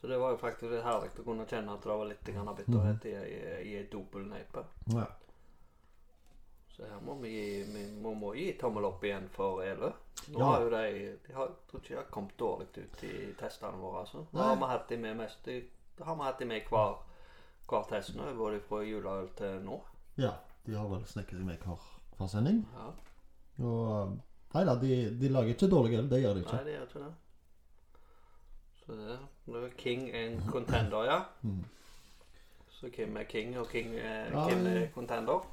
Så 0.00 0.08
det 0.08 0.16
var 0.20 0.32
jo 0.34 0.40
faktisk 0.40 0.70
litt 0.72 0.84
herlig 0.84 1.12
å 1.20 1.26
kunne 1.26 1.44
kjenne 1.48 1.76
at 1.76 1.84
det 1.84 1.92
var 1.92 2.08
litt 2.08 2.24
bitterhet 2.24 3.04
i, 3.08 3.12
i, 3.12 3.36
i 3.70 3.76
en 3.82 3.90
dobbel 3.92 4.26
Neipa. 4.32 4.64
ja. 4.96 5.06
Så 6.74 6.82
her 6.90 7.00
må 7.06 7.14
vi, 7.22 7.62
vi 7.70 7.84
må, 8.02 8.14
må 8.18 8.32
gi 8.34 8.48
tommel 8.58 8.84
opp 8.88 9.04
igjen 9.06 9.28
for 9.30 9.60
Elø. 9.62 9.92
Nå 10.32 10.38
Ja. 10.40 10.44
har 10.48 10.60
jo 10.64 10.70
de, 10.72 11.18
de 11.26 11.32
har, 11.36 11.52
tror 11.70 11.80
ikke 11.80 11.92
de 11.92 11.96
har 12.00 12.08
kommet 12.10 12.36
dårlig 12.40 12.66
ut 12.78 13.04
i 13.06 13.32
testene 13.38 13.78
våre. 13.78 14.00
altså. 14.00 14.24
Nå 14.32 14.40
har 14.42 14.56
vi 14.56 14.70
hatt 14.72 14.88
de 14.88 14.96
med 14.98 15.16
mest 15.16 15.44
de, 15.46 15.60
har 16.02 16.16
vi 16.18 16.22
hatt 16.26 16.38
de 16.42 16.44
med 16.50 16.66
hver, 16.70 16.96
hver 17.70 17.86
test 17.92 18.16
nå, 18.16 18.26
både 18.38 18.60
fra 18.60 18.82
juleøl 18.82 19.28
til 19.38 19.60
nå. 19.64 19.80
ja. 20.18 20.32
De 20.64 20.72
har 20.72 20.86
vel 20.88 21.02
snekket 21.04 21.36
seg 21.36 21.44
med 21.44 21.58
hver 21.60 21.80
hver 22.16 22.28
sending. 22.32 22.62
Ja. 22.72 22.86
Og 23.68 24.14
Nei 24.54 24.62
da, 24.64 24.74
de, 24.80 24.94
de 25.20 25.28
lager 25.28 25.50
ikke 25.52 25.68
dårlig 25.68 25.98
øl. 25.98 26.06
Det 26.08 26.20
gjør 26.22 26.34
de 26.38 26.40
ikke. 26.40 26.52
Nei, 26.56 26.64
de 26.64 26.70
det 26.70 26.74
gjør 26.74 26.86
ikke 26.88 27.02
det. 27.02 27.14
Så 28.80 28.96
det, 28.96 29.16
det 29.46 29.62
er 29.64 29.74
King 29.78 30.06
and 30.14 30.46
Contender, 30.50 31.04
ja. 31.04 31.18
Så 32.70 32.88
Kim 32.94 33.16
er 33.16 33.24
King, 33.28 33.58
og 33.58 33.66
King 33.68 33.92
Ja, 33.98 34.46
Kim 34.48 34.66
er 34.66 34.88
Contender. 34.94 35.44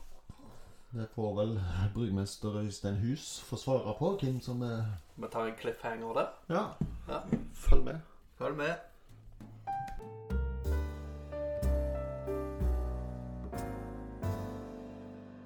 Det 0.94 1.08
får 1.16 1.36
vel 1.36 1.60
brygmester 1.94 2.56
Øystein 2.60 2.96
Hus 2.96 3.42
få 3.42 3.56
svare 3.56 3.94
på, 4.00 4.18
hvem 4.22 4.42
som 4.42 4.62
er 4.62 4.84
Vi 5.16 5.28
tar 5.32 5.46
en 5.46 5.56
cliffhanger 5.62 6.14
der. 6.14 6.28
Ja, 6.50 6.66
Ja. 7.08 7.20
følg 7.54 7.84
med. 7.84 8.00
Følg 8.38 8.58
med. 8.58 8.76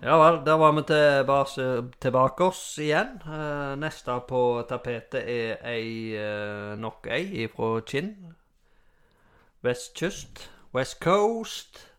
Ja 0.05 0.17
vel, 0.21 0.45
der 0.45 0.53
var 0.53 0.71
vi 0.71 0.81
tilbake, 0.86 1.65
tilbake 2.01 2.43
oss 2.43 2.77
igjen. 2.77 3.15
Eh, 3.25 3.73
neste 3.81 4.19
på 4.29 4.41
tapetet 4.69 5.23
er 5.25 5.63
ei 5.65 6.13
eh, 6.13 6.75
nok 6.77 7.08
ei 7.10 7.47
fra 7.49 7.79
Kinn. 7.89 8.12
Vestkyst. 9.65 10.43
West 10.75 10.99
Coast. 11.01 11.94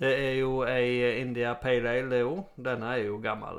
Det 0.00 0.10
er 0.16 0.38
jo 0.38 0.62
ei 0.64 1.20
India 1.20 1.52
Pale 1.60 1.90
Ale, 1.90 2.08
det 2.08 2.22
òg. 2.24 2.38
Denne 2.56 2.94
er 2.94 3.02
jo 3.04 3.18
gammel, 3.20 3.58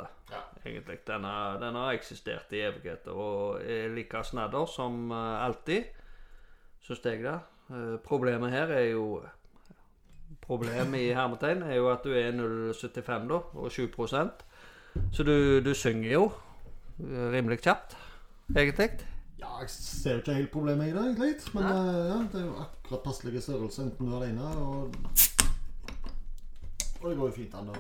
egentlig. 0.66 0.98
Denne, 1.06 1.34
denne 1.62 1.84
har 1.86 1.94
eksistert 1.94 2.54
i 2.58 2.64
evigheter 2.66 3.14
og 3.14 3.62
er 3.62 3.94
like 3.94 4.24
snadder 4.26 4.66
som 4.66 5.12
eh, 5.14 5.46
alltid, 5.46 5.92
syns 6.82 7.06
jeg 7.06 7.22
det. 7.28 7.38
Eh, 7.70 8.00
problemet 8.06 8.52
her 8.52 8.74
er 8.74 8.90
jo 8.96 9.22
Problemet 10.42 10.98
i 11.00 11.12
hermetegn 11.14 11.62
er 11.68 11.76
jo 11.76 11.90
at 11.92 12.06
du 12.08 12.14
er 12.18 12.32
0,75 12.34 13.28
da, 13.30 13.38
og 13.54 13.68
7% 13.72 14.40
Så 15.14 15.24
du, 15.24 15.60
du 15.60 15.74
synger 15.78 16.12
jo 16.12 16.24
eh, 17.00 17.28
rimelig 17.36 17.60
kjapt, 17.62 17.98
egentlig. 18.56 18.90
Ja, 19.38 19.60
jeg 19.60 19.70
ser 19.70 20.16
jo 20.16 20.24
ikke 20.24 20.34
helt 20.34 20.52
problemet 20.52 20.88
i 20.88 20.96
det, 20.96 21.04
egentlig. 21.04 21.36
Men 21.54 21.64
ja, 21.64 22.18
det 22.34 22.42
er 22.42 22.48
jo 22.48 22.56
akkurat 22.64 23.04
passelig 23.06 23.44
størrelse 23.44 23.86
enten 23.86 24.10
du 24.10 24.16
er 24.16 24.24
alene 24.24 24.50
og 24.58 24.96
Og 27.02 27.10
det 27.10 27.18
går 27.18 27.28
jo 27.32 27.36
fint 27.36 27.54
an 27.58 27.70
å 27.74 27.78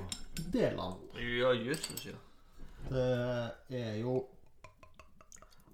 dele 0.51 0.75
den. 0.75 0.93
Ja, 1.37 1.51
jøsses, 1.53 2.05
ja. 2.09 2.17
Det 2.89 3.79
er 3.81 3.97
jo 4.01 4.15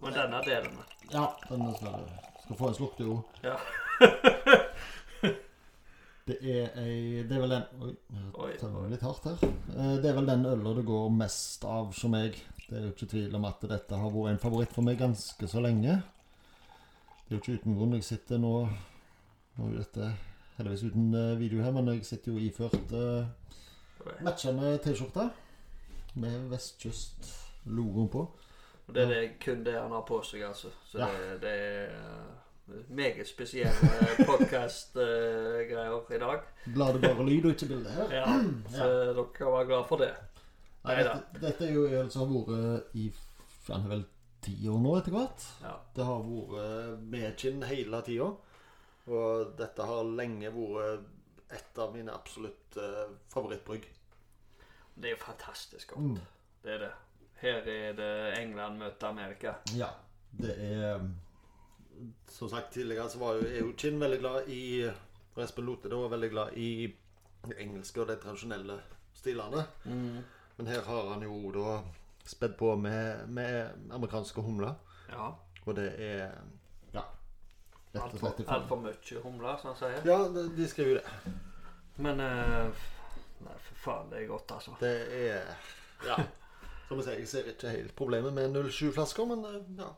Men 0.01 0.13
denne 0.13 0.41
deler 0.45 0.67
vi. 0.69 0.83
Ja, 1.13 1.23
denne 1.49 1.71
skal, 1.77 2.03
skal 2.43 2.59
få 2.59 2.67
en 2.67 2.75
slurk, 2.77 2.97
du 2.99 3.05
jo. 3.07 3.21
Ja. 3.45 3.55
Det 6.27 6.35
er 6.43 6.73
ei 6.81 7.23
Det 7.23 7.37
er 7.37 7.39
vel 7.39 7.53
den 7.53 7.67
Oi, 8.35 8.49
jeg 8.51 8.57
tar 8.59 8.73
litt 8.91 9.03
hardt 9.05 9.27
her. 9.29 9.37
Eh, 9.71 9.93
Det 10.03 10.09
er 10.09 10.17
vel 10.17 10.27
den 10.27 10.43
øla 10.49 10.73
det 10.75 10.83
går 10.89 11.05
mest 11.15 11.63
av 11.63 11.93
som 11.95 12.17
jeg. 12.19 12.35
Det 12.67 12.75
er 12.75 12.83
jo 12.89 12.91
ikke 12.91 13.07
tvil 13.13 13.37
om 13.39 13.45
at 13.47 13.63
dette 13.71 13.95
har 14.01 14.11
vært 14.11 14.33
en 14.33 14.41
favoritt 14.43 14.73
for 14.75 14.83
meg 14.83 14.99
ganske 14.99 15.47
så 15.47 15.63
lenge. 15.63 16.01
Det 17.23 17.31
er 17.31 17.37
jo 17.37 17.39
ikke 17.39 17.55
uten 17.61 17.77
grunn 17.79 17.95
jeg 17.95 18.03
sitter 18.09 18.41
nå 18.43 18.51
når 19.57 19.77
dette 19.79 20.09
heldigvis 20.57 20.83
uten 20.83 21.13
eh, 21.13 21.39
video 21.39 21.61
her, 21.63 21.71
men 21.71 21.87
jeg 21.93 22.05
sitter 22.05 22.31
jo 22.33 22.41
iført 22.41 22.93
uh, 22.97 23.25
matchende 24.25 24.77
T-skjorte 24.81 25.29
med 26.17 26.47
Vestkyst-logoen 26.49 28.09
på. 28.09 28.23
Og 28.87 28.95
det 28.95 29.03
er 29.03 29.11
det, 29.11 29.21
kun 29.43 29.61
det 29.65 29.75
han 29.77 29.93
har 29.93 30.05
på 30.07 30.21
seg, 30.25 30.47
altså. 30.47 30.71
Så 30.87 30.97
Ja. 31.03 31.09
det, 31.13 31.41
det 31.43 31.51
er 31.51 31.93
uh, 31.93 32.79
meget 32.89 33.27
spesielle 33.27 33.91
podkast-greier 34.25 36.15
i 36.15 36.19
dag. 36.23 36.49
Glad 36.73 36.93
det 36.97 37.01
bare 37.05 37.29
lyd 37.29 37.45
og 37.45 37.53
ikke 37.53 37.69
bilde 37.75 37.93
her. 37.93 38.17
Ja, 38.17 38.25
så 38.77 38.89
dere 39.13 39.27
kan 39.37 39.53
være 39.53 39.69
glad 39.69 39.87
for 39.91 40.01
det. 40.01 40.11
Nei, 40.87 40.97
dette, 41.03 41.41
dette 41.43 41.67
er 41.67 41.73
jo 41.75 41.85
øl 41.85 42.09
som 42.11 42.23
har 42.23 42.33
vært 42.33 42.95
i 42.95 43.11
vel 43.67 44.05
ti 44.41 44.55
år 44.71 44.79
nå 44.79 44.97
etter 44.97 45.13
hvert. 45.13 45.47
Ja. 45.61 45.77
Det 45.93 46.05
har 46.07 46.21
vært 46.25 47.07
medkinn 47.13 47.65
hele 47.67 48.01
tida. 48.07 48.31
Og 49.07 49.53
dette 49.59 49.85
har 49.87 50.09
lenge 50.17 50.51
vært 50.53 51.53
et 51.55 51.79
av 51.79 51.93
mine 51.95 52.11
absolutt 52.11 52.75
eh, 52.81 53.05
favorittbrygg. 53.31 53.85
Det 54.97 55.09
er 55.09 55.15
jo 55.15 55.21
fantastisk 55.21 55.93
godt. 55.93 56.17
Mm. 56.17 56.57
Det 56.63 56.73
er 56.73 56.81
det. 56.83 56.93
Her 57.37 57.69
er 57.71 57.93
det 57.95 58.11
England 58.41 58.81
møter 58.81 59.07
Amerika. 59.07 59.53
Ja. 59.77 59.89
Det 60.37 60.53
er 60.57 60.99
Som 62.29 62.49
sagt 62.49 62.73
tidligere 62.73 63.09
så 63.09 63.19
var 63.19 63.37
jo, 63.39 63.47
jo 63.47 63.71
Kinn 63.77 63.99
veldig 64.01 64.19
glad 64.19 64.49
i 64.53 64.89
Espen 65.37 65.65
Lote 65.65 65.89
var 65.89 66.09
veldig 66.09 66.29
glad 66.29 66.57
i 66.57 66.93
det 67.47 67.55
engelske 67.61 68.01
og 68.01 68.09
de 68.09 68.17
tradisjonelle 68.21 68.79
stilene. 69.13 69.63
Men 70.57 70.67
her 70.67 70.81
har 70.81 71.09
han 71.13 71.23
jo 71.23 71.51
da 71.53 71.79
spedd 72.25 72.57
på 72.57 72.75
med, 72.75 73.27
med 73.29 73.91
amerikanske 73.93 74.41
humler. 74.41 74.73
Ja. 75.09 75.31
Og 75.65 75.75
det 75.77 75.91
er 76.01 76.33
Altfor 77.95 78.33
alt 78.47 78.69
mye 78.81 79.21
humler, 79.23 79.57
som 79.61 79.69
han 79.71 79.77
sier. 79.79 80.01
Ja, 80.05 80.17
de 80.33 80.43
de 80.57 80.67
skriver 80.69 80.91
jo 80.91 80.97
det. 80.97 81.33
Men 81.97 82.19
eh, 82.19 82.83
Nei, 83.45 83.53
for 83.61 83.75
faen, 83.83 84.09
det 84.11 84.23
er 84.23 84.27
godt, 84.27 84.51
altså. 84.51 84.71
Det 84.79 84.91
er 85.29 85.45
Ja. 86.05 86.15
Som 86.87 86.97
jeg 86.97 87.03
sier, 87.05 87.17
jeg 87.19 87.27
ser 87.27 87.47
ikke 87.51 87.69
helt 87.69 87.95
problemet 87.95 88.33
med 88.33 88.55
07-flasker, 88.69 89.25
men 89.25 89.45
eh, 89.45 89.61
ja. 89.81 89.89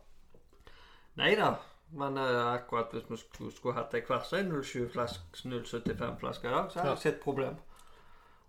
Nei 1.20 1.34
da. 1.36 1.54
Men 1.92 2.18
eh, 2.18 2.54
akkurat 2.54 2.92
hvis 2.94 3.10
vi 3.10 3.18
skulle, 3.18 3.52
skulle 3.56 3.76
hatt 3.76 3.94
ei 3.98 4.02
hver 4.08 4.24
sin 4.30 4.52
075-flaske 4.54 6.48
i 6.48 6.52
dag, 6.52 6.72
så 6.72 6.80
hadde 6.80 6.90
Ja. 6.90 6.94
jeg 6.96 6.98
sett 7.04 7.20
problem. 7.24 7.56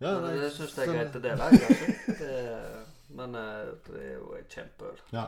ja 0.00 0.12
Men 0.14 0.22
nei, 0.22 0.36
det 0.40 0.52
syns 0.52 0.76
jeg 0.78 0.88
er 0.88 0.92
greit 0.94 1.16
å 1.16 1.20
dele. 1.20 1.42
Altså. 1.42 2.86
Men 3.10 3.34
eh, 3.34 3.70
det 3.86 4.02
er 4.06 4.14
jo 4.14 4.32
et 4.38 4.48
kjempeøl. 4.54 4.98
Ja. 5.12 5.24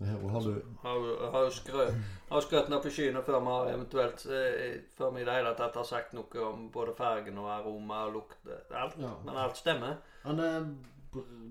Her 0.00 0.28
har 0.32 0.40
du 0.40 0.62
Har 0.82 0.94
jo- 0.96 1.30
har 1.32 1.42
jo 1.44 2.40
skrøt 2.40 2.68
ned 2.70 2.80
på 2.82 2.90
skyene 2.90 3.22
før 3.22 3.40
vi 3.40 3.46
har 3.46 3.66
eventuelt 3.74 4.26
eh, 4.26 4.80
Før 4.96 5.10
vi 5.14 5.20
i 5.20 5.24
det 5.24 5.34
hele 5.34 5.54
tatt 5.58 5.74
har 5.76 5.84
sagt 5.84 6.14
noe 6.14 6.44
om 6.46 6.70
både 6.72 6.94
fargen 6.96 7.38
og 7.38 7.50
aroma 7.50 8.04
og 8.06 8.12
lukt. 8.14 8.46
eh, 8.46 8.82
Alt. 8.82 8.96
Ja. 8.98 9.10
Men 9.24 9.36
alt 9.36 9.56
stemmer. 9.56 9.96
Han 10.24 10.40
er 10.40 10.74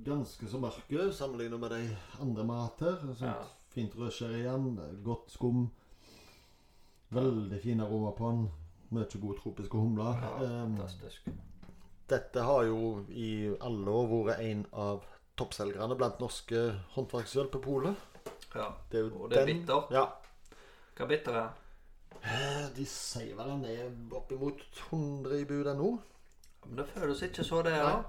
ganske 0.05 0.47
så 0.47 0.57
mørk 0.57 1.13
sammenlignet 1.13 1.59
med 1.59 1.69
de 1.69 1.97
andre 2.21 2.43
mater. 2.45 2.95
Sånt 3.13 3.21
Ja. 3.21 3.33
Fint 3.69 3.93
rødskjær 3.95 4.33
igjen, 4.33 4.79
godt 5.03 5.29
skum. 5.31 5.69
Veldig 7.11 7.61
fin 7.61 7.79
aroma 7.81 8.11
på 8.11 8.29
den. 8.31 8.49
Mye 8.91 9.05
gode 9.21 9.37
tropiske 9.39 9.77
humler. 9.77 10.15
Ja, 10.21 10.45
Ehm, 10.45 10.75
fantastisk. 10.77 11.27
Dette 12.09 12.41
har 12.41 12.63
jo 12.63 13.05
i 13.09 13.55
alle 13.61 13.85
år 13.91 14.07
vært 14.25 14.39
en 14.39 14.65
av 14.73 15.03
toppselgerne 15.37 15.95
blant 15.97 16.19
norske 16.19 16.71
håndverksøl 16.95 17.49
på 17.51 17.61
polet. 17.61 17.95
Ja. 18.55 18.69
Det 18.89 18.99
er 18.99 19.03
jo 19.07 19.23
Og 19.23 19.29
det 19.29 19.37
er 19.41 19.45
den- 19.45 19.61
bitter. 19.61 19.87
Ja. 19.91 20.05
Hva 20.97 21.07
bitter 21.07 21.33
er 21.43 21.49
Eh, 22.21 22.69
De 22.75 22.85
sier 22.85 23.35
vel 23.35 23.49
han 23.49 23.65
er 23.65 23.91
oppimot 24.11 24.59
100 24.89 25.39
i 25.39 25.45
bud 25.45 25.67
ennå. 25.71 25.99
Men 26.65 26.75
det 26.75 26.87
føles 26.87 27.21
ikke 27.23 27.45
så, 27.47 27.61
det. 27.63 27.71
Da. 27.71 28.03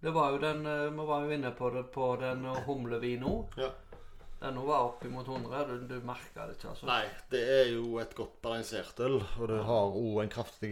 Det 0.00 0.12
var 0.14 0.30
jo 0.30 0.38
den, 0.38 0.66
eh, 0.66 0.90
Vi 0.90 1.06
var 1.06 1.24
jo 1.24 1.30
inne 1.30 1.50
på 1.50 1.70
det 1.74 1.90
på 1.92 2.16
den 2.20 2.44
eh, 2.44 3.18
nå 3.20 3.48
Ja. 3.56 3.70
Den 4.40 4.54
var 4.66 4.84
oppimot 4.84 5.26
100. 5.26 5.64
Du, 5.66 5.86
du 5.88 6.00
merka 6.06 6.46
det 6.46 6.54
ikke, 6.56 6.68
altså. 6.70 6.86
Nei, 6.86 7.08
det 7.30 7.40
er 7.42 7.72
jo 7.72 7.98
et 7.98 8.14
godt 8.14 8.40
balansert 8.40 9.00
øl. 9.00 9.16
Og 9.40 9.48
det 9.48 9.58
har 9.66 9.96
òg 9.98 10.22
en 10.22 10.28
kraftig 10.30 10.70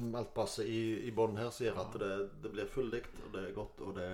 maltbase 0.00 0.64
i, 0.64 0.80
i 1.08 1.10
bånn 1.10 1.36
her, 1.36 1.50
sier 1.52 1.76
at 1.76 1.92
det, 2.00 2.30
det 2.42 2.52
blir 2.54 2.70
fulldikt, 2.72 3.20
og 3.26 3.34
det 3.34 3.44
er 3.50 3.52
godt, 3.52 3.80
og 3.84 3.94
det 3.96 4.08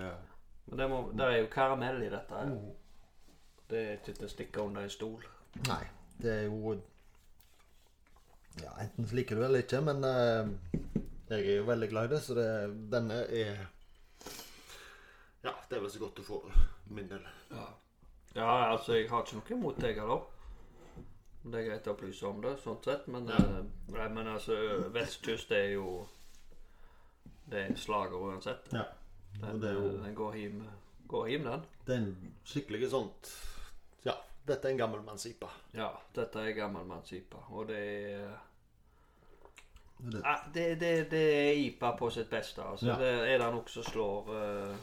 Men 0.67 0.79
det, 0.79 0.89
må, 0.91 0.99
det 1.15 1.25
er 1.25 1.39
jo 1.39 1.47
karamell 1.53 2.03
i 2.03 2.11
dette. 2.11 2.43
Mm. 2.51 2.75
Det 3.69 3.79
er 3.79 3.97
ikke 3.99 4.15
til 4.17 4.27
å 4.29 4.33
stikke 4.33 4.63
under 4.65 4.87
en 4.87 4.93
stol. 4.93 5.25
Nei, 5.69 5.83
det 6.23 6.33
er 6.35 6.47
jo 6.49 6.77
Ja, 8.63 8.73
enten 8.83 9.07
så 9.07 9.15
liker 9.15 9.37
du 9.37 9.43
det 9.43 9.49
eller 9.49 9.65
ikke, 9.67 9.81
men 9.87 10.05
eh, 10.05 10.49
jeg 11.29 11.45
er 11.45 11.59
jo 11.61 11.67
veldig 11.69 11.89
glad 11.91 12.09
i 12.09 12.15
det, 12.15 12.23
så 12.25 12.35
det, 12.39 12.49
denne 12.93 13.21
er 13.29 13.67
Ja, 15.45 15.53
det 15.69 15.77
er 15.77 15.85
vel 15.85 15.91
så 15.93 16.01
godt 16.03 16.17
du 16.17 16.25
får 16.27 16.49
min 16.97 17.09
del. 17.11 17.27
Ja, 17.53 18.73
altså, 18.73 18.95
jeg 18.97 19.11
har 19.11 19.23
ikke 19.25 19.37
noe 19.39 19.57
imot 19.59 19.81
deg 19.83 20.01
heller. 20.01 20.25
Det 21.49 21.61
er 21.61 21.67
greit 21.69 21.87
å 21.89 21.93
opplyse 21.95 22.27
om 22.29 22.41
det, 22.45 22.55
sånn 22.63 22.81
sett. 22.85 23.07
Men, 23.13 23.29
eh, 23.33 23.61
nei, 23.95 24.09
men 24.15 24.33
altså, 24.35 24.57
vestkyst 24.95 25.53
er 25.57 25.75
jo 25.77 26.07
Det 27.49 27.57
er 27.63 27.71
en 27.71 27.79
slager 27.81 28.21
uansett. 28.21 28.67
Ja. 28.73 28.83
Den, 29.41 29.55
Og 29.55 29.61
det 29.63 29.69
er 29.71 29.77
jo 29.79 29.93
den 30.03 30.15
går 30.15 30.35
hjem, 30.37 30.59
går 31.09 31.29
hjem, 31.33 31.45
den. 31.47 31.63
Det 31.87 31.95
er 31.95 32.03
en 32.03 32.35
skikkelig 32.45 32.91
sånt 32.93 33.31
Ja, 33.31 33.58
dette 34.49 34.69
er 34.69 34.73
en 34.75 34.79
gammelmannsjipa. 34.83 35.49
Ja, 35.77 35.89
dette 36.17 36.43
er 36.43 36.53
gammelmannsjipa. 36.57 37.45
og 37.51 37.69
det 37.69 37.79
er 38.13 38.29
Det- 39.99 40.23
Ah, 40.25 40.45
det, 40.55 40.81
det, 40.81 41.11
det 41.11 41.23
er 41.35 41.53
IPA 41.67 41.91
på 41.99 42.11
sitt 42.11 42.31
beste. 42.31 42.63
Altså. 42.63 42.87
Ja. 42.87 42.97
Det 42.99 43.33
er 43.33 43.39
det 43.43 43.49
noe 43.55 43.67
som 43.69 43.83
slår 43.83 44.29
uh, 44.31 44.77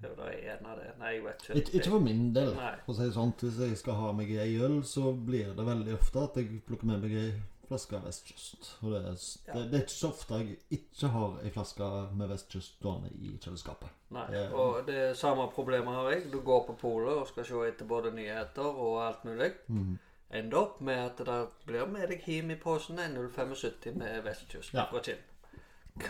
Det 0.00 0.12
er 0.14 0.58
en 0.58 0.66
av 0.66 0.76
det. 0.78 0.92
Nei, 1.00 1.12
jeg 1.16 1.24
vet 1.24 1.42
ikke. 1.42 1.56
Ikke, 1.58 1.72
ikke 1.80 1.90
for 1.90 2.04
min 2.04 2.28
del. 2.34 2.52
For 2.54 2.92
å 2.92 2.96
si 2.96 3.02
det 3.08 3.14
sånn, 3.16 3.32
Hvis 3.40 3.58
jeg 3.64 3.78
skal 3.80 3.94
ha 3.98 4.12
meg 4.12 4.30
ei 4.30 4.52
øl, 4.62 4.76
så 4.86 5.10
blir 5.12 5.50
det 5.58 5.66
veldig 5.66 5.94
ofte 5.98 6.22
at 6.22 6.36
jeg 6.38 6.60
plukker 6.68 6.86
med 6.86 7.02
meg 7.02 7.16
ei 7.18 7.32
flaske 7.68 8.00
Vestkyst. 8.04 8.66
Og 8.82 8.90
det 8.92 9.00
er, 9.04 9.16
Ja. 9.48 9.52
det, 9.54 9.62
det 9.70 9.78
er 9.78 9.84
ikke 9.84 9.94
så 9.94 10.08
ofte 10.10 10.34
jeg 10.40 10.56
ikke 10.70 11.08
har 11.14 11.38
ei 11.44 11.50
flaske 11.54 11.88
med 12.16 12.28
Vestkyst 12.32 12.76
stående 12.80 13.10
i 13.14 13.32
kjøleskapet. 13.38 13.88
Nei, 14.16 14.26
det, 14.32 14.42
og 14.52 14.86
det 14.86 15.16
samme 15.20 15.46
problemet 15.54 15.94
har 15.94 16.10
jeg. 16.10 16.28
Du 16.32 16.40
går 16.40 16.66
på 16.66 16.76
polet 16.80 17.12
og 17.22 17.28
skal 17.28 17.44
se 17.44 17.62
etter 17.68 17.86
både 17.90 18.12
nyheter 18.16 18.64
og 18.68 19.00
alt 19.06 19.24
mulig. 19.28 19.52
Mm. 19.68 19.98
Ender 20.30 20.58
opp 20.60 20.80
med 20.84 20.98
at 21.06 21.20
det 21.24 21.38
blir 21.66 21.86
med 21.88 22.08
deg 22.10 22.24
hjem 22.28 22.50
i 22.52 22.56
posen 22.60 22.98
en 23.00 23.14
075 23.16 23.94
med 23.96 24.22
vestkyst 24.26 24.74
Ja. 24.76 24.84
fra 24.90 25.00
Kinn. 25.00 25.20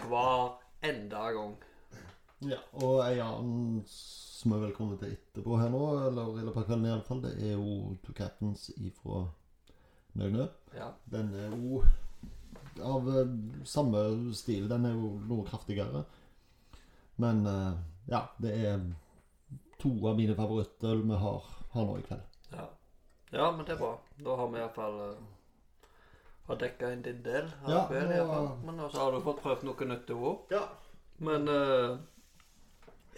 Hver 0.09 0.59
enda 0.83 1.31
gang. 1.33 1.57
Ja, 2.47 2.59
og 2.79 3.01
ei 3.03 3.19
annen 3.19 3.81
som 3.91 4.53
er 4.55 4.61
velkommen 4.63 4.99
til 5.01 5.17
etterpå 5.17 5.57
her 5.59 5.71
nå, 5.75 5.81
eller 6.07 6.37
i 6.39 6.45
løpet 6.47 6.61
av 6.61 6.67
kvelden 6.69 6.87
iallfall, 6.87 7.23
det 7.25 7.33
er 7.43 7.57
jo 7.57 7.97
Two 8.05 8.15
Captains 8.15 8.69
ifra 8.79 9.25
Nøgnø. 10.19 10.47
Ja. 10.77 10.93
Den 11.13 11.33
er 11.39 11.55
jo 11.55 11.83
av 12.85 13.09
eh, 13.11 13.35
samme 13.67 14.03
stil. 14.37 14.69
Den 14.71 14.87
er 14.89 14.97
jo 14.97 15.15
noe 15.31 15.47
kraftigere. 15.49 16.05
Men 17.23 17.47
eh, 17.47 17.79
ja, 18.11 18.23
det 18.43 18.55
er 18.55 18.83
to 19.79 19.95
av 20.11 20.19
mine 20.19 20.35
favorittøl 20.39 21.03
vi 21.07 21.19
har, 21.23 21.49
har 21.73 21.89
nå 21.89 21.97
i 21.99 22.05
kveld. 22.07 22.39
Ja. 22.53 22.67
ja, 23.31 23.51
men 23.55 23.65
det 23.67 23.77
er 23.77 23.83
bra. 23.83 23.95
Da 24.19 24.37
har 24.41 24.53
vi 24.53 24.61
iallfall 24.63 25.01
uh, 25.01 25.89
har 26.49 26.61
dekka 26.63 26.93
inn 26.95 27.05
din 27.07 27.23
del. 27.23 27.51
av 27.63 27.71
Ja, 27.71 27.83
kveld, 27.91 28.11
i 28.11 28.19
hvert 28.19 28.33
fall. 28.33 28.49
Men 28.67 28.85
også 28.87 29.03
har 29.05 29.15
du 29.15 29.27
fått 29.27 29.43
prøvd 29.45 29.67
noe 29.69 29.91
nytt 29.93 30.15
òg. 30.17 30.55
Ja. 30.55 30.65
Men 31.29 31.51
uh, 31.53 31.99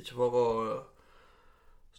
ikke 0.01 0.17
for 0.17 0.41
å 0.41 0.47
eh, 0.65 1.00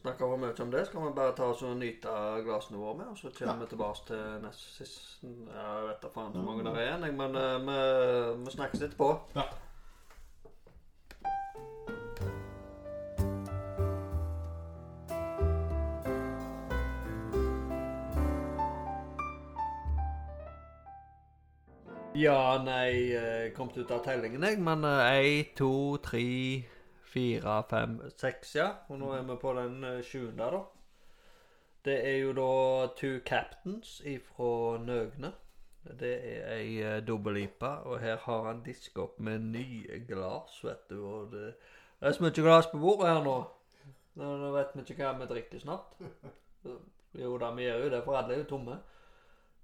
snakke 0.02 0.28
for 0.28 0.38
mye 0.42 0.54
om 0.64 0.72
det, 0.74 0.86
skal 0.88 1.04
vi 1.06 1.12
bare 1.18 1.34
ta 1.38 1.48
oss 1.54 1.62
og 1.68 1.76
nyte 1.78 2.14
glassene 2.46 2.80
våre 2.82 2.98
med, 2.98 3.10
og 3.14 3.18
så 3.18 3.30
kommer 3.38 3.54
Ja. 3.54 3.60
vi 3.60 3.70
tilbake 3.74 4.06
til 4.08 4.24
neste 4.46 4.72
siste 4.78 5.28
ja, 5.54 5.66
Jeg 5.78 5.88
vet 5.90 6.02
da 6.06 6.14
faen 6.16 6.32
hvor 6.36 6.48
mange 6.48 6.64
det 6.66 6.74
er 6.78 6.88
igjen, 6.88 7.18
men 7.18 7.36
eh, 7.36 7.60
vi, 7.68 8.44
vi 8.46 8.56
snakkes 8.58 8.82
etterpå. 8.88 9.12
Ja. 9.36 9.46
Ja, 22.16 22.58
nei, 22.60 23.14
jeg 23.14 23.54
kom 23.56 23.70
ut 23.72 23.92
av 23.96 24.02
tellingen, 24.04 24.44
jeg, 24.44 24.58
men 24.62 24.84
én, 24.84 25.46
to, 25.56 25.70
tre, 26.04 26.24
fire, 27.12 27.63
fem, 27.69 27.97
seks, 28.17 28.56
ja. 28.56 28.69
Og 28.89 29.02
nå 29.02 29.12
er 29.15 29.26
vi 29.28 29.38
på 29.41 29.54
den 29.58 29.84
eh, 29.84 30.02
sjuende, 30.06 30.47
da. 30.56 30.62
Det 31.86 31.97
er 32.08 32.17
jo 32.21 32.34
da 32.38 32.52
Two 32.97 33.19
Captains 33.26 34.02
ifra 34.06 34.78
Nøgne. 34.86 35.32
Det 35.82 36.12
er 36.13 36.43
ei 36.54 36.76
uh, 36.86 37.00
dobbel-IPA, 37.02 37.71
og 37.89 38.00
her 38.04 38.19
har 38.21 38.43
han 38.45 38.62
diska 38.62 39.02
opp 39.02 39.17
med 39.19 39.47
nye 39.56 40.04
glass, 40.06 40.60
vet 40.63 40.84
du. 40.91 41.00
Og 41.02 41.32
det, 41.32 41.56
det 41.97 42.08
er 42.08 42.13
så 42.13 42.24
mye 42.28 42.43
glass 42.45 42.69
på 42.69 42.78
bordet 42.78 43.10
her 43.10 43.24
nå. 43.26 43.34
Nå, 44.21 44.52
vet 44.54 44.76
vi 44.76 44.86
ikke 44.86 45.02
hva 45.02 45.15
vi 45.17 45.30
drikker 45.32 45.63
snart. 45.63 45.97
Jo 47.17 47.34
da, 47.41 47.50
vi 47.58 47.65
gjør 47.65 47.88
jo 47.88 47.91
det, 47.95 48.04
for 48.06 48.19
alle 48.19 48.36
er 48.36 48.43
jo 48.43 48.50
tomme. 48.54 48.78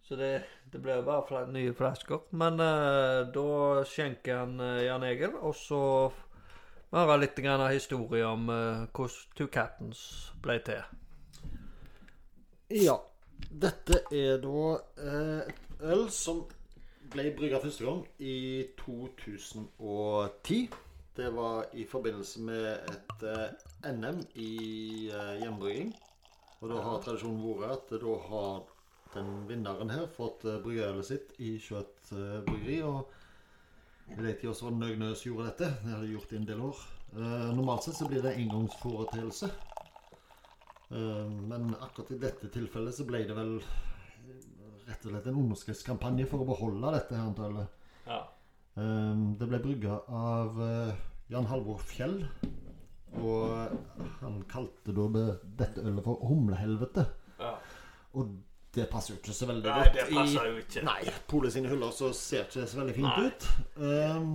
Så 0.07 0.15
det, 0.15 0.31
det 0.71 0.81
blir 0.81 1.05
bare 1.05 1.25
fl 1.27 1.51
nye 1.53 1.75
flasker. 1.77 2.25
Men 2.39 2.57
uh, 2.63 3.27
da 3.29 3.83
skjenker 3.85 4.41
han 4.41 4.57
uh, 4.57 4.81
Jan 4.87 5.05
Egil, 5.05 5.37
og 5.37 5.53
så 5.59 5.81
bare 6.91 7.19
litt 7.19 7.35
grann 7.43 7.65
historie 7.71 8.25
om 8.25 8.47
eh, 8.49 8.87
hvordan 8.95 9.35
Two 9.35 9.47
Captains 9.51 10.01
ble 10.43 10.59
til. 10.65 10.83
Ja. 12.73 12.97
Dette 13.47 14.01
er 14.11 14.39
da 14.43 14.61
eh, 14.99 15.47
et 15.47 15.83
øl 15.87 16.07
som 16.11 16.41
ble 17.13 17.29
brygga 17.37 17.61
første 17.63 17.85
gang 17.85 18.01
i 18.19 18.65
2010. 18.81 20.57
Det 21.17 21.29
var 21.33 21.69
i 21.73 21.85
forbindelse 21.87 22.41
med 22.43 22.65
et 22.91 23.23
eh, 23.29 23.93
NM 23.93 24.23
i 24.35 24.51
eh, 25.13 25.35
hjemmebrygging. 25.43 25.93
Og 26.59 26.73
da 26.73 26.81
har 26.81 27.03
tradisjonen 27.05 27.61
vært 27.61 27.93
at 27.93 28.01
da 28.01 28.17
har 28.27 28.65
den 29.13 29.31
vinneren 29.47 29.93
her 29.93 30.09
fått 30.11 30.43
bryggeølet 30.43 31.05
sitt 31.07 31.35
i 31.39 31.55
Sjøet 31.61 32.11
bryggeri. 32.47 32.81
Og 32.83 33.05
jeg 34.07 34.23
vet 34.23 34.37
ikke 34.37 34.51
også 34.51 34.67
hva 34.67 34.75
Nøgnøs 34.77 35.23
gjorde 35.25 35.49
dette. 35.49 35.67
Det 35.83 35.91
har 35.93 36.03
de 36.03 36.13
gjort 36.13 36.31
i 36.33 36.39
en 36.39 36.47
del 36.47 36.61
år. 36.67 36.79
Eh, 37.17 37.49
normalt 37.57 37.85
sett 37.85 37.97
så 37.99 38.07
blir 38.09 38.23
det 38.23 38.35
engangsforeteelse. 38.39 39.49
Eh, 40.89 41.27
men 41.51 41.69
akkurat 41.81 42.13
i 42.15 42.21
dette 42.21 42.49
tilfellet 42.53 42.95
så 42.95 43.05
ble 43.07 43.25
det 43.27 43.35
vel 43.37 43.57
rett 44.87 45.03
og 45.05 45.11
slett 45.11 45.27
en 45.27 45.39
underskriftskampanje 45.43 46.27
for 46.31 46.43
å 46.43 46.47
beholde 46.47 46.93
dette 46.95 47.17
her 47.17 47.27
antallet. 47.27 47.87
Ja. 48.07 48.21
Eh, 48.79 49.23
det 49.39 49.49
ble 49.51 49.61
brygga 49.63 49.99
av 50.07 50.61
eh, 50.63 50.93
Jan 51.33 51.49
Halvor 51.51 51.83
Fjell. 51.83 52.21
Og 53.17 53.77
han 54.21 54.41
kalte 54.51 54.93
da 54.95 55.07
dette 55.61 55.83
ølet 55.83 56.05
for 56.05 56.23
Humlehelvete. 56.27 57.07
ja. 57.41 57.55
Og 58.17 58.31
det 58.77 58.85
passer 58.91 59.13
jo 59.13 59.17
ikke 59.19 59.33
så 59.35 59.47
veldig 59.49 59.65
Nei, 59.71 59.79
godt 59.81 59.97
det 59.97 60.05
passer 60.13 60.47
jo 60.51 60.61
ikke. 60.61 60.83
Nei, 60.85 60.99
Pole 61.31 61.51
sine 61.53 61.71
hyller 61.71 61.91
så 61.95 62.11
ser 62.15 62.45
ikke 62.45 62.61
det 62.61 62.69
så 62.71 62.79
veldig 62.81 62.95
fint 62.97 63.09
Nei. 63.09 63.25
ut. 63.25 63.49
Um, 63.81 64.29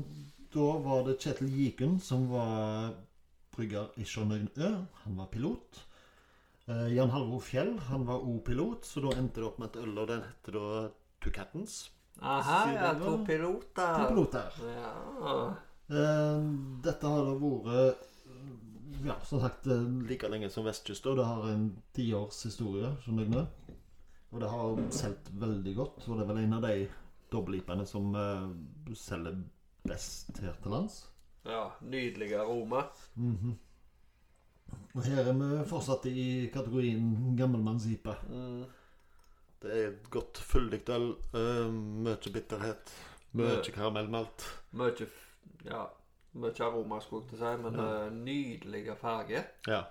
da 0.53 0.69
var 0.85 1.07
det 1.07 1.17
Kjetil 1.23 1.55
Gikun 1.55 1.97
som 2.03 2.27
var 2.33 2.93
brygger 3.55 3.97
i 4.01 4.07
Sjønøyen 4.09 4.51
Ø. 4.59 4.71
Han 5.05 5.19
var 5.21 5.31
pilot. 5.33 5.83
Uh, 6.69 6.89
Jan 6.95 7.13
Halvor 7.13 7.43
Fjell 7.45 7.75
han 7.89 8.07
var 8.09 8.23
òg 8.23 8.43
pilot, 8.47 8.87
så 8.89 9.03
da 9.05 9.17
endte 9.19 9.43
det 9.43 9.49
opp 9.49 9.59
med 9.63 9.73
et 9.73 9.83
øl, 9.83 9.97
og 9.99 10.09
den 10.11 10.23
heter 10.27 10.59
da 10.59 10.87
Two 11.23 11.35
Captains. 11.35 11.83
Aha, 12.21 12.63
ja, 12.75 12.93
to 12.99 13.17
piloter. 13.27 13.95
To 13.99 14.09
piloter. 14.11 14.63
Ja. 14.69 14.95
Uh, 15.93 16.49
dette 16.85 17.13
har 17.15 17.29
da 17.29 17.37
vært 17.39 18.09
ja, 19.05 19.17
som 19.25 19.41
sagt 19.41 19.67
eh, 19.67 19.83
like 20.09 20.29
lenge 20.29 20.51
som 20.51 20.65
vestkysten. 20.67 21.17
Det 21.19 21.27
har 21.27 21.49
en 21.51 21.65
tiårs 21.97 22.45
historie. 22.47 22.93
Skjønner 23.03 23.31
du? 23.33 23.41
Og 24.33 24.41
det 24.41 24.49
har 24.49 24.83
solgt 24.97 25.29
veldig 25.41 25.75
godt. 25.77 26.09
Og 26.09 26.17
det 26.19 26.25
er 26.25 26.31
vel 26.33 26.43
en 26.45 26.55
av 26.59 26.63
de 26.65 26.87
dobbeltipene 27.33 27.85
som 27.89 28.15
uh, 28.17 28.49
selger 28.97 29.37
best 29.89 30.39
her 30.41 30.55
til 30.63 30.71
lands. 30.73 31.03
ja. 31.49 31.67
Nydelig 31.83 32.33
aroma. 32.39 32.85
Og 34.95 35.03
her 35.05 35.21
er 35.25 35.33
vi 35.37 35.49
fortsatt 35.69 36.07
i 36.09 36.49
kategorien 36.53 37.35
gammelmannsipe. 37.37 38.15
Mm. 38.29 38.63
Det 39.63 39.73
er 39.73 39.89
et 39.93 40.07
godt, 40.11 40.39
fyldig 40.43 40.81
øl. 40.91 41.11
Uh, 41.35 41.69
mye 41.73 42.33
bitterhet. 42.35 42.93
Mye 43.33 43.61
karamellmalt. 43.73 44.47
Mye 44.73 45.09
Ja, 45.65 45.85
mye 46.35 46.65
aroma, 46.65 46.99
skulle 47.01 47.23
jeg 47.23 47.31
til 47.31 47.39
å 47.39 47.51
si, 47.53 47.63
men 47.63 47.75
Ja. 47.81 48.07
uh, 48.07 48.13
nydelige 48.17 48.97
farger. 48.97 49.45
Ja. 49.69 49.83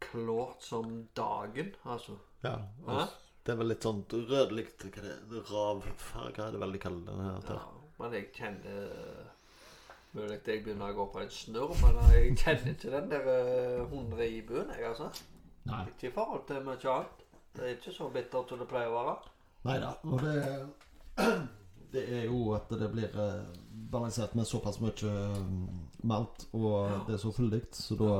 Klart 0.00 0.62
som 0.62 1.08
dagen, 1.16 1.74
altså. 1.84 2.18
ja. 2.44 2.56
Og 2.86 3.08
det 3.42 3.52
er 3.52 3.58
vel 3.58 3.70
litt 3.72 3.82
sånn 3.86 4.02
rødlig 4.12 4.64
Hva 4.78 4.88
er 5.02 5.06
det? 5.06 5.42
Ravfarge, 5.50 6.34
hva 6.36 6.44
er 6.48 6.52
det 6.54 6.60
vel 6.62 6.74
de 6.76 6.80
kaller 6.82 7.06
den 7.08 7.22
her? 7.26 7.48
Ja, 7.48 7.62
men 7.98 8.12
jeg 8.18 8.28
kjenner 8.36 9.30
Mulig 10.12 10.38
jeg 10.44 10.60
begynner 10.66 10.92
å 10.92 10.96
gå 10.98 11.06
på 11.14 11.22
en 11.22 11.30
snurr, 11.32 11.72
men 11.80 11.98
jeg 12.12 12.34
kjenner 12.36 12.74
ikke 12.74 12.90
den 12.92 13.06
der 13.08 13.28
uh, 13.32 13.86
hundre 13.88 14.26
i 14.28 14.42
bunnen, 14.44 14.74
jeg, 14.76 14.84
altså. 14.90 15.06
Nei. 15.70 15.86
Ikke 15.88 16.10
i 16.10 16.12
forhold 16.12 16.42
til 16.50 16.60
mye 16.66 16.76
annet. 16.92 17.22
Det 17.56 17.64
er 17.64 17.74
ikke 17.78 17.94
så 17.96 18.08
bittert 18.12 18.52
som 18.52 18.60
det 18.60 18.66
pleier 18.68 18.92
å 18.92 18.98
være. 18.98 19.32
Nei 19.70 19.76
da. 19.80 19.94
Og 20.04 20.20
det, 20.20 20.36
det 21.94 22.04
er 22.18 22.26
jo 22.26 22.42
at 22.58 22.68
det 22.76 22.90
blir 22.92 23.16
eh, 23.24 23.56
balansert 23.92 24.36
med 24.36 24.48
såpass 24.50 24.82
mye 24.84 25.14
eh, 25.14 25.40
malt, 26.12 26.44
og 26.52 26.68
Ja. 26.90 27.00
det 27.08 27.16
er 27.16 27.22
så 27.24 27.32
fyldig, 27.32 27.62
så 27.72 27.96
da 28.00 28.12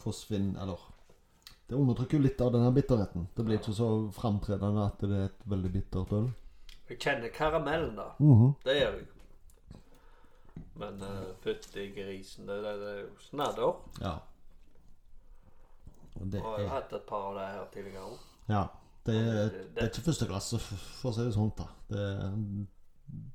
forsvinner 0.00 0.62
Eller 0.64 0.84
det 1.68 1.74
undertrykker 1.74 2.18
jo 2.18 2.22
litt 2.26 2.40
av 2.40 2.52
denne 2.54 2.70
bitterheten. 2.72 3.26
Det 3.34 3.44
blir 3.46 3.58
ikke 3.58 3.74
så 3.74 3.88
framtredende 4.14 4.86
at 4.86 5.02
det 5.02 5.18
er 5.18 5.28
et 5.30 5.46
veldig 5.50 5.72
bittert 5.74 6.14
øl. 6.14 6.30
Jeg 6.86 7.00
kjenner 7.02 7.32
karamellen, 7.34 7.96
da. 7.98 8.12
Mhm. 8.22 8.54
Det 8.64 8.78
gjør 8.78 8.98
jeg. 9.00 9.08
Men 10.76 11.02
uh, 11.02 11.34
fytti 11.42 11.88
grisen, 11.96 12.46
det, 12.46 12.60
det, 12.62 12.74
det 12.80 12.92
er 12.92 13.00
jo 13.00 13.10
snadder. 13.20 13.74
Ja. 14.00 14.14
Og 16.20 16.32
det 16.32 16.42
Og 16.42 16.60
jeg 16.60 16.68
har 16.68 16.80
hatt 16.80 16.92
et 16.96 17.08
par 17.08 17.30
av 17.30 17.34
de 17.36 17.46
her 17.50 17.66
tidligere 17.72 18.06
òg. 18.06 18.22
Ja. 18.48 18.64
Det 19.06 19.14
er, 19.16 19.52
det 19.74 19.82
er 19.82 19.90
ikke 19.90 20.08
første 20.08 20.26
klasse, 20.26 20.58
for 20.58 21.12
å 21.12 21.14
si 21.14 21.22
det 21.22 21.34
sånn. 21.36 21.52
da 21.54 21.68
det, 21.88 22.06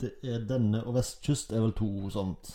det 0.02 0.12
er 0.28 0.44
Denne 0.50 0.82
og 0.84 0.98
Vestkyst 0.98 1.54
er 1.56 1.64
vel 1.64 1.74
to 1.78 2.10
sånt 2.12 2.52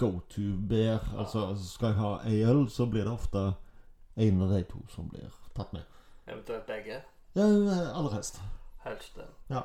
go 0.00 0.18
to-beer. 0.32 1.00
Altså 1.16 1.54
skal 1.60 1.94
jeg 1.94 2.00
ha 2.00 2.10
ei 2.28 2.42
øl, 2.44 2.66
så 2.68 2.86
blir 2.90 3.06
det 3.06 3.14
ofte 3.14 3.44
en 4.26 4.42
av 4.44 4.54
de 4.54 4.62
to 4.70 4.80
som 4.92 5.08
blir 5.10 5.32
tatt 5.56 5.72
med. 5.72 5.82
Eventuelt 6.26 6.66
begge. 6.68 7.00
Ja, 7.34 7.44
aller 7.94 8.10
helst. 8.14 8.40
Helst 8.84 9.16
det. 9.16 9.26
Ja. 9.50 9.62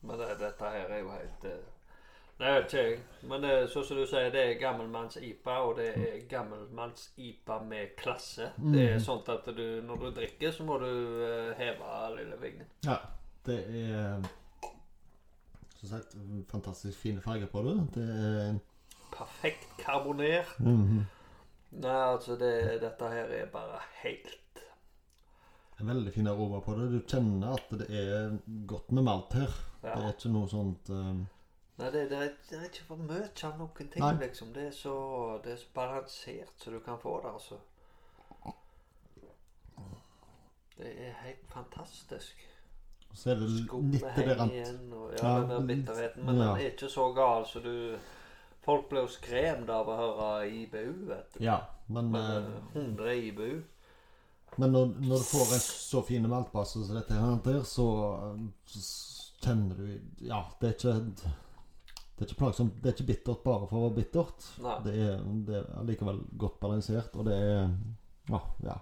Men 0.00 0.18
det, 0.20 0.28
dette 0.40 0.70
her 0.70 0.92
er 0.92 1.02
jo 1.02 1.10
helt 1.10 1.44
eh, 1.48 1.64
Nei, 2.36 2.50
jeg 2.50 2.56
vet 2.56 2.72
ikke 2.72 2.80
jeg. 2.84 2.96
Men 3.30 3.44
det, 3.46 3.50
er 3.56 3.68
sånn 3.72 3.84
som 3.88 3.96
du 3.96 4.02
sier, 4.04 4.26
det 4.34 4.42
er 4.44 4.58
gammelmanns-IPA, 4.60 5.54
og 5.64 5.78
det 5.78 5.86
er 5.96 6.18
gammelmanns-IPA 6.28 7.56
med 7.64 7.94
klasse. 7.96 8.50
Det 8.60 8.82
er 8.90 8.98
sånn 9.00 9.22
at 9.32 9.48
du, 9.56 9.62
når 9.86 10.02
du 10.02 10.10
drikker, 10.18 10.52
så 10.52 10.66
må 10.68 10.76
du 10.82 10.90
heve 11.56 11.94
lille 12.18 12.36
vingen. 12.42 12.68
ja. 12.84 12.98
Det 13.46 13.56
er 13.62 14.24
som 15.78 15.88
sagt 15.88 16.16
fantastisk 16.50 16.98
fine 16.98 17.20
farger 17.22 17.46
på 17.46 17.62
det. 17.62 17.74
Det 17.94 18.06
er 18.10 18.56
Perfekt 19.14 19.68
karbonert. 19.78 20.50
mhm, 20.58 21.04
Nei, 21.76 21.96
altså, 22.14 22.36
det, 22.40 22.52
dette 22.80 23.08
her 23.12 23.32
er 23.36 23.48
bare 23.52 23.80
helt 24.02 24.46
en 25.80 25.86
veldig 25.86 26.12
fin 26.12 26.26
aroma 26.26 26.60
på 26.60 26.74
det. 26.74 26.88
Du 26.88 27.00
kjenner 27.08 27.56
at 27.56 27.72
det 27.80 27.86
er 27.92 28.36
godt 28.66 28.92
med 28.96 29.04
malt 29.04 29.34
her. 29.36 29.56
Det 29.82 29.92
er 29.92 30.12
ikke 30.14 30.32
noe 30.32 30.48
sånt 30.48 30.88
um... 30.90 31.26
Nei, 31.76 31.90
det, 31.92 32.06
det, 32.08 32.18
er, 32.24 32.30
det 32.48 32.56
er 32.56 32.68
ikke 32.70 32.86
for 32.88 33.00
mye 33.04 33.26
av 33.44 33.58
noen 33.60 33.88
ting, 33.92 34.00
Nei. 34.00 34.14
liksom. 34.22 34.54
Det 34.56 34.70
er, 34.70 34.72
så, 34.72 34.94
det 35.44 35.52
er 35.52 35.58
så 35.60 35.72
balansert 35.76 36.62
så 36.64 36.72
du 36.72 36.78
kan 36.80 36.96
få 37.02 37.18
det, 37.20 37.32
altså. 37.36 37.58
Det 40.76 40.92
er 41.04 41.12
helt 41.26 41.44
fantastisk. 41.52 42.40
Så 43.12 43.34
er 43.34 43.40
det 43.40 43.50
litt 43.52 43.70
det 43.92 44.24
der 44.24 44.40
at 44.44 44.52
igjen, 44.52 44.80
og 44.92 45.12
ja, 45.12 45.20
Ja, 45.20 45.34
den 45.42 45.52
der 45.52 45.68
bitterheten. 45.68 46.24
Men 46.24 46.40
ja. 46.40 46.48
den 46.48 46.64
er 46.64 46.72
ikke 46.72 46.88
så 46.92 47.10
gal, 47.16 47.44
så 47.48 47.60
du 47.64 47.76
Folk 48.66 48.88
ble 48.90 49.04
jo 49.04 49.08
skremt 49.14 49.70
av 49.70 49.88
å 49.88 49.96
høre 50.00 50.28
IBU, 50.50 51.06
vet 51.06 51.36
du. 51.36 51.40
Ja, 51.46 51.60
men, 51.86 52.10
Men 52.10 52.50
eh, 52.50 52.52
eh, 52.74 52.78
100 52.82 53.16
IBU 53.30 53.50
men 54.56 54.72
når, 54.72 54.86
når 55.04 55.20
du 55.20 55.24
får 55.28 55.50
en 55.52 55.60
så 55.60 56.00
fin 56.06 56.28
maltbase 56.30 56.84
som 56.84 56.96
dette 56.96 57.16
her, 57.16 57.34
der, 57.44 57.58
så, 57.68 57.86
så 58.64 58.84
kjenner 59.44 59.76
du 59.76 60.24
Ja, 60.24 60.46
det 60.60 60.70
er 60.70 60.78
ikke 60.78 61.32
det 62.16 62.24
er 62.24 62.30
ikke 62.30 62.38
plagsomt. 62.40 62.76
Det 62.80 62.88
er 62.88 62.94
ikke 62.94 63.08
bittert 63.10 63.42
bare 63.44 63.66
for 63.68 63.76
å 63.76 63.88
være 63.90 63.96
bittert. 63.98 64.44
Nei. 64.64 64.76
Det 64.86 64.92
er, 65.04 65.18
det 65.44 65.58
er 65.60 65.82
likevel 65.84 66.22
godt 66.40 66.54
balansert, 66.62 67.12
og 67.12 67.28
det 67.28 67.34
er 67.36 67.66
Ja. 68.30 68.40
ja. 68.64 68.76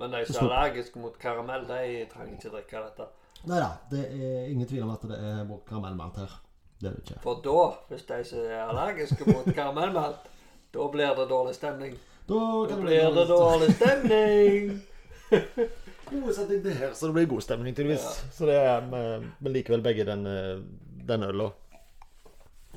Men 0.00 0.14
de 0.14 0.22
som 0.28 0.46
er 0.46 0.54
allergiske 0.54 1.00
mot 1.00 1.18
karamell, 1.20 1.66
de 1.68 2.06
trenger 2.12 2.38
ikke 2.38 2.54
drikke 2.54 2.82
dette. 2.86 3.10
Nei 3.48 3.60
da, 3.60 3.68
det 3.92 4.00
er 4.08 4.48
ingen 4.48 4.68
tvil 4.68 4.86
om 4.86 4.94
at 4.94 5.04
det 5.08 5.20
er 5.20 5.44
vår 5.48 5.60
karamellmalt 5.68 6.16
her. 6.22 6.32
Det 6.80 6.90
er 6.90 6.94
det 6.96 7.02
ikke. 7.04 7.20
For 7.22 7.40
da, 7.44 7.60
hvis 7.90 8.04
de 8.08 8.18
som 8.28 8.44
er 8.44 8.62
allergiske 8.66 9.28
mot 9.30 9.48
karamellmat, 9.54 10.28
da 10.74 10.88
blir 10.92 11.16
det 11.16 11.28
dårlig 11.30 11.54
stemning. 11.56 11.96
Da 12.28 12.40
Da 12.70 12.80
blir 12.80 13.10
det 13.16 13.26
dårlig 13.28 13.74
stemning. 13.74 14.82
God 16.10 16.34
setning 16.34 16.62
det 16.62 16.74
her, 16.78 16.92
så 16.94 17.06
det 17.06 17.14
blir 17.16 17.26
god 17.26 17.42
stemning, 17.42 17.74
tydeligvis. 17.74 18.04
Så 18.32 18.46
det 18.46 18.54
er 18.54 18.84
Men 18.86 19.32
men 19.40 19.52
likevel 19.52 19.82
begge 19.82 20.04
den, 20.06 20.26
eh, 20.26 20.60
den 21.08 21.22
øla. 21.22 21.50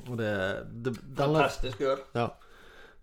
Og 0.08 0.18
det, 0.18 0.32
det 0.84 0.94
den, 0.94 1.16
Fantastisk 1.16 1.80
øl. 1.80 1.98
Ja. 2.14 2.28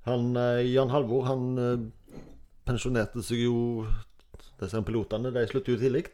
Han, 0.08 0.36
eh, 0.38 0.74
Jan 0.74 0.90
Halvor 0.90 1.24
han 1.28 1.58
eh, 1.58 2.20
pensjonerte 2.68 3.24
seg 3.24 3.46
jo 3.46 3.88
Disse 4.58 4.82
pilotene 4.82 5.30
de 5.32 5.44
slutter 5.48 5.76
jo 5.76 5.80
tidlig. 5.80 6.08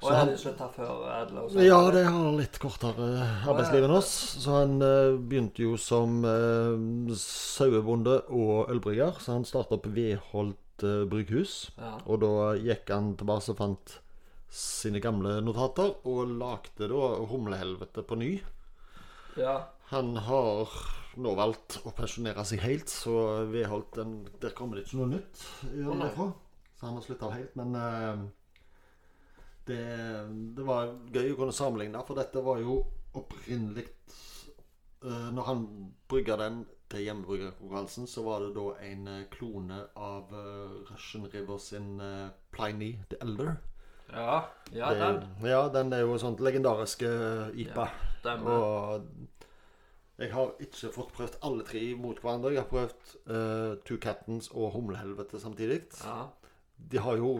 Og 0.00 0.08
Så 0.08 0.14
han- 0.16 0.30
slutta 0.40 0.66
før 0.72 1.02
Adler? 1.12 1.62
Ja, 1.62 1.80
det 1.92 2.04
har 2.06 2.32
litt 2.32 2.58
kortere 2.58 3.08
arbeidsliv 3.44 3.84
enn 3.84 3.96
oss. 3.98 4.12
Så 4.40 4.54
han 4.62 4.78
uh, 4.80 5.18
begynte 5.20 5.60
jo 5.60 5.74
som 5.76 6.22
uh, 6.24 7.12
sauebonde 7.20 8.22
og 8.32 8.70
ølbrygger. 8.72 9.20
Så 9.20 9.34
han 9.36 9.44
starta 9.44 9.76
opp 9.76 9.86
Veholt 9.92 10.84
uh, 10.86 11.04
brygghus. 11.10 11.70
Ja. 11.76 11.98
Og 12.06 12.22
da 12.24 12.54
gikk 12.56 12.88
han 12.88 13.12
tilbake 13.20 13.52
og 13.52 13.60
fant 13.60 13.98
sine 14.50 14.98
gamle 15.04 15.36
notater, 15.44 15.92
og 16.10 16.32
lagde 16.40 16.88
da 16.90 17.10
Humlehelvete 17.30 18.02
på 18.02 18.16
ny. 18.18 18.32
ja. 19.36 19.60
Han 19.90 20.14
har 20.22 20.70
nå 21.18 21.32
valgt 21.34 21.80
å 21.82 21.90
pensjonere 21.90 22.44
seg 22.46 22.60
helt, 22.62 22.86
så 22.88 23.42
Veholt 23.50 23.96
den, 23.96 24.28
Der 24.38 24.52
kommer 24.54 24.78
det 24.78 24.84
ikke 24.86 25.00
noe 25.00 25.08
nytt 25.16 25.40
derfra. 25.74 26.28
Så 26.78 26.86
han 26.86 26.94
har 26.94 27.02
slutta 27.02 27.30
helt. 27.34 27.56
Men 27.58 27.74
eh, 27.74 28.20
det, 29.70 29.84
det 30.56 30.66
var 30.66 30.90
gøy 31.14 31.32
å 31.32 31.38
kunne 31.38 31.54
sammenligne, 31.56 32.02
for 32.06 32.18
dette 32.18 32.42
var 32.44 32.60
jo 32.62 32.80
opprinnelig 33.18 33.86
uh, 35.02 35.30
Når 35.34 35.48
han 35.48 35.64
brygga 36.10 36.36
den 36.40 36.60
til 36.90 37.04
hjemmebryggerkonkurransen, 37.06 38.06
så 38.10 38.22
var 38.26 38.42
det 38.42 38.50
da 38.56 38.64
en 38.82 39.04
eh, 39.06 39.26
klone 39.30 39.76
av 39.94 40.32
uh, 40.34 40.80
Russian 40.90 41.28
River 41.30 41.58
sin 41.62 42.00
uh, 42.02 42.32
Pliny 42.50 42.96
the 43.12 43.18
Elder. 43.22 43.52
Ja, 44.10 44.40
ja 44.74 44.88
Det- 44.90 44.98
den. 44.98 45.20
ja, 45.46 45.60
den 45.70 45.92
er 45.94 46.00
jo 46.02 46.16
sånn 46.18 46.34
legendariske 46.42 47.06
IPA. 47.54 47.84
Stemmer. 48.18 48.50
Og 48.50 49.38
jeg 50.18 50.32
har 50.34 50.50
ikke 50.60 50.90
fått 50.92 51.14
prøvd 51.14 51.38
alle 51.46 51.64
tre 51.64 51.84
mot 51.94 52.18
hverandre. 52.18 52.50
Jeg 52.56 52.64
har 52.64 52.72
prøvd 52.74 53.14
uh, 53.30 53.78
Two 53.86 54.00
Captains 54.02 54.50
og 54.50 54.74
Humlehelvete 54.74 55.38
samtidig. 55.40 55.84
Ja. 56.02 56.26
De 56.90 56.98
har 57.06 57.22
jo 57.22 57.36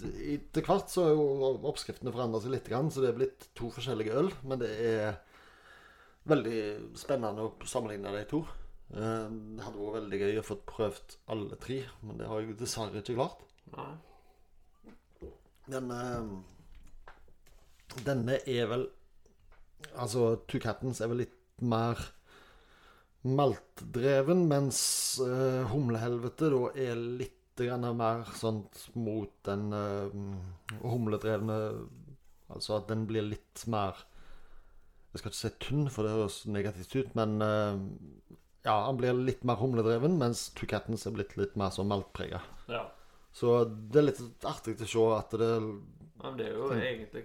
Etter 0.00 0.64
hvert 0.64 0.92
så 0.92 1.06
har 1.06 1.16
jo 1.16 1.50
oppskriftene 1.70 2.12
forandra 2.14 2.40
seg 2.42 2.54
litt, 2.54 2.68
så 2.70 3.02
det 3.02 3.10
er 3.10 3.18
blitt 3.18 3.48
to 3.58 3.70
forskjellige 3.74 4.16
øl. 4.20 4.30
Men 4.46 4.62
det 4.62 4.70
er 4.86 5.18
veldig 6.30 6.60
spennende 7.00 7.46
å 7.46 7.68
sammenligne 7.68 8.12
de 8.14 8.24
to. 8.30 8.44
Eh, 8.94 9.26
Det 9.30 9.64
hadde 9.64 9.80
vært 9.80 9.98
veldig 10.00 10.20
gøy 10.22 10.38
å 10.40 10.46
få 10.46 10.56
prøvd 10.68 11.16
alle 11.34 11.58
tre, 11.62 11.82
men 12.02 12.20
det 12.20 12.28
har 12.30 12.40
jeg 12.40 12.56
dessverre 12.60 13.02
ikke 13.02 13.18
klart. 13.18 13.44
Nei. 13.74 13.90
Den 15.70 15.92
eh, 15.94 16.32
Denne 18.06 18.38
er 18.46 18.66
vel 18.70 18.88
Altså, 19.96 20.34
Two 20.46 20.60
Captains 20.60 21.00
er 21.00 21.08
vel 21.08 21.22
litt 21.22 21.36
mer 21.64 21.98
maltdreven, 23.24 24.42
mens 24.48 24.80
uh, 25.24 25.64
Humlehelvete 25.72 26.50
da 26.52 26.60
er 26.84 27.00
litt 27.00 27.39
mer 27.68 28.24
sånn 28.38 28.62
mot 28.94 29.32
den 29.48 29.72
uh, 29.74 30.08
humledrevne 30.82 31.58
Altså 32.50 32.80
at 32.80 32.88
den 32.90 33.04
blir 33.06 33.22
litt 33.22 33.62
mer 33.70 33.94
Jeg 35.12 35.20
skal 35.20 35.30
ikke 35.30 35.38
si 35.38 35.50
tynn, 35.62 35.90
for 35.90 36.06
det 36.06 36.14
høres 36.16 36.40
negativt 36.50 36.96
ut, 36.96 37.14
men 37.18 37.36
uh, 37.42 37.78
ja, 38.64 38.74
han 38.86 38.98
blir 39.00 39.16
litt 39.16 39.44
mer 39.48 39.58
humledreven, 39.60 40.18
mens 40.20 40.48
Two 40.56 40.68
Captains 40.70 41.06
er 41.08 41.14
blitt 41.16 41.36
litt 41.40 41.54
mer 41.58 41.72
sånn 41.74 41.88
maltprega. 41.90 42.42
Ja. 42.68 42.84
Så 43.32 43.62
det 43.64 44.02
er 44.02 44.06
litt 44.10 44.46
artig 44.46 44.76
å 44.84 44.88
se 44.90 45.06
at 45.16 45.34
det 45.38 45.50
Men 45.60 46.36
det 46.38 46.48
er 46.50 46.56
jo 46.58 46.70
egentlig 46.74 47.24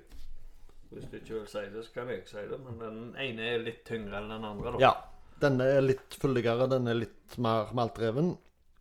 Hvis 0.91 1.07
du 1.09 1.17
ikke 1.17 1.39
vil 1.39 1.47
si 1.49 1.63
det, 1.73 1.83
så 1.83 1.95
kan 1.97 2.11
jeg 2.13 2.23
si 2.29 2.45
det. 2.51 2.59
Men 2.61 2.79
den 2.79 2.99
ene 3.19 3.51
er 3.55 3.65
litt 3.65 3.83
tyngre 3.87 4.21
enn 4.21 4.31
den 4.31 4.47
andre, 4.47 4.75
da. 4.75 4.81
Ja. 4.85 4.93
Denne 5.41 5.65
er 5.67 5.83
litt 5.83 6.15
fyldigere, 6.15 6.69
den 6.71 6.87
er 6.87 6.95
litt 6.95 7.35
mer 7.41 7.73
maltdreven. 7.75 8.35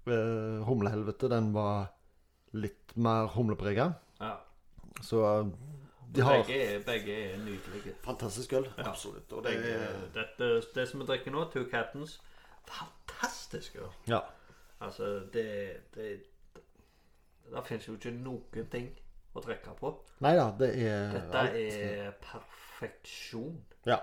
Eh, 0.06 0.64
humlehelvete, 0.68 1.28
den 1.32 1.52
var 1.54 1.86
litt 2.52 2.92
mer 2.96 3.26
humleprega. 3.34 3.86
Ja. 4.20 4.34
Så 5.02 5.22
eh, 5.24 5.46
de 6.14 6.22
har 6.22 6.42
Begge, 6.44 6.58
er, 6.74 6.82
begge 6.86 7.14
er 7.32 7.38
nydelige. 7.42 7.94
fantastisk 8.04 8.52
øl. 8.52 8.68
Ja. 8.78 8.90
Absolutt. 8.90 9.32
Og 9.32 9.42
det 9.44 9.54
Begge, 9.56 9.72
er 9.74 10.04
dette, 10.14 10.50
det 10.74 10.84
som 10.88 11.00
vi 11.00 11.06
drikker 11.08 11.32
nå, 11.34 11.46
Two 11.54 11.64
Captains, 11.70 12.18
fantastisk 12.68 13.76
øl. 13.80 13.90
Ja. 14.08 14.20
Altså, 14.80 15.04
det 15.32 15.46
Det, 15.94 16.10
det 17.50 17.64
finnes 17.66 17.88
jo 17.88 17.94
ikke 17.96 18.10
noen 18.14 18.68
ting 18.70 18.90
å 19.34 19.40
drikke 19.42 19.72
på. 19.80 19.90
Nei 20.24 20.34
da, 20.38 20.50
det 20.58 20.68
er 20.86 21.10
Dette 21.16 21.42
er 21.60 22.12
perfeksjon, 22.22 23.56
Ja, 23.86 23.98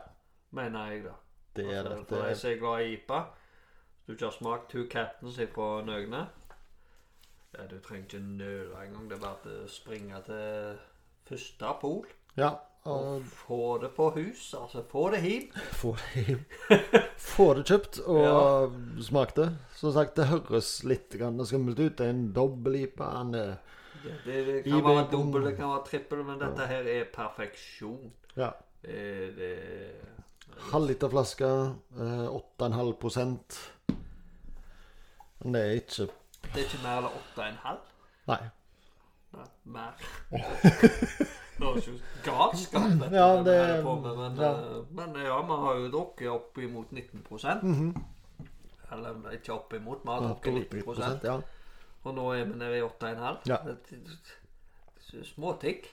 mener 0.52 0.92
jeg, 0.92 1.04
da. 1.06 1.14
det 1.56 1.66
er. 1.72 1.78
Altså, 1.86 1.96
det 2.02 2.08
for 2.10 2.28
jeg 2.28 2.38
som 2.38 2.52
er 2.52 2.60
glad 2.60 2.82
i 2.86 2.94
IPA 2.98 3.22
du 4.08 4.14
ikke 4.14 4.26
har 4.26 4.34
smakt 4.36 4.72
Two 4.72 4.88
Captains 4.90 5.40
fra 5.54 5.70
Nøgne 5.86 6.26
ja, 7.54 7.68
Du 7.70 7.78
trenger 7.84 8.04
ikke 8.04 8.20
nøle 8.20 8.84
engang. 8.86 9.08
Det 9.10 9.18
er 9.18 9.24
bare 9.24 9.56
å 9.62 9.70
springe 9.70 10.22
til 10.26 10.78
første 11.30 11.74
pol 11.82 12.06
ja. 12.40 12.54
og 12.84 13.08
Og 13.08 13.26
få 13.28 13.62
det 13.84 13.92
på 13.96 14.10
hus. 14.16 14.54
Altså 14.58 14.84
få 14.90 15.10
det 15.14 15.22
hjem. 15.26 15.50
få 15.82 15.94
det 16.00 16.24
hjem. 16.26 16.46
Få 17.22 17.48
det 17.60 17.66
kjøpt 17.70 18.00
og 18.08 18.80
smak 19.04 19.36
det. 19.38 19.50
Som 19.78 19.94
sagt, 19.96 20.16
det 20.18 20.30
høres 20.32 20.72
litt 20.88 21.14
skummelt 21.14 21.80
ut. 21.80 21.98
Det 22.00 22.08
er 22.08 22.16
en 22.16 22.32
dobbel-IPA. 22.34 23.12
Han 23.20 23.36
er 23.36 23.54
Det, 24.02 24.16
det, 24.26 24.38
det 24.48 24.64
kan 24.66 24.82
være 24.88 25.12
dobbel, 25.12 25.44
det 25.46 25.58
kan 25.60 25.70
være 25.70 25.86
trippel, 25.86 26.24
men 26.26 26.40
dette 26.42 26.66
her 26.66 26.88
er 26.90 27.06
perfeksjon. 27.14 28.12
ja. 28.36 28.50
Det, 28.82 29.36
det 29.38 29.52
Halvliterflaske. 30.72 31.46
Eh, 32.00 32.28
8,5 32.60 32.94
prosent. 33.00 33.60
Men 35.42 35.54
det 35.56 35.62
er 35.62 35.72
ikke 35.82 36.08
Det 36.42 36.54
er 36.54 36.66
ikke 36.66 36.82
mer 36.84 36.98
eller 36.98 37.10
8,5? 37.36 37.78
Nei. 38.28 38.42
Nei, 39.32 39.46
mer. 39.64 39.92
Det 40.32 41.68
er 41.68 41.78
ikke 41.78 41.94
galskap 42.26 42.88
dette 43.00 43.16
Ja, 43.16 43.28
vi 43.38 43.44
det- 43.50 43.84
holder 43.84 43.84
på 43.84 43.96
med, 44.02 44.18
men, 44.18 44.42
ja. 44.42 44.52
eh, 44.52 44.84
men 44.92 45.16
ja, 45.26 45.42
vi 45.42 45.58
har 45.64 45.76
jo 45.80 45.92
drukket 45.92 46.30
opp 46.30 46.58
imot 46.58 46.92
19 46.92 47.24
-hmm. 47.30 48.02
Eller 48.92 49.32
ikke 49.32 49.54
oppimot, 49.54 50.00
vi 50.04 50.10
har 50.10 50.20
drukket 50.20 50.54
19 50.54 50.84
prosent, 50.84 51.24
ja. 51.24 51.40
Og 52.04 52.14
nå 52.14 52.34
er 52.34 52.44
vi 52.44 52.58
nede 52.58 52.78
i 52.78 52.82
8,5. 52.82 53.38
Ja. 53.46 53.58
Småtikk, 55.24 55.88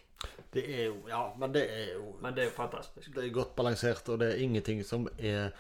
Det 0.53 0.81
er 0.81 0.85
jo 0.85 0.95
Ja, 1.09 1.31
men 1.39 1.55
det 1.55 1.63
er 1.71 1.95
jo 1.95 2.17
men 2.23 2.35
det 2.35 2.41
er 2.43 2.45
jo 2.45 2.51
fantastisk. 2.57 3.15
Det 3.15 3.25
er 3.25 3.33
godt 3.33 3.57
balansert, 3.57 4.09
og 4.09 4.19
det 4.21 4.29
er 4.33 4.43
ingenting 4.43 4.85
som 4.85 5.09
er 5.19 5.51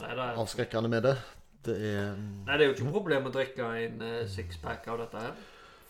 Nei, 0.00 0.10
det 0.10 0.18
er, 0.18 0.36
avskrekkende 0.36 0.88
med 0.88 1.02
det. 1.02 1.16
Det 1.62 1.74
er 1.78 2.12
nei, 2.18 2.56
det 2.58 2.64
er 2.64 2.68
jo 2.70 2.74
ikke 2.76 2.86
noe 2.88 2.96
problem 2.96 3.26
å 3.28 3.32
drikke 3.34 3.66
en 3.86 4.00
eh, 4.02 4.22
sixpack 4.30 4.86
av 4.90 4.98
dette 5.04 5.20
her. 5.26 5.34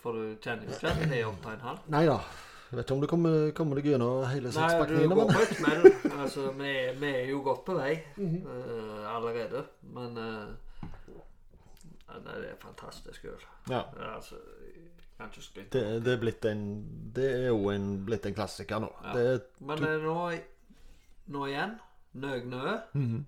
For 0.03 0.17
du 0.19 0.35
kjenner 0.43 0.67
jo 0.67 0.75
ikke 0.75 0.91
at 0.91 0.99
det 1.09 1.19
er 1.21 1.29
8,5. 1.31 1.85
Nei 1.95 2.03
da. 2.09 2.17
Jeg 2.73 2.77
vet 2.79 2.85
ikke 2.87 2.95
om 2.97 3.01
du 3.03 3.07
kommer, 3.07 3.51
kommer 3.53 3.77
deg 3.77 3.85
gjennom 3.91 4.23
hele 4.31 4.49
Nei, 4.49 4.69
du 4.89 4.93
går 5.07 5.19
men 5.19 5.29
på 5.29 5.41
et 5.43 5.51
smell. 5.59 5.83
Altså, 6.23 6.45
vi, 6.57 6.71
vi 7.01 7.09
er 7.21 7.27
jo 7.29 7.41
godt 7.45 7.61
på 7.67 7.75
vei 7.77 7.91
eh, 8.17 9.03
allerede. 9.13 9.61
Men 9.93 10.17
eh, 10.17 10.87
nei, 12.13 12.37
det 12.41 12.49
er 12.51 12.57
fantastisk 12.61 13.25
øl. 13.29 13.45
ja. 13.69 13.83
Det 13.93 14.01
er 14.01 14.15
Altså, 14.15 14.39
jeg 14.73 15.19
kan 15.19 15.29
ikke 15.29 15.45
skryte. 15.45 15.69
Det, 15.77 16.01
det 16.05 16.13
er 16.15 16.21
blitt 16.23 16.45
en 16.49 16.63
Det 17.15 17.27
er 17.35 17.47
jo 17.51 17.69
en, 17.69 17.85
blitt 18.05 18.25
en 18.25 18.33
klassiker 18.37 18.81
nå. 18.81 18.89
Ja. 19.05 19.13
Det 19.13 19.27
er 19.35 19.39
Men 19.69 19.85
eh, 19.89 20.01
nå, 20.03 20.17
nå 21.37 21.45
igjen 21.51 21.77
Nøgnø. 22.13 22.73
Mhm. 22.93 23.23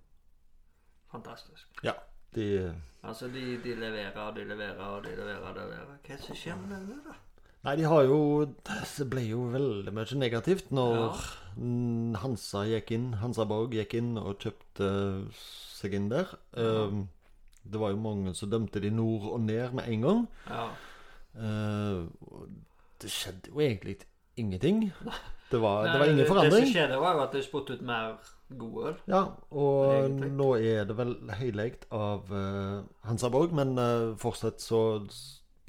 Fantastisk. 1.13 1.69
Ja. 1.85 1.93
De 2.36 2.49
Altså, 3.05 3.27
de, 3.29 3.43
de 3.61 3.75
leverer 3.77 4.17
og 4.17 4.33
de 4.36 4.43
leverer 4.49 4.81
og 4.81 5.03
de 5.05 5.13
leverer 5.13 5.43
og 5.45 5.55
de 5.55 5.65
leverer. 5.69 5.97
Hva 6.01 6.13
er 6.15 6.21
det 6.21 6.25
som 6.25 6.38
skjer 6.39 6.55
med 6.57 6.73
denne, 6.73 6.97
da? 7.05 7.17
Nei, 7.65 7.75
de 7.79 7.86
har 7.89 8.05
jo 8.05 8.19
Det 8.65 9.07
ble 9.09 9.23
jo 9.25 9.47
veldig 9.53 9.93
mye 9.93 10.17
negativt 10.21 10.71
når 10.73 10.95
ja. 11.01 11.11
Hansa 12.21 12.65
gikk 12.69 12.91
inn, 12.97 13.11
Hansa 13.21 13.45
Borg 13.49 13.73
gikk 13.73 13.95
inn 13.97 14.15
og 14.21 14.41
kjøpte 14.43 14.89
seg 15.39 15.95
inn 15.97 16.09
der. 16.11 16.33
Um, 16.57 17.05
det 17.63 17.79
var 17.81 17.93
jo 17.93 18.01
mange 18.01 18.33
som 18.38 18.51
dømte 18.51 18.81
de 18.83 18.91
nord 18.93 19.29
og 19.31 19.39
ned 19.45 19.77
med 19.77 19.88
en 19.89 20.03
gang. 20.05 20.25
Ja. 20.49 20.65
Uh, 21.36 22.49
det 23.01 23.11
skjedde 23.11 23.53
jo 23.53 23.63
egentlig 23.63 23.97
ingenting. 24.38 24.89
Det 25.45 25.59
var, 25.61 25.86
det 25.86 25.99
var 25.99 26.09
ingen 26.09 26.25
Det 26.25 26.51
som 26.51 26.71
skjedde, 26.73 26.95
var 26.97 27.13
jo 27.13 27.19
at 27.21 27.33
de 27.38 27.41
spurte 27.45 27.75
ut 27.77 27.81
mer 27.86 28.15
god 28.49 28.87
øl. 28.87 28.95
Ja, 29.09 29.21
og 29.51 29.93
Egentlig. 29.93 30.31
nå 30.37 30.49
er 30.59 30.85
det 30.85 30.97
vel 30.97 31.15
heleid 31.39 31.85
av 31.91 32.29
uh, 32.31 32.83
Hansa 33.07 33.29
Borg, 33.33 33.53
men 33.57 33.77
uh, 33.79 34.13
fortsatt 34.21 34.61
så 34.61 34.81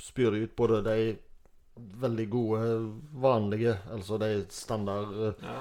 spyr 0.02 0.30
de 0.36 0.42
ut 0.44 0.56
både 0.56 0.82
de 0.84 0.98
veldig 1.76 2.26
gode, 2.32 2.60
vanlige, 3.20 3.78
altså 3.92 4.18
de 4.20 4.44
standard 4.50 5.12
uh, 5.16 5.32
Ja. 5.42 5.58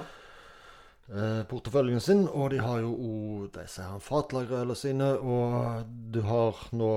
uh, 1.09 1.41
porteføljen 1.49 1.99
sin, 2.03 2.27
og 2.27 2.49
de 2.51 2.59
har 2.63 2.79
jo 2.83 2.91
òg 2.95 3.49
disse 3.61 3.83
her 3.83 3.99
fatlagerølene 4.03 4.75
sine, 4.75 5.13
og 5.19 5.85
du 6.11 6.21
har 6.27 6.55
nå 6.75 6.91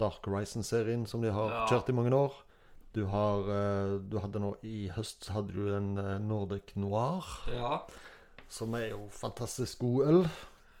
Dark 0.00 0.26
Horizon-serien 0.26 1.06
som 1.06 1.22
de 1.22 1.30
har 1.30 1.50
Ja. 1.50 1.66
kjørt 1.70 1.88
i 1.88 1.92
mange 1.94 2.14
år. 2.14 2.32
Du 2.94 3.06
har 3.10 3.40
eh, 3.50 3.98
Du 4.10 4.18
hadde 4.22 4.38
nå 4.38 4.52
i 4.62 4.88
høst 4.94 5.26
hadde 5.34 5.50
du 5.50 5.64
en 5.74 5.98
eh, 5.98 6.18
Nordic 6.22 6.76
Noir, 6.78 7.24
ja. 7.50 7.80
Som 8.54 8.74
er 8.78 8.90
jo 8.92 9.04
fantastisk 9.10 9.80
god 9.82 10.06
øl. 10.10 10.20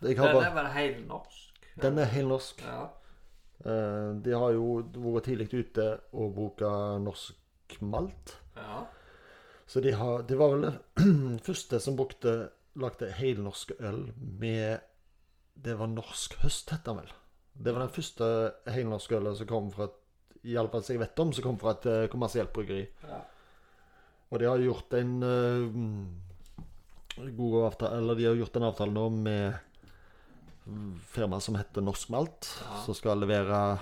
Jeg 0.04 0.18
har 0.20 0.32
Den 0.34 0.44
er 0.46 0.54
vel 0.54 0.68
helnorsk? 0.74 1.40
den 1.82 1.98
er 1.98 2.04
helnorsk. 2.12 2.60
Ja. 2.62 2.84
Eh, 3.64 4.10
de 4.22 4.34
har 4.38 4.52
jo 4.54 4.82
vært 4.94 5.26
tidlig 5.30 5.48
ute 5.54 5.86
og 6.12 6.34
bruke 6.36 6.70
norsk 7.02 7.80
malt. 7.82 8.36
ja. 8.56 8.84
Så 9.66 9.80
de 9.80 9.94
har 9.96 10.22
Det 10.28 10.36
var 10.36 10.50
vel 10.52 10.66
den 10.66 11.38
første 11.46 11.78
som 11.80 11.96
brukte 11.96 12.50
lagde 12.76 13.08
helnorsk 13.16 13.70
øl 13.80 14.12
med 14.18 14.80
Det 15.56 15.78
var 15.78 15.86
norsk 15.88 16.34
høst, 16.42 16.70
het 16.70 16.84
den 16.84 16.98
vel. 16.98 17.12
Det 17.54 17.72
var 17.72 17.80
den 17.86 17.94
første 17.94 18.26
helnorske 18.68 19.16
ølen 19.16 19.36
som 19.38 19.46
kom 19.46 19.70
fra 19.72 19.84
et 19.88 20.00
i 20.44 20.56
alle 20.60 20.68
fall 20.68 20.82
som 20.84 20.92
jeg 20.92 21.00
vet 21.00 21.20
om, 21.22 21.30
som 21.32 21.42
kom 21.46 21.56
fra 21.58 21.70
et 21.72 21.86
eh, 21.88 22.08
kommersielt 22.12 22.52
bryggeri. 22.52 22.82
Ja. 23.08 23.22
Og 24.30 24.38
de 24.42 24.44
har 24.50 24.58
gjort 24.60 24.92
en 24.98 25.14
eh, 25.24 25.78
god 27.16 27.56
avtale 27.68 27.98
Eller 27.98 28.14
de 28.18 28.26
har 28.26 28.34
gjort 28.34 28.56
en 28.56 28.68
avtale 28.70 28.92
nå 28.94 29.08
med 29.10 29.54
firma 31.12 31.40
som 31.44 31.54
heter 31.58 31.84
Norsk 31.84 32.08
Malt, 32.08 32.48
Ja. 32.64 32.78
som 32.86 32.94
skal 32.96 33.20
levere 33.20 33.78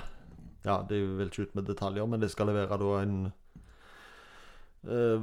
Ja, 0.65 0.81
de 0.89 0.99
vil 1.19 1.29
ikke 1.31 1.43
ut 1.49 1.55
med 1.55 1.65
detaljer, 1.67 2.07
men 2.07 2.21
de 2.21 2.29
skal 2.31 2.47
levere 2.47 2.79
da 2.79 2.91
en 3.03 3.33
eh, 4.87 5.19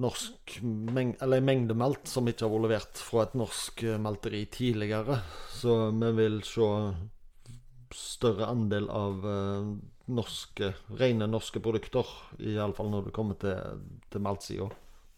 norsk 0.00 0.58
meng 0.62 1.14
eller 1.20 1.36
en 1.40 1.44
mengde 1.44 1.74
malt 1.76 2.08
som 2.08 2.28
ikke 2.28 2.46
har 2.46 2.52
vært 2.54 2.64
levert 2.66 3.02
fra 3.04 3.22
et 3.26 3.34
norsk 3.36 3.82
eh, 3.84 3.98
malteri 4.00 4.46
tidligere. 4.52 5.18
Så 5.52 5.90
vi 5.92 6.12
vil 6.16 6.40
se 6.48 6.68
større 7.92 8.48
andel 8.48 8.88
av 8.88 9.20
eh, 9.28 9.70
norske, 10.16 10.72
rene 10.96 11.28
norske 11.28 11.60
produkter, 11.60 12.08
iallfall 12.40 12.88
når 12.92 13.08
det 13.10 13.14
kommer 13.16 13.36
til, 13.40 13.84
til 14.10 14.24
maltsida. 14.24 14.70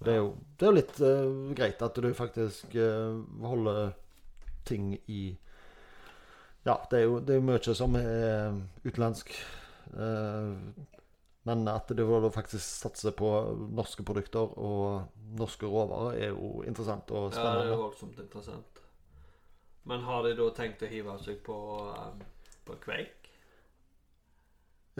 Det 0.05 0.13
er 0.15 0.21
jo, 0.21 0.31
det 0.59 0.67
er 0.67 0.71
jo 0.71 0.79
litt 0.79 1.01
uh, 1.03 1.53
greit 1.57 1.83
at 1.85 1.99
du 2.03 2.09
faktisk 2.17 2.75
uh, 2.79 3.23
holder 3.47 3.93
ting 4.69 4.95
i 5.11 5.23
Ja, 6.67 6.77
det 6.91 7.01
er 7.01 7.05
jo 7.09 7.19
det 7.19 7.35
er 7.35 7.41
jo 7.41 7.47
mye 7.49 7.75
som 7.75 7.97
er 7.99 8.59
utenlandsk. 8.85 9.35
Uh, 9.93 10.55
men 11.43 11.67
at 11.67 11.91
du 11.91 12.05
faktisk 12.31 12.63
satser 12.63 13.15
på 13.19 13.29
norske 13.75 14.05
produkter 14.07 14.53
og 14.59 15.09
norske 15.39 15.67
råvarer, 15.67 16.21
er 16.29 16.29
jo 16.31 16.63
interessant 16.63 17.11
og 17.11 17.33
spennende. 17.33 17.57
Ja, 17.57 17.65
det 17.65 17.73
er 17.73 17.75
jo 17.75 17.83
voldsomt 17.83 18.21
interessant. 18.23 18.83
Men 19.91 20.05
har 20.07 20.23
de 20.23 20.37
da 20.39 20.47
tenkt 20.55 20.85
å 20.87 20.91
hive 20.91 21.17
seg 21.25 21.41
på, 21.43 21.57
um, 21.91 22.23
på 22.69 22.79
kveik? 22.85 23.22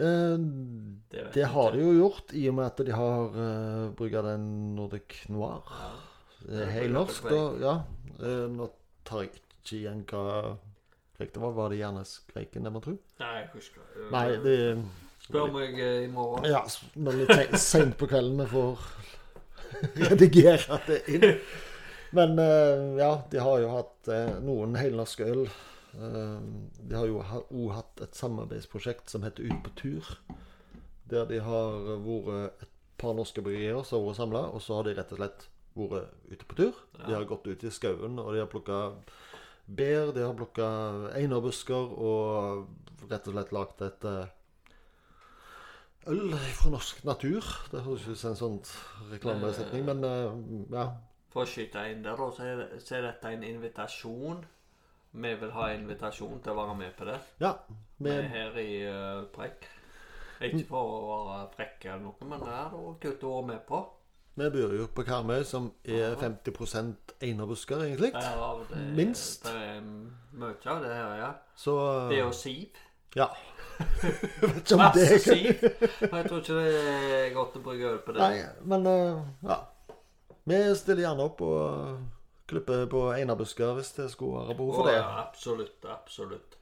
Eh, 0.01 0.37
Det, 1.13 1.27
det 1.35 1.45
har 1.53 1.71
de 1.75 1.83
jo 1.83 1.93
gjort, 1.99 2.33
i 2.33 2.47
og 2.49 2.55
med 2.57 2.65
at 2.65 2.81
de 2.85 2.95
har 2.97 3.35
uh, 3.37 3.91
brukt 3.93 4.23
den 4.25 4.47
Nordic 4.75 5.19
Noir. 5.29 5.61
Ja. 5.69 5.91
Helt 6.43 6.61
er 6.61 6.71
helnorsk, 6.75 7.23
på 7.23 7.29
da. 7.61 7.63
Ja. 7.63 7.75
Eh, 8.19 8.45
nå 8.51 8.67
tar 9.07 9.23
jeg 9.23 9.31
ikke 9.37 9.77
igjen 9.77 10.03
hva 10.09 10.23
det 11.23 11.39
var. 11.39 11.53
Var 11.55 11.69
det 11.71 11.79
Jerneskveiken, 11.79 12.65
det 12.65 12.73
man 12.73 12.83
tror? 12.83 12.97
Nei, 13.21 13.33
jeg 13.37 13.49
husker 13.53 13.85
ikke. 13.85 14.09
Nei, 14.11 14.27
det 14.43 14.57
Spør 15.23 15.53
meg 15.53 15.77
eh, 15.79 16.01
i 16.03 16.09
morgen. 16.11 16.49
Ja, 16.51 16.65
når 16.99 17.15
men 17.15 17.21
litt 17.21 17.61
seint 17.63 17.95
på 17.99 18.09
kvelden 18.11 18.41
vi 18.41 18.47
får 18.51 18.81
redigere 20.11 20.79
det 20.89 20.97
inn. 21.13 21.29
Men 22.13 22.35
eh, 22.43 22.81
ja, 22.99 23.13
de 23.31 23.39
har 23.39 23.61
jo 23.63 23.69
hatt 23.71 24.11
eh, 24.11 24.33
noen 24.43 24.75
helnorske 24.75 25.29
øl. 25.31 25.45
Eh, 25.93 26.39
de 26.79 26.95
har 26.97 27.09
jo 27.09 27.21
òg 27.21 27.73
hatt 27.77 28.05
et 28.05 28.17
samarbeidsprosjekt 28.17 29.13
som 29.13 29.25
heter 29.25 29.49
Ut 29.49 29.59
på 29.65 29.73
tur. 29.83 30.13
Der 31.09 31.27
de 31.29 31.41
har 31.43 31.81
vært 32.01 32.63
et 32.63 32.71
par 32.97 33.13
norske 33.17 33.43
bryggerier 33.43 33.83
som 33.85 34.01
har 34.01 34.11
vært 34.11 34.21
samla, 34.21 34.45
og 34.53 34.63
så 34.63 34.79
har 34.79 34.87
de 34.87 34.95
rett 34.97 35.11
og 35.13 35.21
slett 35.21 35.49
vært 35.77 36.31
ute 36.31 36.47
på 36.47 36.57
tur. 36.57 36.79
De 37.01 37.13
har 37.13 37.25
gått 37.29 37.47
ut 37.47 37.63
i 37.63 37.73
skauen, 37.73 38.19
og 38.21 38.33
de 38.33 38.41
har 38.41 38.49
plukka 38.49 38.79
bær, 39.65 40.13
de 40.15 40.23
har 40.25 40.37
plukka 40.37 40.69
einerbusker 41.17 41.93
og 41.97 42.65
rett 43.09 43.27
og 43.27 43.35
slett 43.35 43.53
lagd 43.55 43.83
et 43.85 44.07
eh, 44.09 44.33
øl 46.13 46.35
fra 46.57 46.73
norsk 46.73 47.03
natur. 47.07 47.47
Det 47.71 47.83
høres 47.85 48.07
ut 48.07 48.19
som 48.19 48.33
en 48.33 48.41
sånn 48.41 48.59
reklamesetning, 49.11 49.85
men 49.87 50.07
eh, 50.07 50.41
ja. 50.75 50.87
For 51.33 51.45
å 51.45 51.49
skyte 51.49 51.81
inn 51.89 52.03
der, 52.05 52.19
da, 52.19 52.29
er, 52.45 52.65
så 52.83 52.99
er 52.99 53.07
dette 53.07 53.31
en 53.33 53.45
invitasjon. 53.47 54.43
Vi 55.13 55.33
vil 55.39 55.51
ha 55.53 55.69
invitasjon 55.75 56.39
til 56.41 56.51
å 56.53 56.57
være 56.57 56.75
med 56.77 56.93
på 56.97 57.05
det. 57.05 57.19
Ja. 57.41 57.51
Vi 58.01 58.09
er 58.09 58.29
her 58.31 58.55
i 58.57 58.69
uh, 58.89 59.25
Prekk. 59.33 59.67
Ikke 60.43 60.63
for 60.67 60.93
å 60.95 61.17
være 61.27 61.51
frekke 61.53 61.91
eller 61.91 62.07
noe, 62.07 62.27
men 62.27 62.41
det 62.41 62.49
er 62.51 62.71
da 62.73 62.93
kult 63.03 63.21
å 63.23 63.33
være 63.35 63.47
med 63.51 63.61
på. 63.67 63.81
vi 64.35 64.47
bor 64.55 64.73
jo 64.73 64.87
på 64.95 65.05
Karmøy, 65.05 65.43
som 65.45 65.69
er 65.85 66.15
50 66.19 66.95
einerbusker, 67.21 67.83
egentlig. 67.85 68.09
Ja, 68.13 68.49
det, 68.69 68.79
Minst. 68.97 69.45
Det 69.45 69.53
er 69.53 69.85
mye 70.33 70.57
av 70.65 70.81
det 70.81 70.95
her, 70.95 71.13
ja. 71.21 71.29
Så 71.55 71.77
Det 72.09 72.17
jo 72.19 72.31
siv. 72.31 72.81
Ja. 73.15 73.29
Vet 74.41 74.75
Masse 74.77 75.19
siv. 75.21 75.61
Jeg 76.01 76.25
tror 76.25 76.41
ikke 76.41 76.57
det 76.57 76.73
er 77.19 77.29
godt 77.37 77.61
å 77.61 77.63
brygge 77.69 77.93
øl 77.93 78.01
på 78.01 78.17
det. 78.17 78.25
Nei, 78.25 78.65
men 78.65 78.89
uh, 78.89 79.21
ja. 79.45 79.61
Vi 80.49 80.59
stiller 80.75 81.05
gjerne 81.05 81.29
opp 81.29 81.45
og 81.45 82.01
eh, 82.43 82.49
klipper 82.49 82.85
på 82.91 83.05
einerbusker 83.13 83.73
hvis 83.77 83.91
det 83.97 84.11
skulle 84.11 84.43
være 84.47 84.55
behov 84.57 84.75
for 84.75 84.87
det. 84.89 84.93
ja, 84.99 85.07
absolutt, 85.27 85.85
absolutt. 85.85 86.57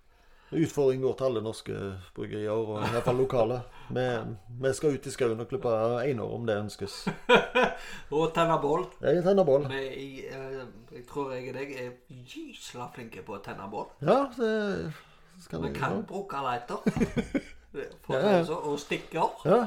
Utfordringen 0.52 1.06
går 1.08 1.14
til 1.16 1.24
alle 1.30 1.42
norske 1.42 1.76
bryggerier, 2.16 2.52
og 2.52 2.82
i 2.84 2.90
hvert 2.92 3.06
fall 3.06 3.16
lokale. 3.16 3.62
Vi, 3.96 4.04
vi 4.62 4.72
skal 4.74 4.94
ut 4.96 5.06
i 5.08 5.12
skauen 5.12 5.40
og 5.40 5.48
klippe 5.48 5.72
einer 6.04 6.24
om 6.24 6.46
det 6.48 6.58
ønskes. 6.60 7.08
Og 8.16 8.34
tenne 8.36 8.56
bål. 8.62 8.86
Jeg 9.04 9.24
tenner 9.24 9.44
bål. 9.48 9.66
Vi 9.72 9.82
i, 10.00 10.10
eh, 10.28 10.62
jeg 10.92 11.06
tror 11.10 11.32
jeg 11.34 11.50
og 11.50 11.56
deg 11.58 11.72
er 11.76 11.90
gysla 12.28 12.88
flinke 12.96 13.24
på 13.28 13.36
å 13.36 13.42
tenne 13.44 13.68
bål. 13.72 13.90
Ja, 14.04 14.26
det 14.38 14.92
skal 15.44 15.64
Vi 15.64 15.72
Vi 15.72 15.80
kan 15.80 15.98
gjøre. 15.98 16.06
bruke 16.08 16.44
lighter. 16.46 16.84
For 18.06 18.16
Ja, 18.16 18.32
ja. 18.38 18.44
så, 18.48 18.60
og 18.68 18.80
stikker. 18.80 19.44
Ja. 19.48 19.62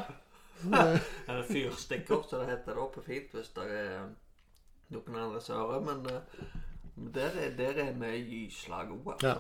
Eller 0.73 1.45
fyrstikker, 1.49 2.23
som 2.29 2.41
det 2.45 2.51
heter 2.55 2.77
da 2.81 2.87
på 2.95 3.05
fint, 3.05 3.33
hvis 3.37 3.49
det 3.57 3.65
er 3.73 4.07
noen 4.91 5.17
andre 5.17 5.41
sører. 5.41 5.81
Men 5.81 6.07
eh, 6.07 6.21
der 7.15 7.31
er, 7.41 7.51
der 7.57 7.81
er 7.85 7.93
vi 7.93 8.23
gysla 8.31 8.85
gode. 8.85 9.17
ja. 9.23 9.35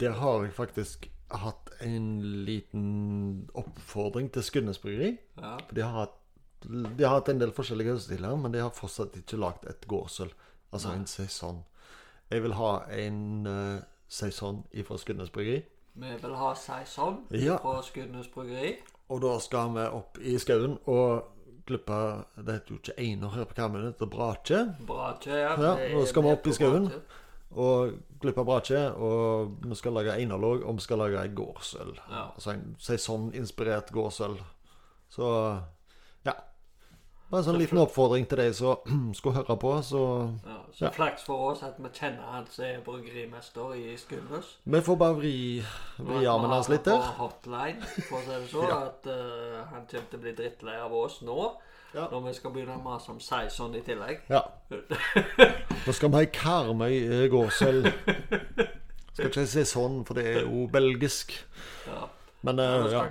Der 0.00 0.10
har 0.16 0.42
jeg 0.44 0.52
faktisk 0.56 1.10
hatt 1.30 1.70
en 1.84 2.22
liten 2.46 3.50
oppfordring 3.54 4.30
til 4.32 4.42
Skudenes 4.42 4.78
bryggeri. 4.78 5.18
Ja. 5.36 5.56
De 5.74 5.82
har 5.82 5.92
hatt 5.92 6.16
de 6.96 7.04
har 7.04 7.14
hatt 7.14 7.28
en 7.28 7.38
del 7.40 7.52
forskjellige 7.56 7.92
ølstiler, 7.94 8.36
men 8.36 8.52
de 8.52 8.58
har 8.60 8.70
fortsatt 8.76 9.14
ikke 9.16 9.36
lagd 9.40 9.64
et 9.68 9.86
gåsøl. 9.88 10.28
Altså 10.72 10.92
en 10.92 11.06
saison. 11.06 11.62
Jeg 12.30 12.42
vil 12.42 12.52
ha 12.52 12.72
en 12.92 13.46
uh, 13.46 13.80
saison 14.08 14.64
fra 14.86 14.98
Skudenes 14.98 15.30
bryggeri. 15.30 15.62
Vi 15.94 16.10
vil 16.22 16.34
ha 16.36 16.54
saison 16.54 17.22
Ja. 17.32 17.56
fra 17.56 17.82
Skudenes 17.82 18.28
bryggeri. 18.28 18.74
Og 19.08 19.22
da 19.22 19.38
skal 19.40 19.72
vi 19.74 19.86
opp 19.88 20.18
i 20.20 20.36
skauen 20.38 20.78
og 20.86 21.24
klippe 21.70 21.96
Det 22.36 22.58
heter 22.58 22.74
jo 22.74 22.78
ikke 22.82 22.98
einer 22.98 23.34
her 23.34 23.48
på 23.48 23.56
Karmøy, 23.58 23.80
det 23.80 23.94
heter 23.94 24.12
brakje. 24.12 24.60
Brakje, 24.86 25.40
ja. 25.40 25.56
Ja, 25.56 25.74
nå 25.94 26.04
skal 26.10 26.26
vi 26.26 26.36
opp 26.36 26.46
i 26.46 26.54
skauen. 26.56 26.88
Og 27.50 27.96
klippe 28.22 28.44
brakje. 28.46 28.84
Og 28.98 29.56
vi 29.64 29.78
skal 29.78 29.96
lage 29.98 30.16
einerlåg, 30.20 30.64
og 30.66 30.78
vi 30.78 30.86
skal 30.86 31.02
lage 31.02 31.24
en 31.24 31.36
gårdsøl. 31.38 31.92
Ja. 32.10 32.28
Altså 32.34 32.54
en 32.54 32.74
sesonginspirert 32.78 33.92
gårdsøl. 33.94 34.38
Så. 35.10 35.28
Bare 37.30 37.44
en 37.44 37.46
sånn 37.46 37.60
liten 37.60 37.78
oppfordring 37.78 38.24
til 38.26 38.40
de 38.42 38.48
som 38.58 38.80
skulle 39.14 39.36
høre 39.38 39.54
på. 39.62 39.72
Så 39.86 40.00
Ja, 40.46 40.56
så 40.74 40.84
Ja. 40.84 40.90
flaks 40.90 41.22
for 41.22 41.50
oss 41.52 41.62
at 41.62 41.76
vi 41.78 41.88
kjenner 41.94 42.26
han 42.32 42.46
som 42.50 42.64
er 42.64 42.80
bryggerimester 42.84 43.74
i 43.78 43.96
Skudenes. 43.96 44.56
vi 44.66 44.80
får 44.80 44.96
bare 44.98 45.14
vri, 45.14 45.62
vri 45.98 46.24
armen 46.26 46.50
hans 46.50 46.68
litt 46.68 46.82
På 46.84 46.90
der. 46.90 47.12
hotline, 47.20 47.82
for 48.08 48.16
å 48.18 48.22
si 48.24 48.30
det 48.30 48.48
så. 48.50 48.62
Ja. 48.70 48.78
At 48.86 49.06
uh, 49.06 49.64
han 49.70 49.86
kommer 49.86 50.10
til 50.10 50.18
å 50.18 50.22
bli 50.22 50.32
drittlei 50.32 50.76
av 50.80 50.92
oss 50.92 51.20
nå. 51.22 51.56
Ja. 51.94 52.08
Når 52.10 52.26
vi 52.26 52.32
skal 52.34 52.50
begynne 52.54 52.76
å 52.78 52.82
mase 52.82 53.10
om 53.10 53.20
saison 53.20 53.74
i 53.74 53.80
tillegg. 53.80 54.20
Ja. 54.30 54.42
Nå 55.86 55.92
skal 55.92 56.08
vi 56.10 56.14
ha 56.14 56.20
ei 56.22 56.30
Karmøy 56.34 56.94
eh, 56.98 57.26
gårdsøl. 57.30 57.80
Skal 59.14 59.26
ikke 59.26 59.46
si 59.50 59.64
sånn, 59.66 60.04
for 60.06 60.14
det 60.14 60.26
er 60.30 60.44
jo 60.44 60.68
belgisk. 60.70 61.32
Ja. 61.86 62.06
Men 62.46 62.62
vi 62.62 62.92
ja. 62.94 63.02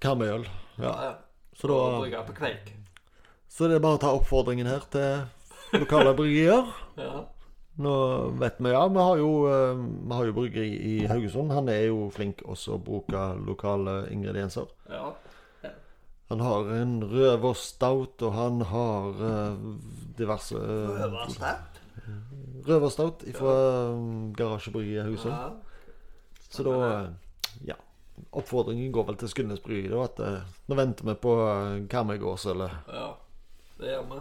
Karmøyøl. 0.00 0.46
Ja. 0.78 0.84
Ja, 0.88 0.94
ja. 1.10 1.12
Så 1.56 1.68
da 1.68 1.76
brygge 2.00 2.24
på 2.26 2.36
kveik. 2.40 2.72
Så 3.56 3.70
det 3.70 3.78
er 3.78 3.84
bare 3.84 3.96
å 3.96 4.02
ta 4.02 4.10
oppfordringen 4.12 4.68
her 4.68 4.84
til 4.92 5.80
lokale 5.80 6.12
bryggerier. 6.18 6.68
Ja. 6.96 7.26
Nå 7.76 7.92
vet 8.40 8.56
vi, 8.64 8.70
ja. 8.72 8.86
Vi 8.88 9.02
har 9.04 9.18
jo, 9.20 9.30
eh, 9.52 9.80
vi 10.08 10.14
har 10.16 10.24
jo 10.24 10.32
bryggeri 10.32 10.68
i 10.80 10.92
Haugesund. 11.10 11.52
Han 11.52 11.68
er 11.68 11.90
jo 11.90 12.06
flink 12.14 12.40
også 12.48 12.78
å 12.78 12.80
bruke 12.80 13.24
lokale 13.44 14.06
ingredienser. 14.14 14.70
ja. 14.92 15.12
Han 16.26 16.40
har 16.42 16.70
en 16.74 16.94
røverstout, 17.06 18.22
og 18.26 18.32
han 18.34 18.62
har 18.66 19.20
eh, 19.28 19.58
diverse 20.18 20.58
uh, 20.58 20.96
Røversterkt. 20.96 21.76
Røverstout 22.66 23.22
fra 23.36 23.52
Garasjebryggeriet 24.34 25.04
i 25.04 25.06
Haugesund. 25.06 25.36
Ja. 25.36 25.52
Så 26.50 26.64
da 26.66 26.74
eh, 26.88 27.06
Ja. 27.68 27.76
Oppfordringen 28.32 28.90
går 28.92 29.06
vel 29.12 29.20
til 29.20 29.30
Skudenes 29.30 29.62
bryggeri, 29.62 29.92
da. 29.92 30.02
At 30.08 30.24
eh, 30.24 30.58
nå 30.66 30.80
venter 30.80 31.06
vi 31.12 31.14
på 31.28 31.36
uh, 31.44 31.86
Karmøy-gårdsølet. 31.92 32.82
ja. 32.96 33.06
Det 33.78 33.92
gjør 33.92 34.02
vi. 34.08 34.20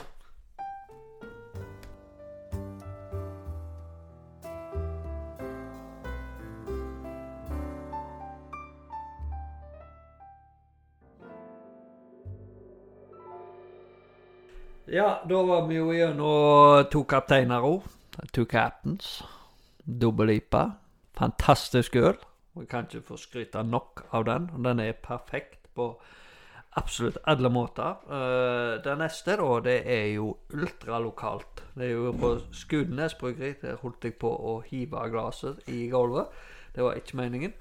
Ja, 14.88 15.22
da 15.30 15.40
var 15.44 15.66
vi 15.68 15.80
jo 15.80 15.90
gjennom 15.96 16.86
to 16.92 17.02
kapteiner 17.10 17.64
òg. 17.66 17.88
Two 18.36 18.46
captains. 18.46 19.24
Dobbel-IPA. 19.84 20.66
Fantastisk 21.18 21.96
øl. 21.96 22.20
Vi 22.56 22.68
kan 22.70 22.86
ikke 22.86 23.08
få 23.08 23.18
skryte 23.18 23.64
nok 23.64 24.06
av 24.12 24.28
den. 24.28 24.46
Den 24.64 24.80
er 24.80 24.94
perfekt 24.94 25.72
på 25.76 25.90
absolutt 26.76 27.18
alle 27.24 27.50
måter. 27.50 28.00
Uh, 28.10 28.84
det 28.84 28.96
neste, 29.00 29.38
da, 29.40 29.60
det 29.64 29.78
er 29.86 30.08
jo 30.16 30.32
ultralokalt. 30.54 31.64
Det 31.76 31.90
er 31.90 31.94
jo 31.96 32.16
på 32.20 32.36
Skudenes 32.52 33.16
bryggeri. 33.20 33.56
Der 33.62 33.80
holdt 33.82 34.08
jeg 34.08 34.18
på 34.22 34.32
å 34.32 34.60
hive 34.68 35.06
glasset 35.12 35.64
i 35.72 35.86
gulvet. 35.92 36.34
Det 36.76 36.84
var 36.84 37.00
ikke 37.00 37.22
meningen. 37.22 37.56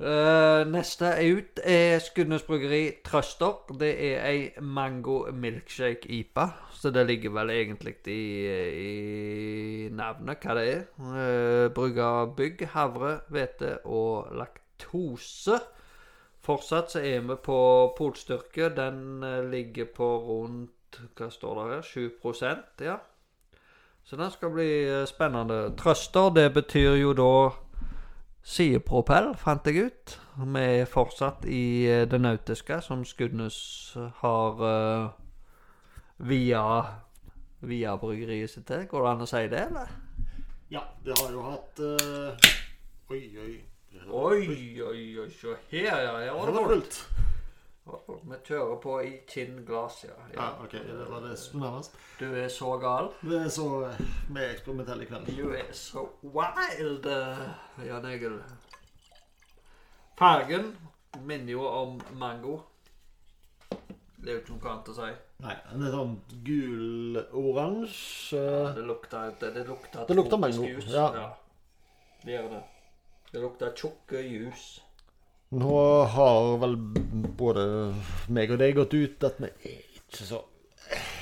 Uh, 0.00 0.64
neste 0.64 1.10
ut 1.28 1.60
er 1.60 1.98
Skudenes 2.00 2.46
bryggeri 2.46 3.02
Trøster. 3.04 3.58
Det 3.80 3.90
er 4.06 4.22
ei 4.24 4.62
mango 4.62 5.26
milkshake 5.32 6.08
IPA. 6.08 6.46
Så 6.72 6.94
det 6.94 7.04
ligger 7.10 7.34
vel 7.36 7.52
egentlig 7.52 7.98
i, 8.08 8.22
i 8.70 9.90
navnet 9.92 10.40
hva 10.40 10.56
det 10.56 10.64
er. 10.70 10.86
Uh, 11.02 11.66
brygga 11.76 12.08
bygg, 12.38 12.64
havre, 12.72 13.18
hvete 13.28 13.76
og 13.84 14.32
laktose. 14.40 15.60
Fortsatt 16.42 16.94
så 16.94 17.00
er 17.04 17.20
vi 17.20 17.36
på 17.44 17.60
polstyrke. 17.98 18.70
Den 18.76 19.22
eh, 19.22 19.44
ligger 19.50 19.90
på 19.96 20.08
rundt 20.24 21.00
Hva 21.16 21.28
står 21.30 21.58
det 21.58 21.74
her? 21.74 21.82
7 21.82 22.10
ja. 22.80 22.96
Så 24.04 24.16
den 24.16 24.30
skal 24.30 24.50
bli 24.50 24.70
eh, 24.88 25.06
spennende. 25.06 25.76
Trøster, 25.76 26.30
det 26.30 26.52
betyr 26.54 26.96
jo 26.96 27.12
da 27.12 27.50
sidepropell, 28.42 29.34
fant 29.36 29.66
jeg 29.66 29.90
ut. 29.90 30.16
Vi 30.40 30.64
er 30.80 30.88
fortsatt 30.88 31.44
i 31.44 31.86
eh, 31.86 32.06
det 32.08 32.20
nautiske, 32.20 32.80
som 32.80 33.04
Skudenes 33.04 33.96
har 34.22 34.64
uh, 34.64 35.10
via 36.16 36.64
Via 37.60 37.96
bryggeriet 38.00 38.50
sitt 38.50 38.64
til. 38.66 38.86
Går 38.88 39.02
det 39.04 39.10
an 39.10 39.24
å 39.26 39.26
si 39.28 39.42
det, 39.52 39.66
eller? 39.68 39.90
Ja, 40.72 40.80
det 41.04 41.12
har 41.18 41.34
jo 41.34 41.42
hatt 41.44 41.82
uh, 41.84 42.50
Oi, 43.12 43.20
oi. 43.36 43.69
Oi, 44.10 44.82
oi, 44.82 45.18
oi, 45.22 45.30
se 45.30 45.54
her, 45.70 46.02
ja. 46.02 46.16
Her 46.18 46.32
var 46.34 46.46
Det 46.46 46.66
fullt. 46.66 47.04
Vi 48.30 48.36
kjører 48.46 48.76
på 48.82 48.96
i 49.02 49.12
kinnglass, 49.28 50.04
ja. 50.04 50.16
Ja, 50.34 50.48
OK. 50.62 50.72
Det 50.72 51.06
var 51.10 51.20
det 51.24 51.36
som 51.38 51.60
nærmest. 51.60 51.94
Du 52.20 52.26
er 52.34 52.48
så 52.48 52.76
gal. 52.78 53.10
Vi 53.22 53.34
er 53.36 53.48
så 53.48 53.68
vi 54.28 54.40
er 54.40 54.50
eksperimentelle 54.52 55.02
i 55.02 55.06
kveld. 55.10 55.30
Du 55.36 55.50
er 55.54 55.72
så 55.72 56.04
wild, 56.22 57.06
eh, 57.06 57.86
Jan 57.86 58.06
Egil. 58.06 58.36
Fargen 60.18 60.76
minner 61.24 61.52
jo 61.52 61.64
om 61.66 62.00
mango. 62.12 62.60
Det 64.20 64.28
er 64.28 64.32
jo 64.36 64.40
ikke 64.42 64.56
noe 64.58 64.70
annet 64.74 64.88
å 64.92 64.94
si. 64.98 65.12
Nei, 65.40 65.54
en 65.72 65.82
er 65.86 65.94
sånn 65.94 66.16
gul-oransje. 66.44 68.42
Ja, 68.44 68.72
det 68.76 68.84
lukter 68.84 69.32
Det, 69.40 69.54
det 69.54 69.64
lukter, 69.66 70.04
Det 70.06 70.16
lukter 70.16 70.36
mango, 70.38 70.66
Ja. 70.66 71.06
ja. 71.14 71.28
Det 72.24 72.32
gjør 72.36 72.48
det. 72.50 72.62
Det 73.30 73.40
lukter 73.42 73.74
tjukke 73.78 74.20
jus. 74.26 74.80
Nå 75.50 75.82
har 76.14 76.56
vel 76.62 76.76
både 77.38 77.66
meg 78.30 78.52
og 78.54 78.60
deg 78.62 78.76
gått 78.78 78.94
ut 78.94 79.26
at 79.26 79.38
vi 79.42 79.50
er 79.50 80.00
ikke 80.00 80.26
så 80.26 80.40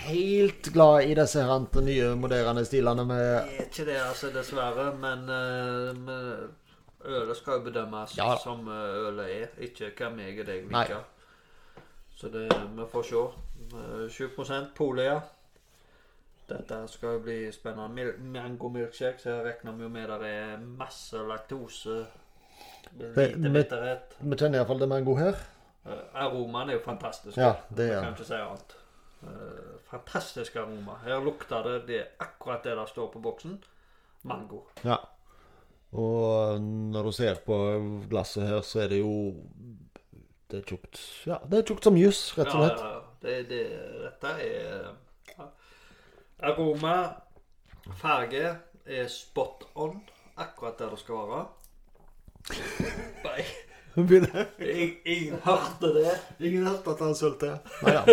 helt 0.09 0.71
glad 0.73 1.05
i 1.05 1.15
disse 1.17 1.43
her 1.45 1.83
nye, 1.85 2.15
moderne 2.17 2.65
stilene 2.65 3.05
med 3.09 3.21
Det 3.21 3.59
er 3.59 3.69
ikke 3.69 3.87
det, 3.89 3.99
altså, 4.01 4.31
dessverre. 4.33 4.89
Men, 5.01 5.29
uh, 5.29 6.49
ølet 7.05 7.37
skal 7.37 7.59
jo 7.59 7.65
bedømmes 7.69 8.17
Ja. 8.17 8.37
som 8.43 8.69
eh, 8.69 9.09
ølet 9.09 9.29
er, 9.31 9.49
ikke 9.69 9.93
hva 9.97 10.11
meg 10.11 10.41
og 10.41 10.47
deg 10.47 10.65
Nei. 10.71 10.83
liker. 10.83 11.05
Så 12.17 12.29
det, 12.29 12.49
vi 12.77 12.87
får 12.93 13.03
se. 13.03 13.23
Eh, 13.79 14.09
7 14.11 14.73
Polia. 14.75 15.21
Dette 16.49 16.80
skal 16.88 17.18
jo 17.18 17.20
bli 17.26 17.36
spennende. 17.53 17.88
Mil 17.94 18.12
mango 18.32 18.70
milkshake, 18.72 19.20
så 19.20 19.30
jeg 19.30 19.44
regner 19.44 19.76
vi 19.76 19.84
jo 19.84 19.92
med 19.92 20.09
det 20.09 20.32
er 20.32 20.57
masse 20.64 21.20
laktose. 21.28 22.01
Lite 22.96 23.53
bitterhet. 23.53 24.16
Vi 24.20 24.36
kjenner 24.36 24.62
iallfall 24.62 24.80
det 24.80 24.88
mango 24.88 25.16
her. 25.18 25.36
Eh, 25.84 26.22
Aromaen 26.24 26.70
er 26.70 26.78
jo 26.78 26.84
fantastisk. 26.84 27.36
Ja, 27.36 27.53
det 27.76 27.90
er 27.92 28.03
kan 28.03 28.16
ikke 28.16 28.28
si 28.28 28.38
annet. 28.38 28.76
Eh, 29.22 29.74
fantastisk 29.90 30.57
aroma. 30.57 30.96
Her 31.05 31.20
lukter 31.24 31.62
det, 31.66 31.76
det 31.88 31.99
er 32.01 32.09
akkurat 32.24 32.64
det 32.64 32.76
der 32.76 32.86
står 32.86 33.11
på 33.12 33.20
boksen. 33.20 33.59
Mango. 34.22 34.62
Ja. 34.84 34.96
Og 35.92 36.61
når 36.61 37.03
du 37.03 37.12
ser 37.12 37.38
på 37.46 37.57
glasset 38.11 38.49
her, 38.49 38.61
så 38.61 38.80
er 38.84 38.88
det 38.88 38.99
jo 38.99 39.34
Det 40.51 40.59
er 40.59 40.64
tjukt. 40.64 40.96
Ja, 41.26 41.36
det 41.44 41.59
er 41.59 41.62
tjukt 41.68 41.84
som 41.84 41.96
jus, 41.96 42.38
rett 42.38 42.49
og 42.55 42.62
slett. 42.62 42.78
Ja. 42.80 43.01
Det, 43.20 43.49
det, 43.51 43.64
dette 44.01 44.30
er. 44.40 44.86
Aroma, 46.43 46.97
farge 47.99 48.57
er 48.86 49.09
spot 49.11 49.64
on. 49.74 49.97
Akkurat 50.39 50.78
der 50.78 50.91
det 50.95 50.99
skal 51.01 51.24
være. 51.28 51.47
Nei, 53.24 53.43
ing- 53.99 55.01
ingen 55.05 55.41
hørte 55.45 55.91
det. 55.97 56.12
Ingen 56.41 56.66
hørte 56.68 56.91
at 56.95 57.03
han 57.03 57.14
sølte. 57.18 57.57
Nei 57.82 57.97
ja. 57.97 58.05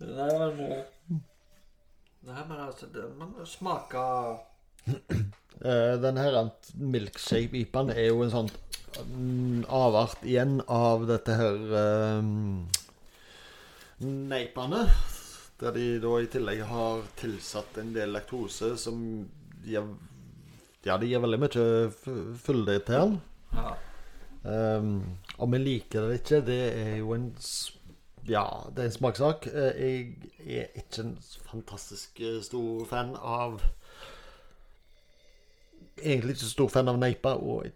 Nei, 0.00 0.28
men 0.36 0.60
eh, 0.72 0.84
Nei, 2.26 2.42
men 2.50 2.58
altså 2.60 2.86
det, 2.92 3.04
Man 3.16 3.32
smaker 3.46 4.42
Eh, 5.64 5.94
Den 6.02 6.18
her 6.20 6.34
milkshake-ipaen 6.76 7.88
er 7.94 8.10
jo 8.10 8.18
en 8.26 8.32
sånn 8.34 8.50
mm, 9.06 9.62
avart 9.72 10.20
igjen 10.28 10.58
av 10.68 11.06
dette 11.08 11.32
her 11.38 11.56
um, 12.20 12.66
neipene. 14.04 14.82
Der 15.60 15.72
de 15.72 15.84
da 16.02 16.10
i 16.20 16.26
tillegg 16.28 16.62
har 16.68 17.06
tilsatt 17.16 17.78
en 17.80 17.94
del 17.96 18.12
laktose 18.12 18.74
som 18.80 18.98
gir 19.64 19.86
Ja, 20.86 20.96
det 21.00 21.08
gir 21.10 21.22
veldig 21.24 21.38
mye 21.42 21.62
fylde 22.44 22.78
til 22.86 22.94
den. 22.94 23.20
ja. 23.56 23.76
Um, 24.46 25.18
om 25.42 25.54
jeg 25.56 25.62
liker 25.64 26.00
det 26.00 26.04
eller 26.04 26.18
ikke, 26.20 26.38
det 26.46 26.58
er 26.78 26.96
jo 27.00 27.14
en 27.16 27.24
Ja, 28.28 28.44
det 28.70 28.78
er 28.84 28.84
en 28.90 28.94
smakssak. 28.94 29.46
Eh, 29.50 29.80
Jeg 30.46 30.60
er 30.60 30.78
ikke 30.78 31.00
en 31.02 31.16
fantastisk 31.50 32.20
eh, 32.20 32.38
stor 32.46 32.84
fan 32.86 33.16
av 33.16 33.60
Egentlig 35.98 36.36
ikke 36.36 36.50
stor 36.52 36.68
fan 36.70 36.88
av 36.92 36.98
neipa. 37.00 37.34
Og 37.40 37.66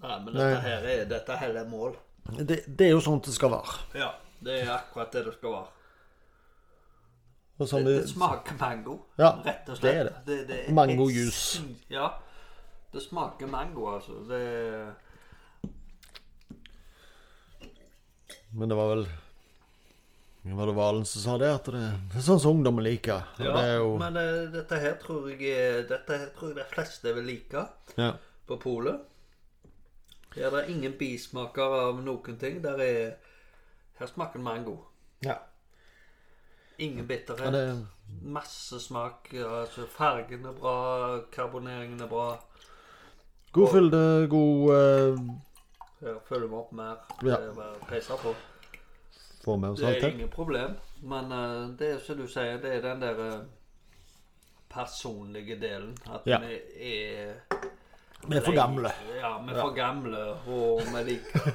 Nei, 0.00 0.16
men 0.24 0.32
dette 0.36 0.60
her 0.64 0.86
er, 0.94 1.04
dette 1.10 1.36
her 1.42 1.56
er 1.60 1.66
mål. 1.68 1.96
det, 2.38 2.62
det 2.68 2.86
er 2.86 2.94
jo 2.94 3.00
sånn 3.04 3.20
det 3.24 3.34
skal 3.34 3.50
være. 3.52 3.74
Ja, 4.00 4.12
det 4.44 4.60
er 4.62 4.70
akkurat 4.78 5.12
det 5.12 5.24
det 5.26 5.34
skal 5.38 5.56
være. 5.56 5.79
Sånn 7.68 7.84
Det, 7.84 7.92
det, 7.94 8.02
det 8.06 8.08
smaker 8.14 8.54
mango, 8.60 8.98
Ja, 9.18 9.30
rett 9.44 9.68
og 9.68 9.74
det 9.74 9.80
slett. 9.80 9.94
er 9.94 10.04
det. 10.04 10.14
det, 10.26 10.36
det 10.48 10.58
er 10.68 10.72
Mango 10.72 11.06
helt 11.08 11.16
juice. 11.16 11.42
sin- 11.58 11.76
Ja. 11.90 12.06
Det 12.92 13.02
smaker 13.02 13.46
mango, 13.46 13.86
altså. 13.94 14.12
Det 14.28 14.40
men 18.52 18.68
det 18.68 18.74
var 18.74 18.88
vel 18.94 19.06
Var 20.42 20.66
det 20.66 20.72
Valen 20.72 21.04
som 21.04 21.22
sa 21.22 21.38
det? 21.38 21.50
At 21.54 21.64
det, 21.70 21.82
det 22.10 22.16
er 22.18 22.24
sånn 22.24 22.40
som 22.40 22.56
ungdommen 22.56 22.82
liker. 22.84 23.26
Ja, 23.38 23.52
det 23.58 23.74
jo 23.76 23.90
men 24.00 24.14
det, 24.16 24.24
dette 24.54 24.78
her 24.80 24.94
tror 25.02 25.28
jeg 25.30 25.84
Dette 25.90 26.16
her 26.18 26.30
tror 26.36 26.48
jeg 26.54 26.56
de 26.62 26.64
fleste 26.72 27.12
vil 27.14 27.26
like 27.28 27.66
ja. 28.00 28.14
på 28.48 28.56
polet. 28.62 29.02
Her 30.34 30.46
er 30.48 30.56
det 30.56 30.70
ingen 30.72 30.94
bismaker 30.98 31.76
av 31.90 32.00
noen 32.02 32.38
ting. 32.40 32.62
Der 32.64 32.80
er 32.80 33.14
Her 34.00 34.06
smaker 34.08 34.40
mango. 34.40 34.78
ja. 35.22 35.36
Ingen 36.80 37.06
bitterhet. 37.06 37.52
det, 37.52 37.86
Masse 38.22 38.80
smak. 38.80 39.28
Altså 39.34 39.84
Fargen 39.86 40.46
er 40.48 40.52
bra, 40.56 40.76
karboneringen 41.32 42.00
er 42.00 42.08
bra. 42.08 42.28
god 43.52 43.68
fylde, 43.72 44.26
god 44.30 44.72
uh, 44.74 45.20
Her 46.00 46.18
følger 46.28 46.48
vi 46.48 46.54
opp 46.54 46.72
mer. 46.72 46.96
Ja. 47.22 47.36
Det 47.36 47.50
er 47.50 47.54
bare 47.54 48.00
å 48.00 48.16
på. 48.22 48.34
Får 49.44 49.56
med 49.60 49.70
oss 49.74 49.80
Det 49.80 50.02
er 50.02 50.08
ingen 50.14 50.28
problem. 50.32 50.76
Men 51.02 51.32
uh, 51.32 51.70
det 51.78 51.94
er 51.94 51.98
som 52.04 52.16
du 52.18 52.26
sier, 52.28 52.58
det 52.62 52.74
er 52.78 52.82
den 52.84 53.00
der 53.04 53.20
uh, 53.20 53.40
personlige 54.70 55.56
delen. 55.60 55.96
At 56.08 56.26
Ja. 56.26 56.38
vi 56.38 56.54
er 56.80 57.34
Vi 58.28 58.36
er 58.36 58.44
for 58.44 58.52
gamle. 58.54 58.90
Ja, 59.20 59.38
vi 59.42 59.50
er 59.52 59.56
Ja. 59.56 59.62
for 59.62 59.74
gamle, 59.74 60.18
og 60.46 60.82
vi 60.94 61.04
liker, 61.12 61.52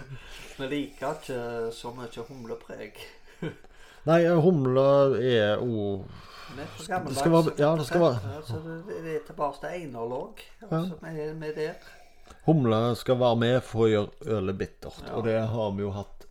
vi 0.57 0.67
liker 0.67 1.13
ikke 1.13 1.71
så 1.73 1.91
mye 1.93 2.25
humlepreg. 2.29 2.93
Nei, 4.05 4.21
humle 4.41 4.85
er 5.25 5.57
Vi 5.59 6.87
gamle. 6.87 7.09
Det 7.09 7.17
skal 7.17 7.31
være- 7.31 7.53
ja, 7.59 7.75
det 7.75 7.85
skal 7.85 8.01
være- 8.01 8.35
Altså, 8.37 8.59
det, 8.87 9.03
det 9.03 9.15
er 9.15 9.23
tilbake 9.27 9.59
til 9.59 9.69
Einar 9.69 10.01
òg. 10.17 10.43
med 11.01 11.39
vi 11.41 11.47
er 11.47 11.55
der. 11.55 11.73
Humle 12.45 12.95
skal 12.95 13.17
være 13.19 13.35
med 13.35 13.61
for 13.63 13.79
å 13.85 13.89
gjøre 13.89 14.37
ølet 14.37 14.57
bittert. 14.57 15.01
Ja. 15.07 15.15
Og 15.15 15.23
det 15.25 15.39
har 15.49 15.71
vi 15.71 15.81
jo 15.81 15.91
hatt 15.91 16.25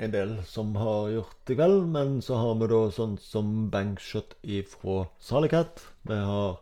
en 0.00 0.10
del 0.10 0.38
som 0.44 0.74
har 0.74 1.08
gjort 1.10 1.50
i 1.50 1.54
kveld. 1.54 1.86
Men 1.88 2.20
så 2.20 2.34
har 2.36 2.54
vi 2.54 2.66
da 2.66 2.80
sånn 2.90 3.18
som 3.18 3.70
Bankshot 3.70 4.34
ifra 4.42 5.06
Salicat. 5.20 5.80
Vi 6.06 6.14
har 6.14 6.58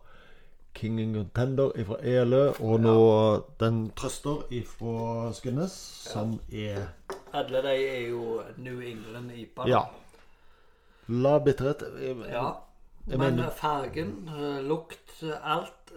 King 0.74 1.00
and 1.00 1.14
Contender 1.16 1.70
ifra 1.76 1.96
Elø. 2.02 2.52
Og 2.60 2.80
nå 2.80 3.44
den 3.58 3.90
Trøster 3.96 4.44
ifra 4.50 5.32
Skinnes, 5.32 5.72
som 6.12 6.38
er 6.52 6.88
Alle 7.34 7.62
de 7.62 7.68
er 7.68 8.08
jo 8.10 8.42
New 8.58 8.80
England-IPA. 8.80 9.66
Ja. 9.68 9.82
Lav 11.08 11.44
bitterhet. 11.44 11.82
Ja. 12.30 12.52
Jeg 13.08 13.18
Men 13.18 13.36
mener- 13.36 13.50
fargen, 13.50 14.28
eh, 14.28 14.62
lukt, 14.64 15.22
eh, 15.22 15.52
alt 15.54 15.92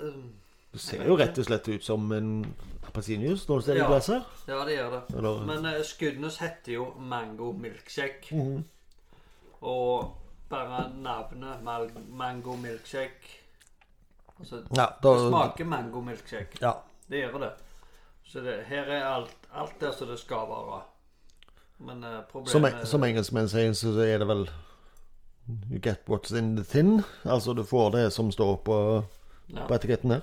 Du 0.74 0.78
ser 0.80 1.04
jo 1.06 1.18
rett 1.18 1.38
og 1.38 1.46
slett 1.46 1.68
ut 1.68 1.84
som 1.84 2.12
en 2.12 2.56
appelsinjuice 2.88 3.48
når 3.50 3.56
du 3.60 3.62
ser 3.66 3.74
det 3.74 3.80
i 3.82 3.84
Ja. 3.84 3.88
glasset. 3.90 4.24
Ja, 4.48 4.66
det 4.66 4.78
gjør 4.78 4.90
det. 4.92 5.18
Eller- 5.18 5.46
Men 5.46 5.66
uh, 5.66 5.82
Skudenes 5.84 6.38
heter 6.38 6.74
jo 6.74 6.94
Mango 7.00 7.52
Milkshake. 7.52 8.32
Mhm. 8.36 8.64
Og 9.62 10.16
bare 10.50 10.92
navnet 10.96 11.64
Mango 12.10 12.56
Milkshake 12.56 13.38
Altså, 14.40 14.56
Ja, 14.76 14.86
det 15.04 15.20
smaker 15.30 15.66
mango 15.66 16.02
milkshake. 16.02 16.58
ja. 16.62 16.72
Det 17.10 17.18
gjør 17.22 17.40
det. 17.40 17.52
Så 18.24 18.40
det, 18.40 18.64
her 18.66 18.84
er 18.84 19.06
alt, 19.06 19.36
alt 19.54 19.80
der 19.82 19.92
som 19.92 20.08
det 20.08 20.20
skal 20.20 20.48
være. 20.50 20.82
Men 21.80 22.04
eh, 22.04 22.10
Som, 22.10 22.24
problemet 22.32 22.88
som 22.88 23.04
engelskmenn 23.04 23.48
sier, 23.50 23.74
så 23.74 23.88
er 24.02 24.18
det 24.18 24.28
vel 24.28 24.50
You 25.72 25.80
get 25.84 26.06
what's 26.10 26.32
in 26.38 26.56
the 26.58 26.64
tin. 26.68 27.02
Altså 27.26 27.54
du 27.58 27.64
får 27.68 27.92
det 27.98 28.06
som 28.14 28.32
står 28.32 28.58
på, 28.66 28.78
ja, 29.54 29.66
på 29.68 29.76
etiketten 29.78 30.12
her. 30.18 30.22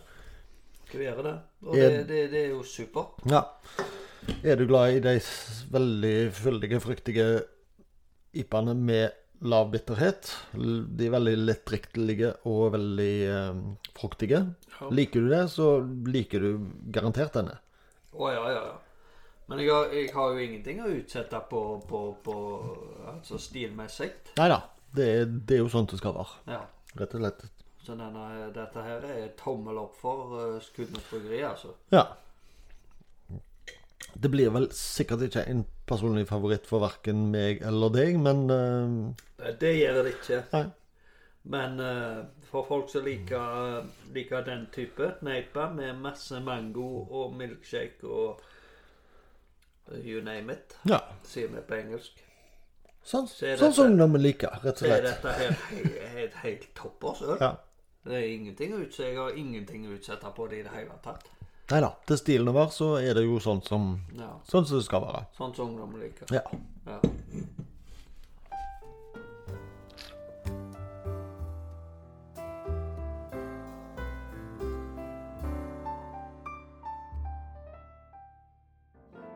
skal 0.88 1.00
vi 1.00 1.06
gjøre 1.08 1.22
det? 1.26 1.36
Og 1.66 1.76
Er- 1.76 1.88
det, 1.90 2.02
det, 2.08 2.20
det 2.32 2.42
er 2.46 2.50
jo 2.54 2.62
supert. 2.64 3.18
Ja. 3.28 3.42
Er 4.44 4.56
du 4.56 4.66
glad 4.68 4.96
i 4.96 5.00
de 5.04 5.14
veldig 5.72 6.16
fyldige, 6.36 6.80
fruktige 6.80 7.26
ipaene 8.36 8.74
med 8.74 9.10
lav 9.40 9.70
bitterhet? 9.72 10.32
De 10.54 11.08
veldig 11.12 11.36
lettdrikkelige 11.38 12.32
og 12.48 12.72
veldig 12.74 13.12
eh, 13.28 13.60
fruktige. 13.98 14.42
Ja. 14.80 14.90
Liker 14.90 15.20
du 15.24 15.28
det, 15.32 15.44
så 15.52 15.68
liker 16.06 16.40
du 16.44 16.50
garantert 16.94 17.32
denne. 17.38 17.56
Å 18.18 18.32
ja, 18.32 18.44
ja, 18.50 18.62
ja. 18.72 18.76
Men 19.48 19.62
jeg 19.62 19.70
har, 19.72 19.92
jeg 19.96 20.10
har 20.12 20.32
jo 20.34 20.42
ingenting 20.44 20.80
å 20.84 20.90
utsette 20.92 21.38
på, 21.48 21.60
på, 21.88 22.00
på 22.24 22.34
altså 23.14 23.38
stilmessig. 23.40 24.10
Nei 24.36 24.48
da, 24.52 24.58
det, 24.96 25.08
er- 25.20 25.26
det 25.48 25.56
er 25.58 25.62
jo 25.64 25.70
sånn 25.72 25.88
det 25.90 25.98
skal 26.00 26.14
være. 26.16 26.38
Ja. 26.54 26.62
Rett 26.98 27.14
og 27.14 27.22
slett. 27.24 27.44
Så 27.84 27.94
denne, 27.96 28.24
dette 28.52 28.82
her 28.84 29.04
er 29.08 29.28
tommel 29.40 29.78
opp 29.80 29.94
for 29.96 30.32
uh, 30.36 30.56
Skudenes 30.60 31.04
bryggeri, 31.08 31.42
altså. 31.48 31.74
Ja. 31.94 32.06
Det 34.18 34.30
blir 34.32 34.50
vel 34.52 34.66
sikkert 34.74 35.22
ikke 35.28 35.44
en 35.48 35.62
personlig 35.88 36.26
favoritt 36.28 36.66
for 36.68 36.82
verken 36.82 37.28
meg 37.32 37.62
eller 37.64 37.92
deg, 37.94 38.18
men 38.20 38.44
uh... 38.50 39.52
Det 39.60 39.72
gjør 39.78 40.02
det 40.02 40.12
ikke. 40.16 40.42
Nei. 40.52 40.64
Men 41.48 41.80
uh, 41.80 42.26
for 42.50 42.66
folk 42.68 42.90
som 42.92 43.06
liker, 43.06 43.86
liker 44.12 44.44
den 44.44 44.66
type 44.74 45.14
neipa 45.24 45.68
med 45.72 46.00
masse 46.02 46.40
mango 46.44 46.88
og 47.08 47.36
milkshake 47.38 48.04
og 48.08 48.40
eh, 49.92 50.00
you 50.04 50.20
name 50.24 50.52
it, 50.52 50.76
ja. 50.88 50.98
sier 51.24 51.48
vi 51.52 51.62
på 51.64 51.78
engelsk, 51.78 52.20
Sånn, 53.08 53.26
Så 53.30 53.46
er 53.48 53.56
sånn 53.56 53.72
som 53.72 53.86
ungdommen 53.92 54.20
liker, 54.20 54.58
rett 54.62 54.82
og 54.82 54.82
så 54.82 54.88
er 54.90 55.00
slett. 55.00 55.22
dette 55.22 55.32
her 55.32 55.50
he- 55.70 56.24
et 56.24 56.34
helt 56.42 56.66
toppers 56.76 57.22
øl. 57.24 57.38
Ja. 57.40 57.54
Det 58.04 58.14
er 58.18 58.26
ingenting 58.34 58.74
å 58.76 58.82
utsette, 58.84 59.06
jeg 59.08 59.16
har 59.16 59.30
ingenting 59.40 59.86
å 59.88 59.94
utsette 59.96 60.32
på 60.36 60.48
det 60.50 60.58
i 60.58 60.62
det 60.66 60.72
hele 60.74 60.98
tatt. 61.04 61.24
Nei 61.70 61.80
da. 61.84 61.90
Til 62.08 62.16
stilen 62.20 62.52
vår 62.56 62.70
så 62.72 62.90
er 63.00 63.14
det 63.14 63.24
jo 63.24 63.38
sånn 63.44 63.62
som 63.66 64.00
Ja, 64.16 64.28
Sånn 64.48 64.66
som 64.66 64.78
det 64.78 64.84
skal 64.84 65.00
være. 65.04 65.24
sånn 65.38 65.54
som 65.56 65.68
ungdom 65.74 65.98
liker. 66.00 66.26
Ja. 66.32 66.40
Ja. 66.86 67.00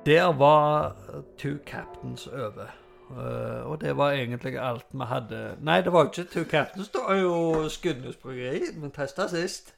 Der 0.04 0.32
var 0.32 0.92
Two 1.38 1.58
Captains 1.66 2.26
over. 2.26 2.70
Eh, 3.12 3.62
og 3.68 3.80
det 3.80 3.96
var 3.96 4.16
egentlig 4.16 4.54
alt 4.58 4.86
vi 4.92 5.04
hadde 5.04 5.40
Nei, 5.60 5.80
det 5.84 5.92
var 5.92 6.06
jo 6.06 6.12
ikke 6.12 6.30
Two 6.32 6.44
Captains. 6.44 6.88
Det 6.88 7.00
var 7.08 7.14
jo 7.20 7.68
Skudenes 7.68 8.16
bryggeri. 8.16 8.60
Vi 8.74 8.90
testa 8.94 9.28
sist. 9.28 9.74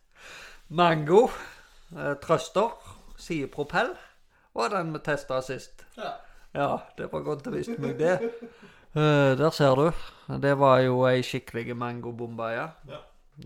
Mango. 0.68 1.28
Uh, 1.93 2.14
Trøster. 2.22 2.70
Sidepropell 3.18 3.95
var 4.55 4.68
den 4.68 4.93
vi 4.95 4.99
testa 5.05 5.41
sist. 5.41 5.87
Ja, 6.55 6.76
det 6.99 7.11
var 7.12 7.22
godt 7.26 7.47
å 7.47 7.55
vise 7.55 7.74
meg 7.78 7.99
det. 7.99 8.18
Uh, 8.95 9.35
der 9.39 9.51
ser 9.51 9.74
du. 9.78 9.91
Det 10.43 10.55
var 10.59 10.80
jo 10.87 11.03
ei 11.07 11.22
skikkelig 11.26 11.76
mangobombe, 11.76 12.51
ja. 12.55 12.68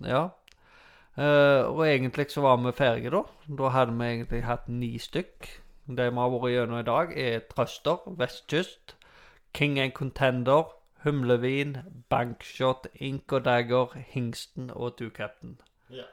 Ja. 0.04 0.28
Eh, 1.18 1.64
og 1.66 1.82
egentlig 1.88 2.30
så 2.30 2.44
var 2.44 2.60
vi 2.62 2.72
ferdige 2.72 3.10
da. 3.10 3.22
Da 3.58 3.72
hadde 3.74 3.96
vi 3.98 4.06
egentlig 4.06 4.44
hatt 4.46 4.68
ni 4.68 4.92
stykk. 5.02 5.48
Det 5.88 6.10
vi 6.12 6.20
har 6.20 6.30
vært 6.30 6.52
gjennom 6.52 6.78
i 6.78 6.86
dag, 6.86 7.14
er 7.16 7.40
Trøster, 7.48 8.04
Vestkyst, 8.20 8.94
King 9.58 9.80
and 9.80 9.92
Contender, 9.92 10.62
Humlevin, 11.02 11.78
Bankshot, 12.08 12.86
Ink 12.94 13.32
og 13.32 13.44
Dagger, 13.44 13.96
Hingsten 14.06 14.70
og 14.70 14.96
Two 14.96 15.10
Captain. 15.10 15.60
Ja. 15.90 16.04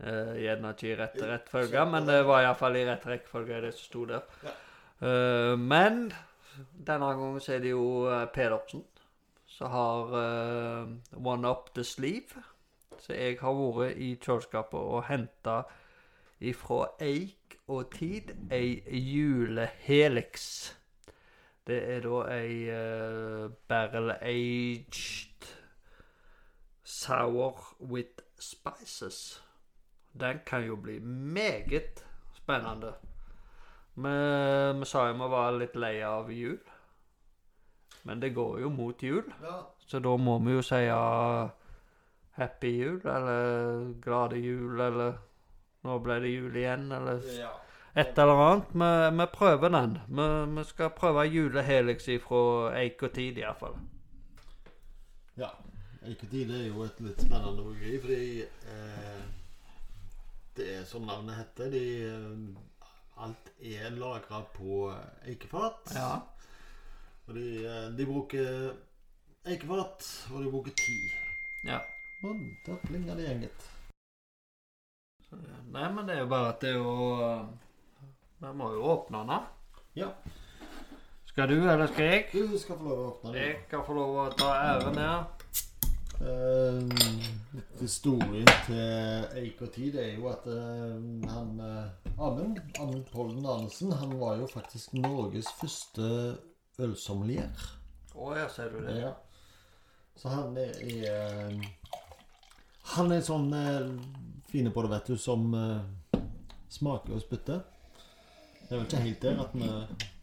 Uh, 0.00 0.32
gjerne 0.40 0.70
ikke 0.72 0.88
i 0.94 0.96
rett 0.96 1.18
rettfølge, 1.20 1.82
men 1.92 2.08
det 2.08 2.22
var 2.24 2.46
iallfall 2.46 2.78
i 2.80 2.86
rett 2.88 3.04
rekkefølge, 3.04 3.60
det 3.66 3.74
som 3.74 3.84
sto 3.90 4.04
der. 4.08 4.24
Eh, 5.04 5.58
men 5.60 6.06
denne 6.86 7.10
gangen 7.18 7.40
så 7.40 7.58
er 7.58 7.60
det 7.66 7.74
jo 7.74 8.06
eh, 8.08 8.24
Pedersen 8.32 8.84
som 9.44 9.70
har 9.70 10.16
uh, 10.16 10.88
one 11.12 11.48
up 11.48 11.74
the 11.74 11.84
sleeve. 11.84 12.40
Så 12.98 13.12
jeg 13.12 13.36
har 13.40 13.60
vært 13.60 14.00
i 14.00 14.14
kjøleskapet 14.16 14.80
og 14.80 15.04
henta 15.10 15.60
ifra 16.40 16.86
Eik 17.00 17.58
og 17.68 17.90
Tid 17.92 18.32
ei 18.52 18.80
julehelix. 18.88 20.48
Det 21.66 21.78
er 21.96 22.04
da 22.04 22.20
ei 22.30 22.68
uh, 22.70 23.50
barrel 23.68 24.12
aged 24.20 25.48
sour 26.84 27.76
with 27.80 28.22
spices. 28.38 29.42
Den 30.20 30.40
kan 30.46 30.64
jo 30.64 30.76
bli 30.76 30.98
meget 30.98 32.04
spennende. 32.34 32.94
Vi, 33.94 34.14
vi 34.78 34.84
sa 34.84 35.08
jo 35.08 35.18
vi 35.18 35.30
var 35.32 35.58
litt 35.58 35.76
lei 35.76 36.00
av 36.06 36.30
jul. 36.32 36.60
Men 38.06 38.22
det 38.22 38.34
går 38.34 38.60
jo 38.60 38.68
mot 38.70 39.02
jul, 39.02 39.24
så 39.86 39.98
da 39.98 40.16
må 40.16 40.38
vi 40.38 40.52
jo 40.52 40.62
si 40.62 40.84
happy 42.36 42.70
jul, 42.70 43.00
eller 43.02 43.94
glade 44.02 44.38
jul, 44.38 44.80
eller 44.80 45.16
nå 45.82 45.96
ble 46.04 46.20
det 46.22 46.30
jul 46.30 46.56
igjen, 46.56 46.92
eller 46.92 47.18
et 47.96 48.18
eller 48.18 48.40
annet. 48.46 48.72
Vi, 48.72 48.88
vi 49.18 49.26
prøver 49.32 49.68
den. 49.72 49.98
Vi, 50.08 50.26
vi 50.56 50.64
skal 50.68 50.90
prøve 50.96 51.24
julehelix 51.32 52.08
fra 52.24 52.42
Eik 52.82 53.02
og 53.02 53.14
Tid, 53.16 53.38
iallfall. 53.42 53.78
ja. 55.36 55.50
Eiketid 56.06 56.50
er 56.54 56.68
jo 56.68 56.84
et 56.84 57.00
litt 57.02 57.18
spennende 57.24 57.64
bryggeri, 57.66 57.96
fordi 57.98 58.42
eh, 58.70 59.22
det 60.54 60.66
er 60.76 60.84
som 60.86 61.02
navnet 61.02 61.34
heter. 61.34 61.72
De, 61.72 61.80
eh, 62.06 63.24
alt 63.26 63.48
er 63.58 63.90
lagra 63.96 64.44
på 64.54 64.84
eikefat. 65.26 65.90
Ja. 65.96 66.12
Og 67.26 67.34
de, 67.34 67.48
eh, 67.66 67.88
de 67.98 68.06
bruker 68.06 68.70
eikefat, 69.50 70.06
og 70.30 70.44
de 70.44 70.52
bruker 70.54 70.76
tid. 70.78 71.10
ja. 71.72 71.80
Og 72.24 72.38
da 72.68 72.78
plinger 72.86 73.18
det 73.18 73.26
gjenget. 73.26 73.66
Nei, 75.74 75.88
men 75.92 76.06
det 76.06 76.14
er 76.14 76.22
jo 76.22 76.30
bare 76.30 76.52
at 76.54 76.62
det 76.62 76.70
er 76.70 76.78
jo 76.78 76.94
Vi 78.38 78.52
må 78.52 78.68
jo 78.74 78.82
åpne 78.84 79.22
den. 79.28 79.44
Ja. 79.96 80.10
Skal 81.24 81.48
du, 81.48 81.70
eller 81.70 81.86
skal 81.86 82.04
jeg? 82.04 82.24
Du 82.32 82.58
skal 82.58 82.76
få 82.76 82.84
lov 82.84 82.98
å 82.98 83.06
åpne 83.10 83.32
Jeg 83.32 83.54
kan 83.70 83.84
få 83.84 83.94
lov 83.96 84.16
å 84.20 84.24
ta 84.36 84.50
æren 84.60 84.98
her. 85.00 85.24
Uh, 86.16 86.80
historien 87.80 88.48
til 88.64 89.26
Eik 89.36 89.60
og 89.64 89.68
Tid 89.72 89.98
er 90.00 90.14
jo 90.14 90.30
at 90.30 90.46
uh, 90.48 90.96
han 91.28 91.50
uh, 91.60 92.22
Amund, 92.24 92.60
Amund 92.80 93.04
Pollen 93.12 93.44
Arnesen, 93.44 93.92
han 93.92 94.14
var 94.20 94.38
jo 94.40 94.48
faktisk 94.48 94.96
Norges 94.96 95.48
første 95.60 96.08
ølsommelier. 96.80 97.68
Å, 98.16 98.32
ja, 98.36 98.48
ser 98.52 98.72
du 98.72 98.80
det. 98.84 98.96
Ja. 99.00 99.12
Så 100.16 100.32
han 100.32 100.56
er, 100.60 100.76
er 100.80 101.56
Han 102.96 103.12
er 103.12 103.24
sånn 103.24 103.48
fine 104.48 104.72
på 104.72 104.84
det, 104.84 104.92
vet 104.92 105.12
du, 105.12 105.16
som 105.20 105.48
smaker 106.72 107.16
og 107.16 107.24
spytter. 107.24 107.64
Det 108.66 108.72
er 108.72 108.76
vel 108.80 108.86
ikke 108.86 109.02
helt 109.04 109.22
der 109.22 109.40
at 109.44 109.52
vi 109.54 109.66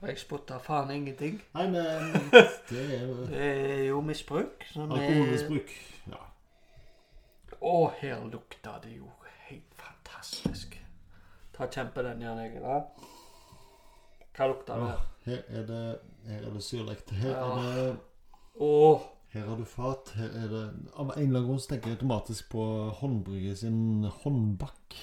Jeg 0.07 0.17
spotta 0.19 0.57
faen 0.59 0.89
ingenting. 0.91 1.37
Nei, 1.55 1.67
men 1.71 2.13
det 2.69 2.81
er 2.97 3.05
jo 3.07 3.13
Det 3.29 3.41
er 3.47 3.83
jo 3.87 4.01
misbruk. 4.03 4.65
som 4.73 4.91
er- 4.91 4.97
alkoholmisbruk. 4.99 5.71
Ja. 6.11 6.19
Å, 7.63 7.75
her 8.01 8.25
lukter 8.27 8.79
det 8.83 8.97
jo 8.97 9.07
helt 9.47 9.77
fantastisk. 9.79 10.75
Ta 11.55 11.67
kjempe 11.71 12.03
den, 12.03 12.21
Jan 12.25 12.39
Egil. 12.43 12.61
da. 12.65 12.81
Hva 14.35 14.47
lukter 14.49 14.83
det? 14.83 14.93
Her 15.29 15.41
er 15.61 15.65
det, 15.69 15.81
her 16.27 16.43
er 16.49 16.53
det 16.57 16.63
syrlig. 16.65 16.97
Her, 17.21 17.35
er 17.37 17.59
det, 17.61 17.97
Å, 18.59 18.71
her 19.33 19.45
har 19.47 19.57
du 19.61 19.65
fat. 19.69 20.11
Her 20.17 20.33
er 20.43 20.47
det 20.51 20.63
Av 20.97 21.11
en 21.13 21.15
eller 21.15 21.39
annen 21.39 21.47
grunn 21.47 21.61
så 21.63 21.71
tenker 21.75 21.93
jeg 21.93 21.99
automatisk 22.01 22.49
på 22.51 22.65
håndbrygget 22.99 23.61
sin 23.63 24.03
håndbakk. 24.23 24.97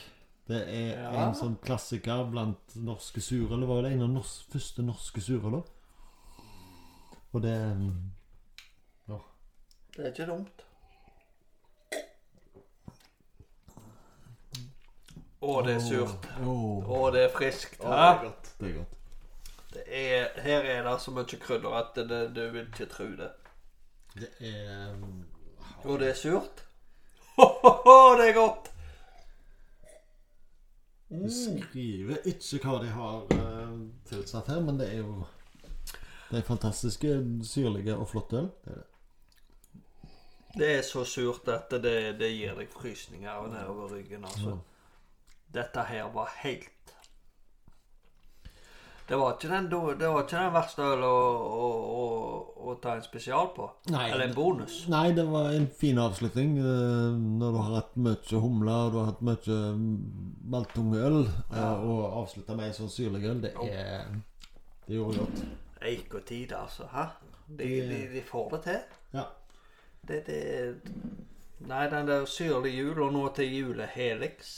Det 0.51 0.61
er 0.67 0.97
Ja. 0.99 1.27
en 1.29 1.35
sånn 1.39 1.59
klassiker 1.63 2.25
blant 2.31 2.75
norske 2.75 3.21
surøl. 3.23 3.61
Det 3.63 3.69
var 3.69 3.83
det 3.87 3.93
en 3.93 4.03
av 4.03 4.09
norsk, 4.17 4.49
første 4.51 4.83
norske 4.83 5.23
surøler. 5.23 5.63
Og 7.33 7.43
det 7.45 7.55
ja. 9.09 9.19
Det 9.95 10.05
er 10.07 10.11
ikke 10.11 10.27
dumt. 10.33 10.65
Å, 15.41 15.53
det 15.65 15.75
er 15.79 15.85
surt. 15.85 16.27
Åh, 16.45 16.89
Å, 16.93 17.05
det 17.15 17.23
er 17.25 17.31
friskt. 17.33 17.79
Åh, 17.81 17.93
det 17.95 18.09
er 18.09 18.19
godt. 18.25 18.51
Det 18.59 18.71
er 18.71 18.75
godt. 18.77 18.97
Det 19.71 19.85
er, 19.87 20.27
her 20.45 20.67
er 20.67 20.83
det 20.85 20.97
så 21.01 21.15
mye 21.15 21.39
krydder 21.47 21.77
at 21.79 21.95
det, 21.97 22.09
det, 22.11 22.19
du 22.37 22.43
vil 22.53 22.67
ikke 22.67 22.89
tro 22.91 23.07
det. 23.17 23.31
Det 24.19 24.29
er 24.51 24.91
um, 24.99 25.23
Og 25.87 26.01
det 26.03 26.11
er 26.11 26.19
surt. 26.19 26.65
Ho-ho-ho, 27.39 28.19
det 28.19 28.29
er 28.33 28.37
godt. 28.37 28.69
De 31.11 31.31
skriver 31.35 32.27
ikke 32.31 32.61
hva 32.63 32.77
de 32.83 32.91
har 32.95 33.25
uh, 33.35 33.81
tilsatt 34.07 34.51
her, 34.53 34.61
men 34.63 34.79
det 34.79 34.93
er 34.95 35.03
jo 35.03 35.25
Det 36.31 36.39
er 36.39 36.47
fantastiske, 36.47 37.17
syrlige 37.43 37.97
og 37.97 38.09
flotte 38.09 38.37
øl. 38.39 38.51
Det 38.65 38.71
er 38.71 38.79
det. 38.79 38.87
Det 40.59 40.69
er 40.77 40.83
så 40.83 41.05
surt 41.05 41.49
at 41.51 41.71
det, 41.83 42.19
det 42.19 42.31
gir 42.31 42.55
deg 42.59 42.71
frysninger 42.71 43.49
nedover 43.51 43.95
ryggen. 43.95 44.25
altså. 44.25 44.59
Dette 45.55 45.83
her 45.87 46.11
var 46.15 46.31
helt 46.45 46.71
Det 49.11 49.19
var 49.19 49.33
ikke 49.35 49.49
den, 49.51 49.65
det 49.99 50.07
var 50.07 50.21
ikke 50.23 50.39
den 50.39 50.53
verste 50.55 50.85
ølen 50.87 51.03
å, 51.03 51.15
å, 51.51 51.71
å, 52.01 52.67
å 52.71 52.75
ta 52.83 52.93
en 52.95 53.03
spesial 53.03 53.49
på. 53.57 53.65
Nei, 53.91 54.05
Eller 54.13 54.29
en 54.29 54.35
bonus. 54.37 54.77
Nei, 54.93 55.09
det 55.17 55.25
var 55.27 55.49
en 55.57 55.67
fin 55.81 55.99
avslutning. 55.99 56.53
eh, 56.63 57.17
Når 57.41 57.57
du 57.57 57.59
har 57.59 57.73
hatt 57.81 57.97
mye 57.99 58.43
humle 58.45 58.77
og 58.85 58.93
du 58.95 58.99
har 59.01 59.09
hatt 59.11 59.25
mye 59.27 59.57
maltunge 60.55 61.01
øl, 61.09 61.19
eh, 61.27 61.83
og 61.91 62.05
avslutta 62.21 62.55
med 62.55 62.71
en 62.71 62.77
sånn 62.79 62.93
syrlig 62.95 63.25
øl, 63.33 63.41
det 63.43 63.51
er 63.67 64.07
Det 64.87 64.95
gjorde 65.01 65.25
godt. 65.25 65.43
Eik 65.91 66.15
og 66.15 66.25
tid, 66.31 66.53
altså. 66.55 66.87
Hæ? 66.95 67.09
De, 67.49 67.67
de, 67.91 68.01
de 68.15 68.23
får 68.31 68.49
det 68.55 68.63
til. 68.69 68.81
Ja. 69.19 69.27
Det, 70.07 70.21
det 70.27 70.41
Nei, 71.67 71.83
den 71.93 72.07
der 72.09 72.25
syrlige 72.31 72.79
jul, 72.87 73.03
og 73.09 73.13
nå 73.13 73.27
til 73.37 73.51
jule 73.53 73.91
Helix 73.91 74.55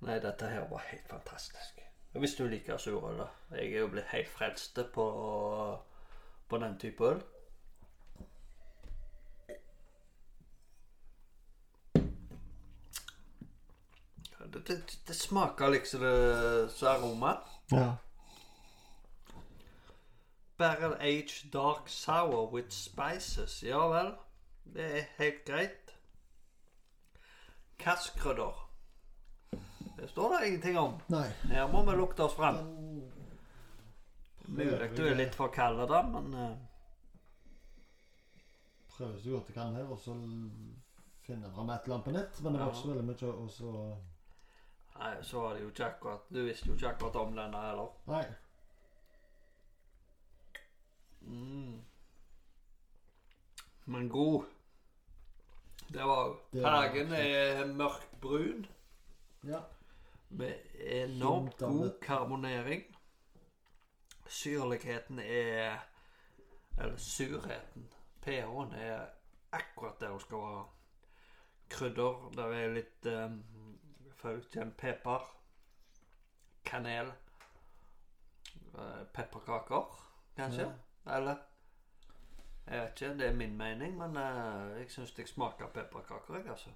Nei, 0.00 0.16
dette 0.24 0.48
her 0.48 0.64
var 0.72 0.80
helt 0.88 1.06
fantastisk. 1.12 1.79
Hvis 2.12 2.34
du 2.34 2.46
liker 2.46 2.76
surøl. 2.76 3.26
Jeg 3.50 3.72
er 3.72 3.78
jo 3.80 3.86
blitt 3.86 4.10
helt 4.10 4.28
frelst 4.28 4.78
på, 4.94 5.04
på 6.48 6.58
den 6.58 6.78
type 6.78 7.04
øl. 7.04 7.22
Det, 14.52 14.68
det, 14.68 14.98
det 15.08 15.16
smaker 15.16 15.70
liksom 15.70 16.00
det 16.00 16.70
så 16.74 16.88
aroma. 16.88 17.36
ja. 17.72 17.92
Barrel 20.58 20.96
age 21.00 21.48
dark 21.52 21.88
sour 21.88 22.52
with 22.52 22.68
spices. 22.70 23.62
Ja 23.62 23.86
vel. 23.88 24.12
Det 24.74 24.98
er 24.98 25.04
helt 25.18 25.44
greit. 25.44 25.94
Kasskrydder. 27.78 28.69
Det 30.00 30.08
står 30.08 30.38
det 30.38 30.48
ingenting 30.48 30.78
om. 30.78 30.94
Nei. 31.12 31.26
Her 31.50 31.68
må 31.68 31.82
vi 31.84 31.96
lukte 31.96 32.24
oss 32.24 32.34
fram. 32.34 32.56
Mulig 34.50 34.90
du 34.96 35.02
er 35.06 35.18
litt 35.18 35.34
for 35.36 35.52
kald 35.54 35.82
da, 35.90 36.00
men 36.08 36.32
uh, 36.34 36.54
Prøver 38.94 39.18
så 39.20 39.34
godt 39.34 39.50
jeg 39.50 39.54
kan 39.54 39.76
her, 39.76 39.86
og 39.86 40.00
så 40.00 40.14
finner 41.26 41.52
fram 41.54 41.70
et 41.70 41.84
eller 41.84 41.94
annet 41.94 42.06
på 42.08 42.14
nett. 42.16 42.40
Men 42.40 42.56
det 42.56 42.62
var 42.62 42.72
ikke 42.72 42.80
så 42.80 42.90
veldig 42.94 43.04
mye, 43.10 43.34
og 43.44 43.50
så 43.54 43.74
Nei, 45.00 45.12
så 45.24 45.40
var 45.40 45.54
det 45.54 45.62
jo 45.62 45.68
ikke 45.70 45.86
akkurat 45.86 46.32
Du 46.34 46.40
visste 46.44 46.68
jo 46.68 46.74
ikke 46.76 46.88
akkurat 46.90 47.20
om 47.20 47.36
denne 47.36 47.60
heller. 47.64 47.92
Nei. 48.10 48.24
Mm. 51.28 51.76
Men 53.84 54.08
god. 54.08 54.48
Det 55.88 56.04
var 56.04 56.34
Det 56.52 56.62
var 56.62 56.70
Fargen 56.70 57.12
er 57.12 57.66
mørkbrun. 57.66 58.66
Ja. 59.44 59.60
Med 60.30 60.54
enormt 60.74 61.58
god 61.58 61.98
karbonering. 62.02 62.82
Syrligheten 64.26 65.18
er 65.18 65.78
Eller 66.78 66.96
surheten. 66.96 67.92
pH-en 68.22 68.72
er 68.72 69.06
akkurat 69.52 70.00
der 70.00 70.10
hun 70.10 70.20
skal 70.20 70.36
være. 70.38 70.66
Krydder. 71.70 72.30
Der 72.36 72.46
er 72.46 72.72
litt 72.74 73.06
um, 73.06 73.44
Følg 74.16 74.72
pepper. 74.78 75.36
Kanel. 76.64 77.12
eh, 78.78 79.06
pepperkaker, 79.14 80.10
kanskje? 80.36 80.74
Eller? 81.06 81.36
Jeg 82.66 82.80
vet 82.82 83.00
ikke, 83.00 83.18
det 83.18 83.26
er 83.26 83.34
min 83.34 83.56
mening, 83.56 83.96
men 83.98 84.10
uh, 84.16 84.78
jeg 84.78 84.90
syns 84.90 85.18
jeg 85.18 85.28
smaker 85.28 85.66
pepperkaker, 85.66 86.36
jeg, 86.36 86.46
altså. 86.50 86.70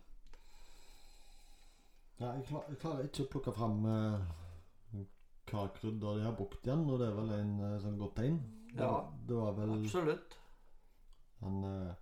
Ja, 2.21 2.31
jeg, 2.37 2.45
klar, 2.47 2.63
jeg 2.71 2.79
klarer 2.79 3.09
ikke 3.09 3.25
å 3.27 3.31
plukke 3.33 3.53
fram 3.57 3.81
eh, 3.91 5.05
hva 5.51 5.65
krydder 5.77 6.21
de 6.21 6.25
har 6.25 6.37
brukt 6.39 6.65
igjen, 6.67 6.85
og 6.91 7.01
det 7.03 7.09
er 7.11 7.17
vel 7.19 7.33
en 7.37 7.53
eh, 7.67 7.77
sånn 7.83 7.99
godt 8.01 8.15
tegn. 8.21 8.39
Det, 8.75 8.83
Ja. 8.83 9.05
det 9.29 9.37
var 9.39 9.53
vel 9.59 9.73
Absolutt. 9.81 10.37
han 11.41 11.65
eh, 11.65 11.93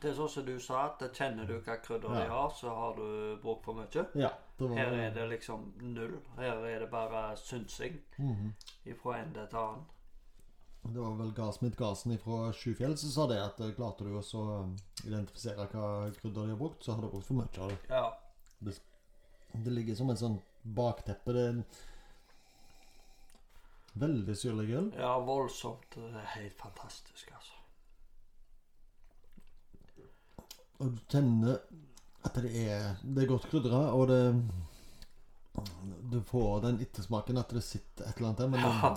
Det 0.00 0.10
er 0.10 0.14
sånn 0.14 0.28
som 0.30 0.44
du 0.46 0.58
sa, 0.62 0.84
at 0.86 1.00
kjenner 1.16 1.46
du 1.48 1.56
hva 1.58 1.76
krydder 1.82 2.08
de 2.14 2.24
har, 2.30 2.50
så 2.54 2.70
har 2.70 2.96
du 2.96 3.36
brukt 3.42 3.64
for 3.64 3.74
mye. 3.74 4.04
Ja. 4.14 4.30
Det 4.58 4.68
var 4.68 4.76
Her 4.76 4.92
er 4.92 5.10
det 5.14 5.28
liksom 5.30 5.72
null. 5.82 6.18
Her 6.36 6.64
er 6.66 6.78
det 6.84 6.90
bare 6.90 7.36
synsing 7.36 7.98
Mhm. 8.18 8.52
fra 9.02 9.16
en 9.18 9.32
til 9.34 9.56
annen. 9.58 9.84
Det 10.88 11.00
var 11.02 11.16
vel 11.18 11.32
Gasmit 11.34 11.76
Gasen 11.76 12.16
fra 12.18 12.52
Sjufjell 12.52 12.96
som 12.96 13.10
sa 13.10 13.26
det, 13.26 13.38
at 13.42 13.60
eh, 13.60 13.72
klarte 13.74 14.04
du 14.06 14.14
også 14.16 14.38
å 14.38 14.76
identifisere 15.04 15.66
hva 15.68 16.10
krydder 16.14 16.46
de 16.46 16.50
har 16.50 16.56
brukt, 16.56 16.82
så 16.84 16.94
har 16.94 17.02
du 17.02 17.08
brukt 17.08 17.26
for 17.26 17.34
mye 17.34 17.58
av 17.58 17.68
det. 17.68 17.78
Ja. 17.90 18.12
Det 18.60 18.74
ligger 19.54 19.94
som 19.98 20.10
en 20.10 20.16
sånn 20.16 20.38
bakteppe. 20.62 21.32
Det 21.32 21.42
er 21.44 21.48
en 21.56 21.64
veldig 23.98 24.36
syrlig 24.36 24.74
øl. 24.78 24.92
ja, 24.98 25.18
voldsomt. 25.18 25.88
Det 25.94 26.14
er 26.14 26.26
helt 26.36 26.54
fantastisk, 26.60 27.32
altså. 27.34 27.52
Og 30.78 30.92
du 30.94 31.00
kjenner 31.10 31.58
at 32.24 32.34
det 32.38 32.50
er, 32.68 32.96
det 33.02 33.22
er 33.24 33.30
godt 33.32 33.48
krydra, 33.50 33.80
og 33.94 34.08
det 34.08 34.20
Du 36.12 36.20
får 36.22 36.60
den 36.62 36.76
ettersmaken 36.84 37.38
at 37.40 37.50
det 37.50 37.62
sitter 37.66 38.04
et 38.06 38.16
eller 38.16 38.28
annet 38.28 38.38
der, 38.38 38.48
men 38.48 38.60
Ja. 38.60 38.94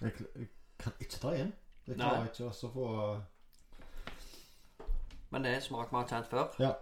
jeg, 0.00 0.12
jeg 0.38 0.48
kan 0.78 0.92
ikke 1.00 1.18
ta 1.20 1.28
igjen. 1.34 1.52
Jeg 1.86 1.96
Nei. 1.98 2.06
klarer 2.08 2.24
ikke 2.30 2.46
også 2.48 2.66
å 2.68 2.72
få 2.72 2.86
Men 5.30 5.42
det 5.42 5.50
er 5.50 5.54
en 5.56 5.62
smak 5.62 5.90
vi 5.90 5.96
har 5.96 6.08
kjent 6.08 6.26
før. 6.30 6.48
Ja. 6.58 6.72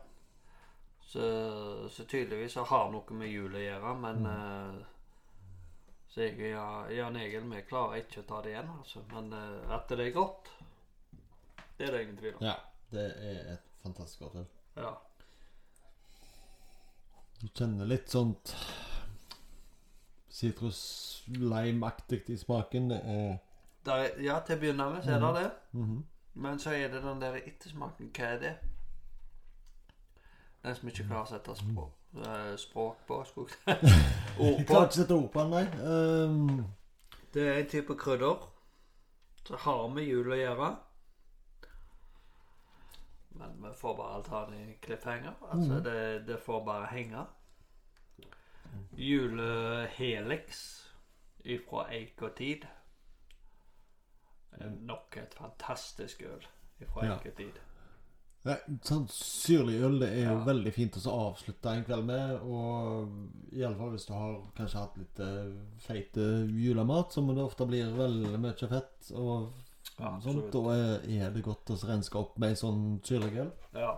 Så, 1.12 1.88
så 1.92 2.04
tydeligvis 2.08 2.54
så 2.56 2.62
har 2.64 2.86
noe 2.92 3.16
med 3.18 3.28
jul 3.28 3.52
å 3.52 3.60
gjøre, 3.60 3.90
men 4.00 4.26
eh, 4.30 4.76
Så 6.08 6.22
jeg 6.24 6.52
ja, 6.54 6.64
Jan 6.92 7.16
Egil, 7.20 7.44
vi 7.52 7.60
klarer 7.68 8.00
ikke 8.00 8.22
å 8.22 8.28
ta 8.28 8.38
det 8.44 8.54
igjen, 8.54 8.70
altså. 8.78 9.02
Men 9.12 9.28
eh, 9.36 9.74
at 9.76 9.92
det 9.92 10.06
er 10.06 10.14
godt, 10.16 10.48
det 11.76 11.86
er 11.86 11.92
det 11.92 12.02
ingen 12.06 12.20
tvil 12.20 12.38
om. 12.38 12.46
Ja. 12.48 12.56
Det 12.92 13.04
er 13.08 13.52
et 13.54 13.68
fantastisk 13.82 14.20
godt 14.24 14.34
øl. 14.42 14.48
Ja. 14.76 14.90
Du 17.40 17.46
kjenner 17.48 17.88
litt 17.88 18.12
sånt 18.12 18.52
sitrus-lime-aktig 20.32 22.22
i 22.30 22.36
smaken. 22.36 22.90
Det 22.92 23.00
er 23.04 23.38
Der 23.84 23.94
er, 24.04 24.20
ja, 24.22 24.36
til 24.46 24.56
å 24.56 24.60
begynne 24.60 24.90
med 24.92 25.04
så 25.04 25.16
er 25.16 25.24
det 25.24 25.32
det. 25.40 25.50
mhm. 25.72 26.04
Men 26.34 26.58
så 26.58 26.70
er 26.70 26.88
det 26.88 27.02
den 27.04 27.20
der 27.20 27.34
ettersmaken. 27.42 28.08
Hva 28.16 28.24
er 28.24 28.38
det? 28.40 28.52
Som 30.62 30.88
ikke 30.88 31.08
klarer 31.08 31.26
å 31.26 31.30
sette 31.32 31.56
språk, 31.58 31.94
eh, 32.22 32.52
språk 32.60 33.02
på. 33.08 33.16
Ord 33.24 33.48
på. 33.66 34.68
klarer 34.68 34.86
ikke 34.86 34.86
å 34.86 34.98
sette 35.00 35.16
ord 35.16 35.28
på 35.34 35.42
den, 35.42 35.50
nei. 35.50 35.66
Um... 35.82 36.64
Det 37.32 37.48
er 37.48 37.58
en 37.62 37.68
type 37.72 37.96
krydder 37.98 38.42
som 39.46 39.56
har 39.64 39.86
med 39.90 40.04
jul 40.04 40.30
å 40.30 40.38
gjøre. 40.38 40.68
Men 43.40 43.56
vi 43.64 43.72
får 43.80 43.96
bare 43.96 44.22
ta 44.26 44.44
den 44.50 44.60
i 44.60 44.76
cliffhanger. 44.84 45.34
Altså, 45.50 45.80
det, 45.80 46.26
det 46.28 46.38
får 46.44 46.64
bare 46.66 46.90
henge. 46.92 47.24
Julehelix 48.96 50.62
ifra 51.44 51.88
Eik 51.96 52.22
og 52.22 52.36
Tid. 52.36 52.68
Er 54.52 54.70
Nok 54.70 55.16
et 55.16 55.34
fantastisk 55.34 56.22
øl 56.22 56.46
ifra 56.80 57.06
Ja. 57.06 57.16
Eik 57.16 57.26
og 57.32 57.36
Tid. 57.36 57.56
Ja, 57.56 57.71
sånn 58.82 59.04
syrlig 59.12 59.76
øl 59.86 60.00
det 60.00 60.08
er 60.10 60.24
jo 60.24 60.38
Ja. 60.38 60.44
veldig 60.44 60.72
fint 60.74 60.96
å 60.98 61.00
så 61.00 61.12
avslutte 61.30 61.70
en 61.70 61.84
kveld 61.86 62.04
med. 62.08 62.40
Og 62.42 63.52
iallfall 63.54 63.90
hvis 63.94 64.06
du 64.08 64.12
har 64.14 64.40
kanskje 64.56 64.80
hatt 64.82 64.96
litt 64.98 65.20
eh, 65.20 65.52
feit 65.78 66.16
eh, 66.16 66.46
julemat, 66.50 67.12
som 67.12 67.28
det 67.30 67.42
ofte 67.44 67.66
blir 67.66 67.92
veldig 67.96 68.38
mye 68.40 68.68
fett. 68.68 69.12
Og 69.14 69.52
Ja, 69.98 70.18
sånt, 70.20 70.50
da 70.52 70.58
er, 70.72 71.04
er 71.06 71.30
det 71.30 71.44
godt 71.44 71.70
å 71.70 71.76
renske 71.86 72.18
opp 72.18 72.38
med 72.38 72.50
en 72.50 72.56
sånn 72.56 72.82
syrlig 73.04 73.36
øl. 73.44 73.52
Ja, 73.74 73.92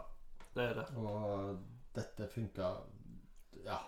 det 0.55 0.63
er 0.71 0.75
det. 0.75 0.87
Og 0.97 1.59
dette 1.95 2.29
funka 2.29 2.75
Ja. 3.65 3.79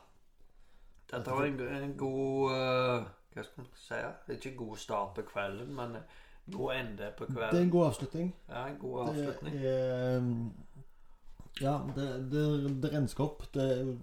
Dette 1.10 1.30
var 1.30 1.44
en, 1.44 1.60
en 1.60 1.96
god 1.96 2.50
uh, 2.50 3.04
Hva 3.34 3.44
skal 3.44 3.62
man 3.62 3.66
si? 3.76 3.98
Ikke 4.34 4.56
god 4.56 4.76
start 4.78 5.14
på 5.14 5.22
kvelden, 5.28 5.74
men 5.76 5.98
God 6.46 6.74
ende 6.74 7.10
på 7.18 7.26
Det 7.26 7.42
er 7.42 7.60
en 7.60 7.70
god 7.70 7.86
avslutning. 7.86 8.28
Ja, 8.48 8.66
en 8.68 8.78
god 8.78 9.08
avslutning. 9.08 9.54
Det 9.58 9.72
er 9.72 10.18
um, 10.18 10.52
Ja, 11.60 11.80
det, 11.96 12.06
det, 12.30 12.44
det 12.82 12.92
rensker 12.92 13.24
opp. 13.24 13.46
Det 13.54 13.64
er 13.64 13.94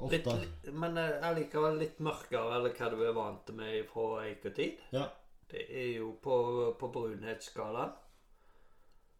ofte 0.00 0.36
Litt, 0.40 0.68
men 0.72 0.96
eh, 0.96 1.16
allikevel 1.28 1.80
litt 1.80 1.98
mørkere 2.00 2.56
eller 2.56 2.76
hva 2.76 2.90
du 2.92 3.02
er 3.04 3.16
vant 3.16 3.50
med 3.56 3.82
fra 3.90 4.22
eiketid. 4.24 4.80
Ja. 4.94 5.08
Det 5.50 5.66
er 5.66 5.90
jo 5.98 6.14
på, 6.22 6.36
på 6.80 6.88
brunhetsskalaen. 6.94 7.92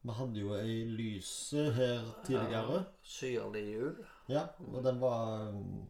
Vi 0.01 0.17
hadde 0.17 0.41
jo 0.41 0.55
ei 0.57 0.85
lyse 0.89 1.67
her 1.77 2.07
tidligere. 2.25 2.79
Ja, 2.79 2.85
Syrlig 3.05 3.65
jul. 3.69 3.99
Ja, 4.31 4.47
og 4.73 4.85
den 4.87 5.01
var 5.03 5.51
um, 5.51 5.89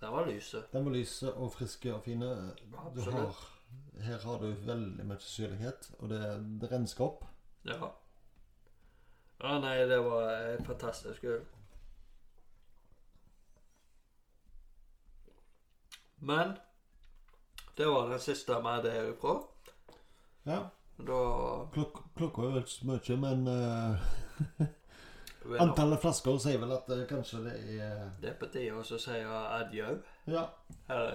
Den 0.00 0.14
var 0.16 0.26
lyse. 0.26 0.64
Den 0.72 0.88
var 0.88 0.96
lyse 0.96 1.34
og 1.34 1.52
friske 1.54 1.94
og 1.94 2.02
fine. 2.02 2.32
Du 2.96 3.04
har, 3.06 3.36
her 4.02 4.18
har 4.24 4.38
du 4.42 4.52
veldig 4.66 5.06
mye 5.06 5.20
syrlighet, 5.20 5.90
og 5.98 6.10
det, 6.10 6.22
det 6.60 6.70
rensker 6.72 7.04
opp. 7.04 7.24
Ja. 7.68 7.92
Ja, 9.42 9.56
nei, 9.62 9.76
det 9.90 9.98
var 10.04 10.28
et 10.54 10.66
fantastisk 10.66 11.24
øl. 11.24 11.42
Men 16.22 16.54
det 17.76 17.86
var 17.86 18.08
den 18.08 18.20
siste 18.22 18.54
vi 18.54 18.68
hadde 18.68 18.90
herifra. 18.94 19.40
Ja. 20.46 20.60
Da 21.02 21.18
Klok 21.72 21.98
klokka 22.16 22.42
er 22.42 22.54
jo 22.54 22.62
ikke 22.62 22.70
så 22.70 22.86
mye, 22.86 23.16
men 23.18 23.48
er 25.50 25.62
antallet 25.64 26.00
flasker 26.02 26.38
sier 26.42 26.60
vel 26.62 26.74
at 26.76 26.90
uh, 26.92 27.02
kanskje 27.10 27.42
det 27.46 27.54
er 27.80 28.04
Det 28.20 28.30
er 28.30 28.38
på 28.38 28.48
tide 28.52 28.78
å 28.78 28.84
si 28.86 29.18
adjø. 29.18 29.96
Ja. 30.30 30.44
Her, 30.88 31.08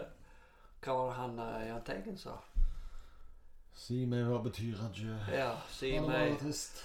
hva 0.84 0.94
var 0.98 1.10
det 1.10 1.18
han 1.22 1.40
uh, 1.40 1.66
Jahn 1.68 1.84
Teigen 1.88 2.18
sa? 2.22 2.38
Si 3.78 4.06
meg 4.10 4.26
hva 4.26 4.40
betyr 4.42 4.80
adjø. 4.88 5.16
Ja, 5.34 5.52
si 5.70 5.92
Ja, 5.96 6.02
meg 6.06 6.40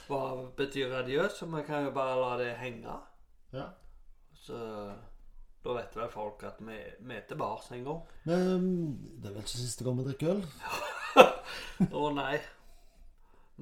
hva 0.09 0.22
betyr 0.59 0.93
adjø, 0.99 1.28
så 1.32 1.47
vi 1.49 1.62
kan 1.64 1.86
jo 1.86 1.93
bare 1.97 2.18
la 2.20 2.32
det 2.40 2.51
henge. 2.61 2.97
Ja. 3.55 3.70
Så 4.36 4.59
da 5.62 5.76
vet 5.78 5.95
vel 5.97 6.11
folk 6.12 6.43
at 6.45 6.59
vi, 6.61 6.76
vi 7.07 7.14
er 7.16 7.24
tilbake 7.30 7.76
en 7.78 7.84
gang. 7.86 8.03
Men 8.26 8.66
det 9.22 9.30
er 9.30 9.36
vel 9.36 9.45
ikke 9.45 9.55
siste 9.62 9.86
gang 9.86 10.01
vi 10.01 10.09
drikker 10.11 10.34
øl? 10.34 10.43
Å 12.03 12.11
nei. 12.16 12.34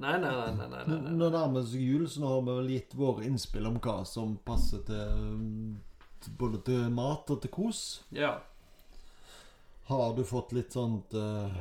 Nei, 0.01 0.15
nei, 0.23 0.31
nei. 0.33 0.51
nei, 0.57 0.69
nei, 0.73 0.85
nei. 0.89 1.13
Nå 1.21 1.29
nærmer 1.35 1.61
det 1.61 1.71
seg 1.75 1.83
jul, 1.85 2.07
så 2.09 2.23
nå 2.23 2.31
har 2.33 2.45
vi 2.47 2.55
vel 2.63 2.71
gitt 2.73 2.95
våre 2.97 3.27
innspill 3.29 3.67
om 3.69 3.79
hva 3.85 3.99
som 4.09 4.37
passer 4.47 4.81
um, 4.89 5.75
til- 6.25 6.37
både 6.41 6.63
til 6.67 6.87
mat 6.95 7.31
og 7.35 7.43
til 7.45 7.53
kos. 7.53 7.83
Ja. 8.17 8.39
Har 9.91 10.17
du 10.17 10.25
fått 10.25 10.53
litt 10.53 10.73
sånt 10.73 11.15
eh, 11.19 11.55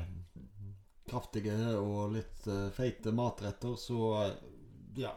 kraftige 1.10 1.56
og 1.82 2.12
litt 2.14 2.46
eh, 2.46 2.68
feite 2.70 3.10
matretter, 3.16 3.74
så 3.74 4.02
eh, 4.22 4.36
ja 5.02 5.16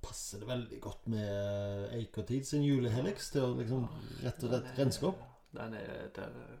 passer 0.00 0.40
det 0.40 0.46
veldig 0.48 0.78
godt 0.82 1.06
med 1.12 1.92
Eikertid 1.94 2.46
sin 2.48 2.64
julehelix 2.64 3.28
til 3.30 3.44
å 3.44 3.52
liksom 3.54 3.84
rett 4.24 4.42
og 4.42 4.50
slett 4.50 4.78
renske 4.78 5.06
opp. 5.06 5.20
Den 5.54 5.74
er, 5.76 6.08
den 6.16 6.38
er 6.40 6.56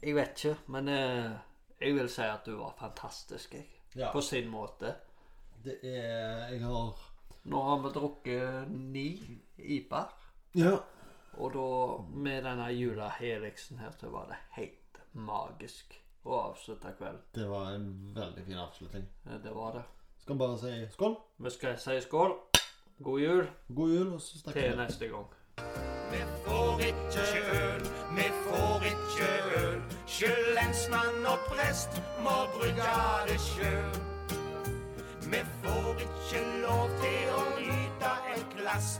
Jeg 0.00 0.14
vet 0.16 0.32
ikke, 0.40 0.56
men 0.72 0.88
jeg 0.88 1.92
vil 2.00 2.08
si 2.10 2.24
at 2.24 2.48
du 2.48 2.56
var 2.56 2.72
fantastisk, 2.80 3.54
jeg. 3.54 3.68
Ja, 3.94 4.10
På 4.16 4.24
sin 4.24 4.48
måte. 4.50 4.94
det 5.62 5.78
er 5.84 6.50
Jeg 6.50 6.64
har 6.64 6.98
Nå 7.44 7.62
har 7.68 7.78
vi 7.84 7.92
drukket 7.92 8.70
ni 8.72 9.08
IPA-er. 9.60 10.08
Ja. 10.56 10.78
Og 11.36 11.52
da, 11.54 11.68
med 12.14 12.44
denne 12.46 12.70
jula 12.72 13.08
Heriksen 13.18 13.78
her, 13.82 13.90
så 14.00 14.10
var 14.12 14.28
det 14.30 14.38
helt 14.58 15.00
magisk 15.12 15.96
å 16.24 16.38
avslutte 16.50 16.94
kvelden. 16.98 17.22
Det 17.34 17.46
var 17.48 17.74
en 17.74 17.88
veldig 18.14 18.44
fin 18.46 18.60
avslutning. 18.62 19.06
Det 19.44 19.54
var 19.54 19.78
det. 19.78 19.84
Skal 20.24 20.38
bare 20.40 20.58
si 20.58 20.74
skål. 20.94 21.16
Vi 21.44 21.50
skal 21.50 21.78
si 21.78 22.00
skål. 22.00 22.36
God 23.04 23.20
jul 23.20 23.46
God 23.68 23.90
jul, 23.90 24.12
og 24.14 24.20
så 24.22 24.38
snakkes 24.38 24.62
til 24.62 24.78
neste 24.78 25.08
gang. 25.10 25.26
Vi 26.12 26.20
får 26.44 26.80
ikke 26.88 27.24
øl, 27.58 27.84
vi 28.16 28.28
får 28.44 28.86
ikke 28.92 29.28
øl. 29.58 29.82
Sjøl 30.06 30.50
lensmann 30.54 31.26
og 31.26 31.38
prest 31.50 31.98
må 32.22 32.36
brygge 32.54 32.94
det 33.28 33.40
sjøl. 33.48 34.00
Vi 35.34 35.42
får 35.64 36.06
ikke 36.06 36.44
lov 36.62 36.96
til 37.02 37.34
å 37.34 37.44
nyte 37.58 38.14
et 38.36 38.56
glass 38.60 38.98